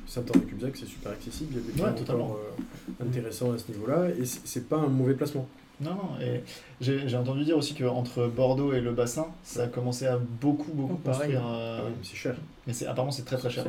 Saint-Henri-Cubzac, 0.06 0.76
c'est 0.76 0.86
super 0.86 1.12
accessible. 1.12 1.52
Il 1.52 1.56
y 1.56 1.58
a 1.58 1.62
des 1.62 1.80
Ouais, 1.82 1.88
plans 1.88 1.98
totalement. 1.98 2.24
encore 2.26 2.40
euh, 3.00 3.04
intéressants 3.04 3.52
à 3.52 3.58
ce 3.58 3.70
niveau-là. 3.72 4.08
Et 4.10 4.24
c'est 4.24 4.68
pas 4.68 4.76
un 4.78 4.86
mauvais 4.88 5.14
placement. 5.14 5.46
Non, 5.78 5.90
non, 5.90 6.18
et 6.22 6.40
j'ai 6.80 7.16
entendu 7.18 7.44
dire 7.44 7.54
aussi 7.58 7.74
qu'entre 7.74 8.28
Bordeaux 8.28 8.72
et 8.72 8.80
le 8.80 8.92
bassin, 8.92 9.26
ça 9.42 9.64
a 9.64 9.66
commencé 9.66 10.06
à 10.06 10.16
beaucoup, 10.16 10.72
beaucoup 10.72 10.98
Oh, 11.04 11.06
construire. 11.06 11.46
euh, 11.46 11.80
Ah 11.80 11.84
oui, 11.86 11.92
mais 11.98 12.02
c'est 12.02 12.16
cher. 12.16 12.34
Mais 12.66 12.72
c'est 12.72 12.86
apparemment, 12.86 13.10
c'est 13.12 13.26
très 13.26 13.36
très 13.36 13.50
cher. 13.50 13.62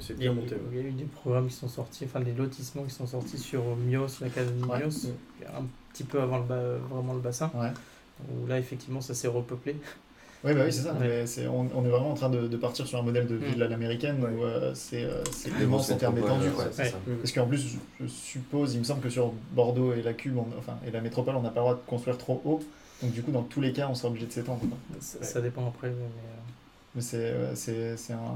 C'est 0.00 0.18
bien 0.18 0.34
monté. 0.34 0.56
il 0.70 0.76
y 0.76 0.80
a 0.82 0.84
eu 0.86 0.92
des 0.92 1.04
programmes 1.04 1.46
qui 1.48 1.54
sont 1.54 1.66
sortis, 1.68 2.04
enfin 2.04 2.20
des 2.20 2.32
lotissements 2.34 2.82
qui 2.82 2.90
sont 2.92 3.06
sortis 3.06 3.38
sur 3.38 3.62
Mios, 3.76 4.20
l'académie 4.20 4.64
Ouais. 4.64 4.80
Mios, 4.84 5.06
un 5.46 5.62
petit 5.94 6.04
peu 6.04 6.20
avant 6.20 6.36
le 6.38 6.44
ba- 6.44 6.76
vraiment 6.90 7.14
le 7.14 7.20
bassin, 7.20 7.50
Ouais. 7.54 7.70
où 8.30 8.46
là 8.46 8.58
effectivement 8.58 9.00
ça 9.00 9.14
s'est 9.14 9.28
repeuplé. 9.28 9.76
Oui, 10.42 10.54
bah 10.54 10.62
oui, 10.64 10.72
c'est 10.72 10.82
ça. 10.82 10.92
Ouais. 10.94 10.98
mais 11.00 11.26
c'est- 11.26 11.46
on, 11.46 11.68
on 11.74 11.84
est 11.84 11.88
vraiment 11.88 12.10
en 12.12 12.14
train 12.14 12.30
de, 12.30 12.48
de 12.48 12.56
partir 12.56 12.86
sur 12.86 12.98
un 12.98 13.02
modèle 13.02 13.26
de 13.26 13.34
ville 13.34 13.58
Mm. 13.58 13.62
à 13.62 13.68
l'américaine 13.68 14.24
Ouais. 14.24 14.30
où 14.30 14.44
euh, 14.44 14.72
c'est 14.74 15.04
euh, 15.04 15.22
immense 15.60 15.90
en 15.90 15.96
termes 15.96 16.16
étendus. 16.18 16.48
Parce 16.56 17.32
qu'en 17.32 17.46
plus, 17.46 17.76
je 18.00 18.06
suppose, 18.06 18.74
il 18.74 18.78
me 18.80 18.84
semble 18.84 19.02
que 19.02 19.10
sur 19.10 19.32
Bordeaux 19.52 19.92
et 19.92 20.02
la 20.02 20.14
Cube, 20.14 20.36
on- 20.38 20.46
enfin, 20.58 20.76
et 20.86 20.90
la 20.90 21.00
métropole, 21.02 21.34
on 21.36 21.42
n'a 21.42 21.50
pas 21.50 21.60
le 21.60 21.64
droit 21.64 21.74
de 21.74 21.80
construire 21.86 22.16
trop 22.16 22.40
haut. 22.44 22.60
Donc 23.02 23.12
du 23.12 23.22
coup, 23.22 23.30
dans 23.32 23.42
tous 23.42 23.60
les 23.60 23.72
cas, 23.72 23.88
on 23.90 23.94
sera 23.94 24.08
obligé 24.08 24.26
de 24.26 24.32
s'étendre. 24.32 24.60
Ça, 25.00 25.18
Ouais. 25.18 25.24
ça 25.24 25.40
dépend 25.40 25.66
après, 25.68 25.88
mais 25.88 25.94
euh, 26.04 26.38
Mais 26.96 27.02
c'est 27.02 27.18
ouais, 27.32 27.54
c'est- 27.54 27.96
c'est 27.96 28.12
un... 28.14 28.34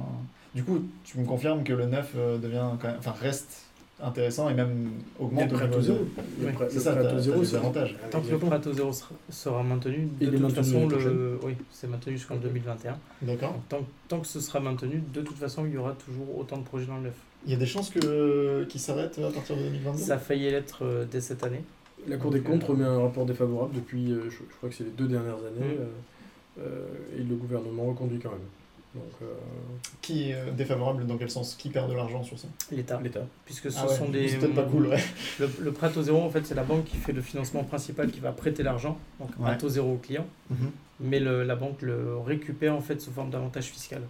Du 0.54 0.62
coup, 0.62 0.84
tu 1.04 1.18
me 1.18 1.24
confirmes 1.26 1.64
que 1.64 1.72
le 1.72 1.86
neuf 1.86 2.12
euh, 2.16 2.38
devient 2.38 2.68
quand 2.80 2.86
même... 2.88 2.96
enfin, 2.98 3.14
reste 3.20 3.62
intéressant 4.02 4.48
et 4.48 4.54
même 4.54 4.90
augmente 5.18 5.50
le 5.50 5.57
prêt 5.57 5.68
niveau 5.68 5.80
zéro. 5.80 5.98
Oui. 6.40 6.46
Le 6.46 6.68
C'est 6.68 6.74
le 6.74 6.80
ça, 6.80 6.94
t'as 6.94 7.18
zéro, 7.18 7.44
c'est 7.44 7.57
avantages. 7.57 7.96
Tant 8.11 8.20
que 8.20 8.30
le 8.30 8.38
prêt 8.38 8.57
à 8.57 8.59
taux 8.59 8.72
zéro 8.72 8.90
sera, 9.30 9.62
maintenu, 9.62 10.09
de 10.20 10.37
toute 10.37 10.52
façon, 10.52 10.88
le... 10.88 11.38
oui, 11.42 11.54
c'est 11.70 11.88
maintenu 11.88 12.12
jusqu'en 12.14 12.37
2021. 12.37 12.98
D'accord. 13.22 13.57
Tant, 13.68 13.80
tant 14.09 14.20
que 14.20 14.26
ce 14.26 14.40
sera 14.40 14.61
maintenu, 14.61 15.02
de 15.12 15.20
toute 15.22 15.38
façon, 15.38 15.64
il 15.66 15.72
y 15.72 15.76
aura 15.78 15.92
toujours 15.92 16.38
autant 16.38 16.59
de 16.59 16.64
projets 16.64 16.87
dans 16.87 16.96
le 16.96 17.04
neuf. 17.04 17.16
Il 17.46 17.52
y 17.52 17.54
a 17.54 17.59
des 17.59 17.66
chances 17.66 17.90
que 17.90 18.64
qu'ils 18.64 18.80
s'arrêtent 18.80 19.18
à 19.18 19.30
partir 19.30 19.57
de 19.57 19.62
2022 19.62 19.98
Ça 19.98 20.14
a 20.14 20.18
failli 20.18 20.50
l'être 20.50 20.85
euh, 20.85 21.04
dès 21.11 21.20
cette 21.20 21.44
année. 21.44 21.62
La 22.09 22.16
Cour 22.16 22.30
des 22.30 22.40
comptes 22.40 22.64
euh, 22.64 22.68
remet 22.68 22.85
un 22.85 23.00
rapport 23.00 23.26
défavorable 23.26 23.74
depuis, 23.74 24.12
euh, 24.12 24.30
je, 24.30 24.38
crois 24.57 24.68
que 24.68 24.74
c'est 24.74 24.85
les 24.85 24.90
deux 24.90 25.07
dernières 25.09 25.38
années, 25.38 25.76
Mm. 25.76 25.80
euh, 25.80 26.62
euh, 26.66 27.18
et 27.18 27.22
le 27.22 27.35
gouvernement 27.35 27.85
reconduit 27.87 28.18
quand 28.18 28.30
même. 28.30 28.38
Donc, 28.94 29.02
euh, 29.22 29.26
Qui 30.02 30.30
est 30.30 30.35
euh, 30.35 30.50
défavorable 30.52 31.04
dans 31.07 31.16
quel 31.16 31.28
sens 31.30 31.54
Qui 31.57 31.68
perd 31.68 31.90
de 31.90 31.94
l'argent 31.96 32.22
sur 32.22 32.38
ça? 32.38 32.46
L'État. 32.70 33.00
l'État. 33.02 33.26
Puisque 33.44 33.70
ce 33.70 33.78
Ah 33.80 33.87
ouais, 33.88 33.94
sont 33.96 34.09
des. 34.09 34.28
C'est 34.28 34.38
peut-être 34.38 34.54
pas 34.54 34.62
cool, 34.62 34.87
ouais. 34.87 35.02
Le, 35.40 35.50
le 35.61 35.72
prêt 35.72 35.88
à 35.88 35.90
taux 35.90 36.02
zéro, 36.02 36.20
en 36.22 36.30
fait, 36.30 36.46
c'est 36.46 36.54
la 36.54 36.62
banque 36.62 36.85
qui 36.85 36.96
fait 36.96 37.12
le 37.12 37.20
financement 37.22 37.64
principal 37.64 38.11
qui 38.11 38.20
va 38.20 38.30
prêter 38.33 38.62
l'argent, 38.62 38.96
donc 39.18 39.30
à 39.44 39.50
Ouais. 39.50 39.59
taux 39.59 39.68
zéro 39.68 39.94
au 39.94 39.96
client, 39.96 40.26
mais 41.00 41.18
le- 41.18 41.42
la 41.42 41.57
banque 41.57 41.83
le 41.83 42.18
récupère 42.18 42.74
en 42.76 42.80
fait 42.80 43.00
sous 43.00 43.11
forme 43.11 43.30
d'avantage 43.30 43.64
fiscal. 43.64 44.02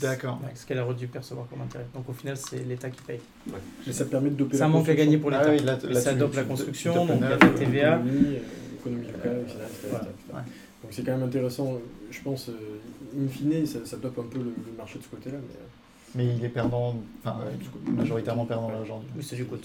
D'accord. 0.00 0.38
Ouais, 0.42 0.50
ce 0.54 0.64
qu'elle 0.64 0.78
aurait 0.78 0.94
dû 0.94 1.08
percevoir 1.08 1.46
comme 1.48 1.60
intérêt. 1.60 1.84
Donc 1.92 2.08
au 2.08 2.12
final, 2.14 2.36
c'est 2.38 2.64
l'État 2.64 2.88
qui 2.88 3.02
paye. 3.02 3.20
Mais 3.86 3.92
ça 3.92 4.04
te 4.06 4.10
permet 4.10 4.30
de 4.30 4.36
doper 4.36 4.62
un 4.62 4.68
manque 4.68 4.88
à 4.88 4.94
gagner 4.94 5.18
pour 5.18 5.30
l'État. 5.30 5.42
Ah 5.48 5.50
oui, 5.50 5.58
là, 5.58 5.76
là, 5.82 6.00
ça 6.00 6.12
tu- 6.12 6.20
dope 6.20 6.34
la 6.36 6.44
construction, 6.44 6.92
tu 6.92 6.98
donc 7.08 7.18
il 7.20 7.20
y 7.20 7.26
a 7.26 7.28
neuf, 7.30 7.38
de 7.40 7.44
la 7.44 7.50
euh, 7.50 7.58
TVA. 7.58 7.96
L'économie, 7.96 8.36
l'économie 8.72 9.06
locale, 9.08 9.40
etc. 9.42 9.66
Ouais. 10.32 10.40
Donc 10.82 10.92
c'est 10.92 11.02
quand 11.02 11.12
même 11.12 11.22
intéressant, 11.26 11.78
je 12.10 12.20
pense, 12.22 12.48
euh, 12.48 12.52
in 13.18 13.28
fine, 13.28 13.66
ça, 13.66 13.84
ça 13.84 13.96
dope 13.96 14.18
un 14.18 14.24
peu 14.24 14.38
le, 14.38 14.44
le 14.44 14.76
marché 14.76 14.98
de 14.98 15.04
ce 15.04 15.08
côté-là. 15.08 15.38
Mais, 15.38 15.54
euh, 15.54 15.66
Mais 16.14 16.36
il 16.36 16.44
est 16.44 16.48
perdant, 16.48 16.96
enfin, 17.20 17.38
majoritairement 17.86 18.46
perdant 18.46 18.70
aujourd'hui. 18.80 19.08
Oui, 19.16 19.22
c'est 19.22 19.36
du 19.36 19.44
coût. 19.44 19.56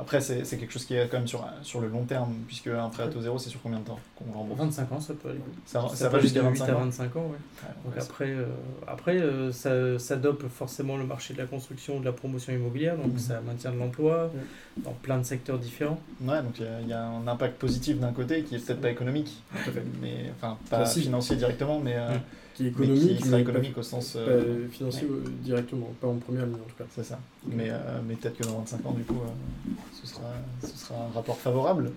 Après, 0.00 0.20
c'est 0.20 0.44
quelque 0.56 0.72
chose 0.72 0.84
qui 0.84 0.94
est 0.94 1.08
quand 1.08 1.16
même 1.18 1.26
sur, 1.26 1.44
sur 1.62 1.80
le 1.80 1.88
long 1.88 2.04
terme, 2.04 2.32
puisque 2.46 2.68
un 2.68 2.88
prêt 2.88 3.02
à 3.02 3.08
taux 3.08 3.20
zéro, 3.20 3.36
c'est 3.36 3.50
sur 3.50 3.60
combien 3.60 3.80
de 3.80 3.84
temps 3.84 3.98
qu'on 4.14 4.30
rembourse 4.32 4.60
25 4.60 4.92
ans, 4.92 5.00
ça 5.00 5.12
peut 5.14 5.30
aller. 5.30 5.40
Ça, 5.66 5.82
ça, 5.90 5.96
Ça, 5.96 6.08
va 6.08 6.20
jusqu'à 6.20 6.40
de 6.40 6.46
8 6.46 6.58
25 6.58 6.68
à 6.72 6.76
ans. 6.76 6.80
25 6.84 7.16
ans, 7.16 7.20
ouais. 7.22 7.26
Ouais, 7.32 7.74
Donc 7.84 7.94
ouais, 7.96 8.02
après, 8.02 8.30
euh, 8.30 8.46
après 8.86 9.16
euh, 9.20 9.50
ça, 9.50 9.98
ça 9.98 10.14
dope 10.14 10.46
forcément 10.48 10.96
le 10.98 11.04
marché 11.04 11.34
de 11.34 11.38
la 11.38 11.46
construction, 11.46 11.98
de 11.98 12.04
la 12.04 12.12
promotion 12.12 12.52
immobilière, 12.52 12.96
donc 12.96 13.12
Mhm. 13.14 13.18
ça 13.18 13.40
maintient 13.40 13.72
de 13.72 13.78
l'emploi 13.78 14.30
dans 14.76 14.92
plein 14.92 15.18
de 15.18 15.24
secteurs 15.24 15.58
différents. 15.58 15.98
Ouais, 16.20 16.42
donc 16.42 16.60
il 16.60 16.64
y 16.64 16.68
a- 16.68 16.80
il 16.80 16.88
y, 16.88 16.92
a 16.92 17.04
un 17.04 17.26
impact 17.26 17.58
positif 17.58 17.98
d'un 17.98 18.12
côté 18.12 18.44
qui 18.44 18.54
est 18.54 18.64
peut-être 18.64 18.80
pas 18.80 18.90
économique, 18.90 19.42
à 19.52 19.58
mais 20.00 20.30
enfin 20.36 20.58
pas 20.70 20.86
financier 20.86 21.34
directement, 21.34 21.80
mais, 21.80 21.96
euh, 21.96 22.14
Mm. 22.14 22.20
Qui 22.58 22.66
est 22.66 22.76
mais 22.76 22.86
économique, 22.86 23.16
qui 23.18 23.22
sera 23.22 23.36
mais 23.36 23.42
économique 23.42 23.78
au 23.78 23.82
sens. 23.84 24.14
euh, 24.16 24.66
financier 24.68 25.06
euh, 25.08 25.22
directement, 25.44 25.92
pas 26.00 26.08
en 26.08 26.16
première 26.16 26.44
ligne 26.44 26.56
en 26.56 26.68
tout 26.68 26.74
cas. 26.76 26.84
C'est 26.92 27.04
ça. 27.04 27.20
Mais, 27.46 27.70
euh, 27.70 28.00
mais 28.04 28.14
peut-être 28.16 28.36
que 28.36 28.42
dans 28.42 28.58
25 28.58 28.84
ans, 28.84 28.92
du 28.94 29.04
coup, 29.04 29.20
euh, 29.22 29.70
ce, 30.02 30.08
sera, 30.08 30.22
ce 30.60 30.76
sera 30.76 31.04
un 31.04 31.14
rapport 31.14 31.38
favorable, 31.38 31.92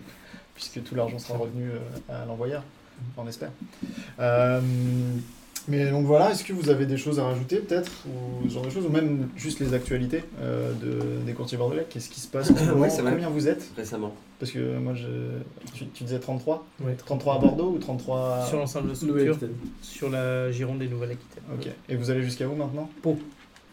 puisque 0.54 0.84
tout 0.84 0.94
l'argent 0.94 1.18
sera 1.18 1.40
revenu 1.40 1.72
à 2.10 2.26
l'envoyeur, 2.26 2.64
on 3.18 3.28
espère. 3.28 3.50
Mais 5.68 5.90
donc 5.92 6.06
voilà, 6.06 6.32
est-ce 6.32 6.44
que 6.44 6.54
vous 6.54 6.70
avez 6.70 6.86
des 6.86 6.98
choses 6.98 7.20
à 7.20 7.24
rajouter 7.26 7.58
peut-être, 7.58 7.92
ou 8.08 8.48
ce 8.48 8.54
genre 8.54 8.66
de 8.66 8.70
choses, 8.70 8.86
ou 8.86 8.90
même 8.90 9.30
juste 9.36 9.60
les 9.60 9.74
actualités 9.74 10.24
euh, 10.40 10.74
de, 10.74 11.24
des 11.26 11.34
courtiers 11.34 11.58
bordelais 11.58 11.86
Qu'est-ce 11.90 12.10
qui 12.10 12.20
se 12.20 12.28
passe 12.28 12.50
en 12.52 12.56
ce 12.58 12.64
moment? 12.66 12.82
Ouais, 12.82 12.90
c'est 12.90 13.02
vrai. 13.02 13.12
Combien 13.12 13.30
vous 13.30 13.48
êtes? 13.48 13.70
Récemment. 13.78 14.14
Parce 14.40 14.52
que 14.52 14.78
moi, 14.80 14.94
je... 14.96 15.08
tu, 15.74 15.86
tu 15.88 16.04
disais 16.04 16.20
33 16.20 16.66
Ouais. 16.84 16.96
33 16.96 17.36
à 17.36 17.38
Bordeaux 17.38 17.74
ou 17.76 17.78
33 17.78 18.46
Sur 18.48 18.58
l'ensemble 18.58 18.92
de 18.94 19.06
Nouvelle 19.06 19.34
structures, 19.34 19.50
sur 19.84 20.10
la 20.10 20.52
Gironde 20.52 20.80
des 20.80 20.88
Nouvelles-Aquitaine. 20.88 21.44
Ok. 21.54 21.68
Et 21.90 21.96
vous 21.96 22.10
allez 22.10 22.24
jusqu'à 22.24 22.48
où 22.48 22.56
maintenant? 22.56 22.90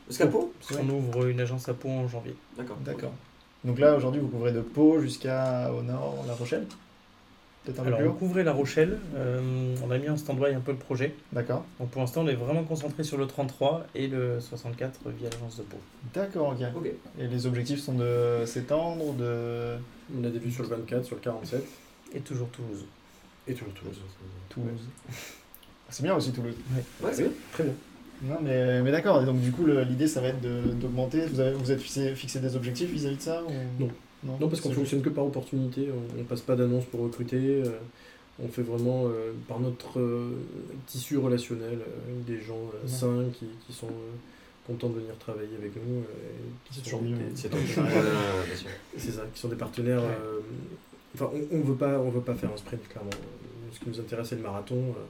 Jusqu'à 0.08 0.26
Pau? 0.26 0.52
Parce 0.60 0.78
qu'on 0.80 0.88
ouvre 0.90 1.26
une 1.26 1.40
agence 1.40 1.68
à 1.68 1.74
Pau 1.74 1.88
en 1.88 2.06
janvier. 2.06 2.34
D'accord. 2.56 2.76
D'accord. 2.84 3.12
Donc 3.64 3.78
là, 3.78 3.96
aujourd'hui, 3.96 4.20
vous 4.20 4.28
couvrez 4.28 4.52
de 4.52 4.60
Pau 4.60 5.00
jusqu'à 5.00 5.72
au 5.72 5.82
nord, 5.82 6.24
La 6.26 6.34
Rochelle? 6.34 6.66
Peut-être 7.68 7.80
un 7.80 7.82
peu 7.82 7.88
Alors, 7.88 7.98
plus 8.00 8.08
on 8.08 8.12
haut 8.12 8.14
couvrait 8.14 8.44
La 8.44 8.52
Rochelle. 8.52 8.98
euh, 9.16 9.74
on 9.84 9.90
a 9.90 9.98
mis 9.98 10.08
en 10.08 10.16
stand-by 10.16 10.54
un 10.54 10.60
peu 10.60 10.72
le 10.72 10.78
projet. 10.78 11.14
D'accord. 11.34 11.66
Donc, 11.78 11.90
pour 11.90 12.00
l'instant, 12.00 12.22
on 12.22 12.28
est 12.28 12.34
vraiment 12.34 12.64
concentré 12.64 13.04
sur 13.04 13.18
le 13.18 13.26
33 13.26 13.86
et 13.94 14.08
le 14.08 14.40
64 14.40 15.00
via 15.10 15.28
l'agence 15.28 15.58
de 15.58 15.62
Pau. 15.64 15.76
D'accord, 16.14 16.56
ok. 16.58 16.66
Ok. 16.76 16.86
Et 17.20 17.26
les 17.26 17.46
objectifs 17.46 17.80
sont 17.80 17.92
de 17.94 18.44
s'étendre, 18.46 19.12
de 19.14 19.74
On 20.18 20.24
a 20.24 20.30
des 20.30 20.38
vues 20.38 20.50
sur 20.50 20.62
le 20.62 20.70
24, 20.70 21.04
sur 21.04 21.16
le 21.16 21.20
47, 21.20 21.62
Et 22.14 22.20
toujours 22.20 22.48
Toulouse. 22.48 22.86
et 23.46 23.52
toujours 23.52 23.74
Toulouse. 23.74 23.98
Toulouse. 24.48 24.80
C'est 25.90 26.02
bien 26.02 26.14
aussi 26.14 26.32
Toulouse. 26.32 26.54
Ouais, 27.02 27.10
c'est 27.12 27.22
bien. 27.24 27.32
Très 27.52 27.64
bien. 27.64 27.72
Non, 28.22 28.38
mais, 28.42 28.80
mais 28.82 28.90
d'accord. 28.90 29.22
Et 29.22 29.26
donc, 29.26 29.40
du 29.40 29.52
coup, 29.52 29.64
le- 29.64 29.82
l'idée, 29.82 30.08
ça 30.08 30.20
va 30.22 30.28
être 30.28 30.40
de- 30.40 30.72
d'augmenter. 30.72 31.26
Vous 31.26 31.38
avez 31.40 31.52
vous 31.52 31.70
êtes 31.70 31.80
fixé, 31.80 32.14
fixé 32.14 32.40
des 32.40 32.56
objectifs 32.56 32.90
vis-à-vis 32.90 33.16
de 33.16 33.22
ça 33.22 33.42
ou... 33.44 33.82
Non. 33.82 33.90
Non, 34.24 34.48
parce 34.48 34.60
qu'on 34.60 34.72
fonctionne 34.72 35.02
que 35.02 35.10
par 35.10 35.24
opportunité, 35.26 35.88
on, 35.92 36.20
on 36.20 36.24
passe 36.24 36.40
pas 36.40 36.56
d'annonce 36.56 36.84
pour 36.86 37.00
recruter, 37.00 37.62
euh, 37.64 37.70
on 38.42 38.48
fait 38.48 38.62
vraiment 38.62 39.06
euh, 39.06 39.32
par 39.46 39.60
notre 39.60 39.98
euh, 40.00 40.30
tissu 40.86 41.16
relationnel 41.18 41.78
euh, 41.80 42.12
des 42.26 42.40
gens 42.40 42.58
euh, 42.74 42.86
sains 42.88 43.24
qui, 43.38 43.46
qui 43.66 43.72
sont 43.72 43.86
euh, 43.86 44.16
contents 44.66 44.88
de 44.88 45.00
venir 45.00 45.16
travailler 45.18 45.56
avec 45.56 45.72
nous. 45.76 45.98
euh, 45.98 46.02
et 46.02 46.68
qui 46.68 46.74
C'est 46.74 46.90
sont 46.90 46.98
toujours 46.98 47.00
des- 47.02 47.08
mieux. 47.10 47.16
des- 47.18 47.34
C'est 48.96 49.12
ça, 49.12 49.22
qui 49.32 49.40
sont 49.40 49.48
des 49.48 49.56
partenaires. 49.56 50.00
Ouais. 50.02 50.08
euh, 50.08 50.40
enfin, 51.14 51.30
on, 51.32 51.56
on 51.56 51.60
veut 51.60 51.74
pas, 51.76 51.98
on 52.00 52.10
veut 52.10 52.20
pas 52.20 52.34
faire 52.34 52.50
un 52.52 52.56
sprint 52.56 52.86
clairement. 52.88 53.10
Ce 53.72 53.78
qui 53.80 53.88
nous 53.88 54.00
intéresse, 54.00 54.28
c'est 54.28 54.36
le 54.36 54.42
marathon. 54.42 54.76
euh, 54.76 55.02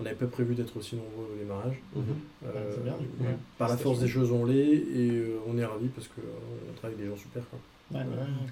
on 0.00 0.02
n'avait 0.04 0.16
pas 0.16 0.26
prévu 0.26 0.54
d'être 0.56 0.76
aussi 0.76 0.96
nombreux 0.96 1.30
au 1.34 1.38
démarrage. 1.38 1.76
Mhm. 1.94 2.02
Euh, 2.46 2.72
c'est 2.74 2.82
bien, 2.82 2.96
du 2.98 3.06
coup. 3.06 3.22
ouais. 3.24 3.36
Par 3.58 3.68
la 3.68 3.76
force 3.76 4.00
des 4.00 4.08
choses, 4.08 4.32
on 4.32 4.44
l'est 4.44 4.74
et 4.74 5.10
euh, 5.10 5.36
on 5.46 5.56
est 5.56 5.64
ravis 5.64 5.86
parce 5.88 6.08
qu'on 6.08 6.72
travaille 6.76 6.94
avec 6.96 7.06
des 7.06 7.10
gens 7.14 7.16
super. 7.20 7.42
Quoi. 7.48 7.58
Ouais, 7.94 8.00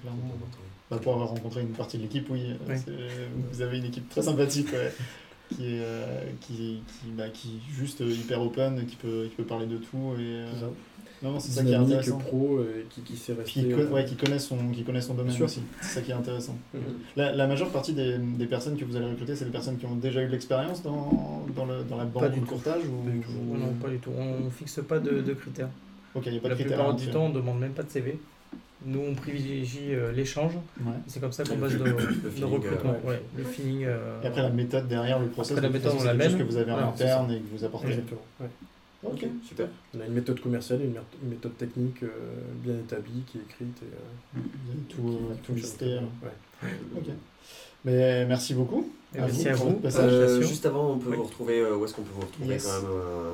clairement. 0.01 0.33
Bah, 0.89 0.97
pour 1.01 1.13
avoir 1.13 1.29
rencontré 1.29 1.61
une 1.61 1.69
partie 1.69 1.97
de 1.97 2.03
l'équipe, 2.03 2.27
oui. 2.29 2.41
euh, 2.69 3.27
Vous 3.51 3.61
avez 3.61 3.77
une 3.77 3.85
équipe 3.85 4.07
très 4.09 4.21
sympathique, 4.21 4.71
ouais, 4.71 4.93
qui 5.55 5.63
est 5.75 5.79
euh, 5.81 6.23
qui, 6.41 6.81
qui, 6.87 7.11
bah, 7.17 7.29
qui 7.29 7.57
est 7.57 7.73
juste 7.75 8.01
euh, 8.01 8.09
hyper 8.09 8.41
open, 8.41 8.85
qui 8.85 8.95
peut, 8.95 9.27
qui 9.29 9.35
peut 9.35 9.43
parler 9.43 9.65
de 9.65 9.77
tout. 9.77 10.13
Et, 10.17 10.21
euh, 10.21 10.51
C'est 10.53 10.59
ça. 10.61 10.69
Non, 11.21 11.39
c'est 11.39 11.51
ça 11.53 11.63
qui 11.63 11.71
est 11.71 11.75
intéressant. 11.75 12.17
pro, 12.17 12.57
euh, 12.57 12.83
qui, 12.89 12.99
qui 13.01 13.15
sait 13.15 13.33
Puis 13.33 13.43
rester. 13.43 13.61
qui, 13.63 13.69
con- 13.71 13.79
euh, 13.79 13.89
ouais, 13.93 14.03
qui, 14.05 14.15
connaît 14.17 14.39
son, 14.39 14.57
qui 14.73 14.83
connaît 14.83 14.99
son 14.99 15.13
domaine 15.13 15.41
aussi. 15.41 15.61
C'est 15.81 15.87
ça 15.95 16.01
qui 16.01 16.11
est 16.11 16.15
intéressant. 16.15 16.57
Mhm. 16.73 16.81
La, 17.15 17.31
la 17.31 17.47
majeure 17.47 17.69
partie 17.69 17.93
des, 17.93 18.17
des 18.17 18.45
personnes 18.45 18.75
que 18.77 18.83
vous 18.83 18.95
allez 18.97 19.05
recruter, 19.05 19.35
c'est 19.37 19.45
des 19.45 19.51
personnes 19.51 19.77
qui 19.77 19.85
ont 19.85 19.95
déjà 19.95 20.21
eu 20.21 20.27
de 20.27 20.31
l'expérience 20.31 20.83
dans, 20.83 21.45
dans, 21.55 21.65
le, 21.65 21.83
dans 21.83 21.95
la 21.97 22.03
banque 22.05 22.31
du 22.31 22.39
ou 22.39 22.41
le 22.41 22.47
tout. 22.47 22.53
courtage 22.55 22.81
ou... 22.85 23.03
Pas 23.05 23.11
du 23.11 23.19
tout. 23.21 23.29
ou- 23.49 23.57
Non, 23.57 23.73
pas 23.81 23.87
du 23.89 23.99
tout. 23.99 24.11
On 24.17 24.49
fixe 24.49 24.81
pas 24.85 24.99
de, 24.99 25.21
de 25.21 25.33
critères. 25.33 25.69
Ok, 26.13 26.23
il 26.25 26.33
n'y 26.33 26.37
a 26.39 26.41
pas 26.41 26.49
La 26.49 26.55
de 26.55 26.59
critères. 26.59 26.77
plupart 26.77 26.93
hein, 26.93 26.97
du 26.97 27.07
temps, 27.07 27.25
on 27.27 27.29
demande 27.29 27.59
même 27.59 27.71
pas 27.73 27.83
de 27.83 27.89
CV. 27.89 28.19
Nous, 28.85 28.99
on 28.99 29.13
privilégie 29.15 29.93
euh, 29.93 30.11
l'échange. 30.11 30.53
Ouais. 30.81 30.91
C'est 31.07 31.19
comme 31.21 31.31
ça 31.31 31.43
qu'on 31.43 31.55
base 31.57 31.73
le 31.73 31.79
nos, 31.79 31.85
nos 32.39 32.47
recrutements. 32.49 32.95
euh, 33.05 33.09
ouais. 33.09 33.21
Le 33.37 33.43
feeling. 33.43 33.85
euh, 33.85 34.21
Et 34.23 34.27
après, 34.27 34.41
la 34.41 34.49
méthode 34.49 34.87
derrière 34.87 35.19
le 35.19 35.27
process, 35.27 35.57
Après, 35.57 35.67
la 35.67 35.73
méthode, 35.73 35.93
on 35.99 36.03
la 36.03 36.13
que 36.29 36.43
vous 36.43 36.57
avez 36.57 36.71
en 36.71 36.89
interne 36.89 37.31
et 37.31 37.39
que 37.39 37.55
vous 37.57 37.63
apportez. 37.63 37.87
Exactement. 37.89 38.21
ouais. 38.41 38.47
Ok. 39.05 39.25
Super. 39.47 39.67
On 39.97 40.01
a 40.01 40.05
une 40.05 40.13
méthode 40.13 40.39
commerciale 40.39 40.81
et 40.81 40.85
une, 40.85 40.91
méth- 40.93 41.17
une 41.23 41.29
méthode 41.29 41.57
technique 41.57 42.03
euh, 42.03 42.07
bien 42.63 42.75
établie 42.75 43.23
qui 43.27 43.37
est 43.37 43.41
écrite. 43.41 43.77
Et, 43.83 44.37
euh, 44.37 44.41
tout, 44.89 45.07
euh, 45.29 45.33
tout 45.45 45.53
listé. 45.53 45.95
Ouais. 46.21 46.69
Ok. 46.95 47.07
Mais 47.85 48.25
merci 48.25 48.53
beaucoup. 48.53 48.89
Et 49.13 49.19
merci 49.19 49.49
à 49.49 49.55
vous. 49.55 49.79
Euh, 49.83 50.41
juste 50.41 50.65
avant, 50.65 50.91
on 50.93 50.97
peut 50.99 51.09
Oui. 51.09 51.17
vous 51.17 51.23
retrouver. 51.23 51.59
euh, 51.59 51.75
où 51.75 51.83
est-ce 51.85 51.93
qu'on 51.93 52.01
peut 52.03 52.11
vous 52.15 52.21
retrouver 52.21 52.53
Yes. 52.53 52.65
quand 52.65 52.81
même 52.81 52.91
euh, 52.91 53.31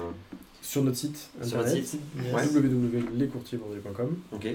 Sur 0.62 0.84
notre 0.84 0.98
site 0.98 1.30
Sur 1.44 1.58
notre 1.58 1.70
internet, 1.70 1.86
site 1.88 2.02
Yes. 2.18 2.52
Www.lescourtiersbordelais.com, 2.54 4.18
Ok. 4.34 4.48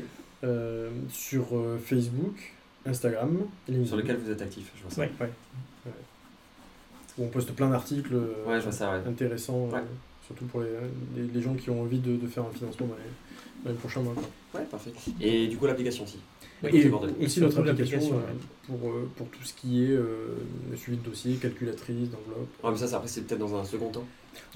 Euh, 0.44 0.90
sur 1.10 1.46
euh, 1.56 1.78
Facebook, 1.84 2.52
Instagram, 2.86 3.38
LinkedIn, 3.68 3.86
Sur 3.88 3.96
lequel 3.96 4.16
vous 4.18 4.30
êtes 4.30 4.42
actif, 4.42 4.70
je 4.76 4.82
vois 4.82 4.90
ça. 4.90 5.00
Ouais. 5.00 5.10
Ouais. 5.20 5.30
Ouais. 5.86 5.92
Où 7.18 7.24
on 7.24 7.28
poste 7.28 7.52
plein 7.52 7.70
d'articles 7.70 8.14
euh, 8.14 8.34
Ouais, 8.46 8.60
intéressants, 9.06 9.68
euh, 9.72 9.78
surtout 10.26 10.44
pour 10.46 10.60
les, 10.60 10.68
les, 11.16 11.22
les 11.32 11.40
gens 11.42 11.54
qui 11.54 11.70
ont 11.70 11.80
envie 11.82 11.98
de, 11.98 12.16
de 12.16 12.26
faire 12.26 12.44
un 12.44 12.50
financement 12.50 12.86
dans 12.88 12.94
les, 12.96 13.64
dans 13.64 13.70
les 13.70 13.76
prochains 13.76 14.00
mois. 14.02 14.14
quoi. 14.14 14.60
Ouais, 14.60 14.66
parfait. 14.66 14.92
Et 15.20 15.46
du 15.48 15.56
coup, 15.56 15.66
l'application 15.66 16.04
aussi. 16.04 16.18
Et. 16.64 16.78
Et 16.78 17.24
aussi 17.24 17.40
notre 17.40 17.68
application 17.68 18.14
euh, 18.14 18.32
pour, 18.66 18.90
euh, 18.90 19.08
pour 19.16 19.28
tout 19.28 19.42
ce 19.44 19.52
qui 19.54 19.84
est 19.84 19.90
euh, 19.90 20.36
suivi 20.76 20.98
de 20.98 21.02
dossier, 21.04 21.34
calculatrice, 21.36 22.10
d'enveloppe. 22.10 22.48
Ouais, 22.62 22.70
mais 22.70 22.76
ça, 22.76 22.86
c'est- 22.86 22.94
après, 22.94 23.08
c'est 23.08 23.22
peut-être 23.22 23.40
dans 23.40 23.54
un 23.56 23.64
second 23.64 23.88
temps. 23.90 24.04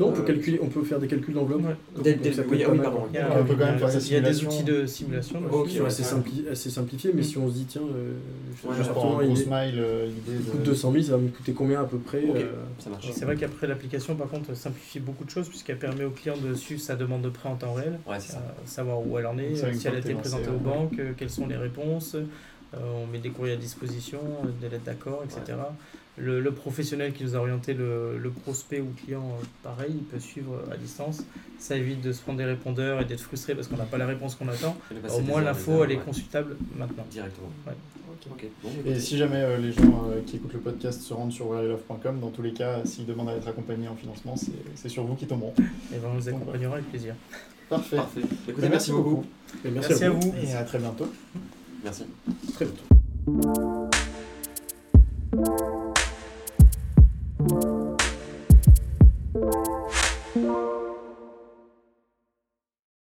Non, 0.00 0.08
on 0.08 0.12
peut, 0.12 0.22
Euh, 0.22 0.24
calculer, 0.24 0.58
on 0.60 0.66
peut 0.66 0.82
faire 0.82 0.98
des 0.98 1.06
calculs 1.06 1.34
d'enveloppe. 1.34 1.62
Ouais. 1.62 2.32
Ça 2.32 2.42
oui, 2.50 2.64
ah 2.66 2.70
oui, 2.72 2.78
pardon. 2.82 3.02
Il 3.10 3.14
y, 3.14 3.18
a, 3.18 3.30
On 3.30 3.44
même 3.66 3.78
faire 3.78 3.88
il 3.94 4.12
y 4.12 4.16
des 4.20 4.44
outils 4.44 4.64
de 4.64 4.86
simulation. 4.86 5.40
Ok, 5.52 5.66
dessus. 5.66 5.76
C'est 5.76 5.80
ouais. 5.82 5.86
assez, 5.86 6.02
simpli- 6.02 6.48
assez 6.50 6.68
simplifié, 6.70 7.12
mais 7.14 7.20
Mm. 7.20 7.24
si 7.24 7.38
on 7.38 7.48
se 7.48 7.54
dit, 7.54 7.64
tiens, 7.68 7.82
euh, 7.82 8.14
Ouais, 8.68 8.74
Juste 8.76 8.90
pour 8.90 9.02
est- 9.34 9.36
smile, 9.36 9.80
l'idée 10.08 10.38
il 10.40 10.44
de... 10.46 10.50
coûte 10.50 10.62
200 10.64 10.90
000, 10.90 11.04
ça 11.04 11.12
va 11.12 11.18
me 11.18 11.28
coûter 11.28 11.52
combien 11.52 11.80
à 11.80 11.84
peu 11.84 11.98
près 11.98 12.24
euh, 12.28 12.50
Ça 12.80 12.90
marche. 12.90 13.08
C'est 13.12 13.24
vrai 13.24 13.36
qu'après 13.36 13.68
l'application, 13.68 14.16
par 14.16 14.28
contre, 14.28 14.52
simplifie 14.56 14.98
beaucoup 14.98 15.24
de 15.24 15.30
choses 15.30 15.48
puisqu'elle 15.48 15.78
permet 15.78 16.02
au 16.04 16.10
client 16.10 16.34
de 16.36 16.54
suivre 16.54 16.80
sa 16.80 16.96
demande 16.96 17.22
de 17.22 17.28
prêt 17.28 17.48
en 17.48 17.54
temps 17.54 17.74
réel, 17.74 18.00
ça. 18.18 18.42
savoir 18.64 18.98
où 19.06 19.16
elle 19.16 19.26
en 19.26 19.38
est, 19.38 19.54
ça, 19.54 19.72
si 19.72 19.86
elle 19.86 19.94
a 19.94 19.98
été 19.98 20.12
présentée 20.14 20.48
aux 20.50 20.58
banques, 20.58 21.00
quelles 21.16 21.30
sont 21.30 21.46
les 21.46 21.56
réponses. 21.56 22.16
Euh, 22.74 23.02
on 23.02 23.06
met 23.06 23.18
des 23.18 23.30
courriers 23.30 23.54
à 23.54 23.56
disposition, 23.56 24.20
euh, 24.44 24.48
des 24.60 24.68
lettres 24.68 24.84
d'accord, 24.84 25.24
etc. 25.24 25.58
le, 26.18 26.50
professionnel 26.50 27.12
qui 27.12 27.24
nous 27.24 27.34
a 27.34 27.38
orienté 27.38 27.74
le, 27.74 28.18
le 28.18 28.30
prospect 28.30 28.80
ou 28.80 28.92
client, 29.04 29.24
euh, 29.24 29.44
pareil, 29.62 29.92
il 29.94 30.04
peut 30.04 30.18
suivre 30.18 30.62
à 30.70 30.76
distance. 30.76 31.22
Ça 31.58 31.76
évite 31.76 32.00
de 32.00 32.12
se 32.12 32.20
prendre 32.22 32.38
des 32.38 32.44
répondeurs 32.44 33.00
et 33.00 33.04
d'être 33.04 33.20
frustré 33.20 33.54
parce 33.54 33.68
qu'on 33.68 33.76
n'a 33.76 33.84
pas 33.84 33.98
la 33.98 34.06
réponse 34.06 34.34
qu'on 34.34 34.48
attend. 34.48 34.76
Au 35.10 35.20
moins, 35.20 35.40
l'info, 35.40 35.84
elle 35.84 35.92
est 35.92 35.96
consultable 35.96 36.56
maintenant. 36.76 37.04
Directement. 37.10 37.48
et 38.84 38.98
si 38.98 39.16
jamais 39.16 39.42
euh, 39.42 39.58
les 39.58 39.72
gens 39.72 40.04
euh, 40.10 40.20
qui 40.26 40.36
écoutent 40.36 40.52
le 40.52 40.60
podcast 40.60 41.00
se 41.00 41.14
rendent 41.14 41.32
sur 41.32 41.48
wherelove.com, 41.48 42.20
dans 42.20 42.30
tous 42.30 42.42
les 42.42 42.52
cas, 42.52 42.84
s'ils 42.84 43.06
demandent 43.06 43.30
à 43.30 43.34
être 43.34 43.48
accompagnés 43.48 43.88
en 43.88 43.96
financement, 43.96 44.34
c'est 44.74 44.88
sur 44.88 45.04
vous 45.04 45.14
qui 45.14 45.26
tomberont. 45.26 45.54
Et 45.58 45.98
ben, 45.98 46.10
on 46.12 46.16
les 46.16 46.28
accompagnera 46.28 46.74
avec 46.74 46.88
plaisir. 46.90 47.14
Parfait. 47.68 47.96
Parfait. 47.96 48.22
Écoutez, 48.48 48.68
merci, 48.68 48.92
beaucoup. 48.92 49.24
merci, 49.64 50.04
à, 50.04 50.10
vous. 50.10 50.34
Et 50.42 50.52
à 50.54 50.64
très 50.64 50.78
bientôt. 50.78 51.08
Merci. 51.84 52.04
Très 52.54 52.66
bientôt. 52.66 52.98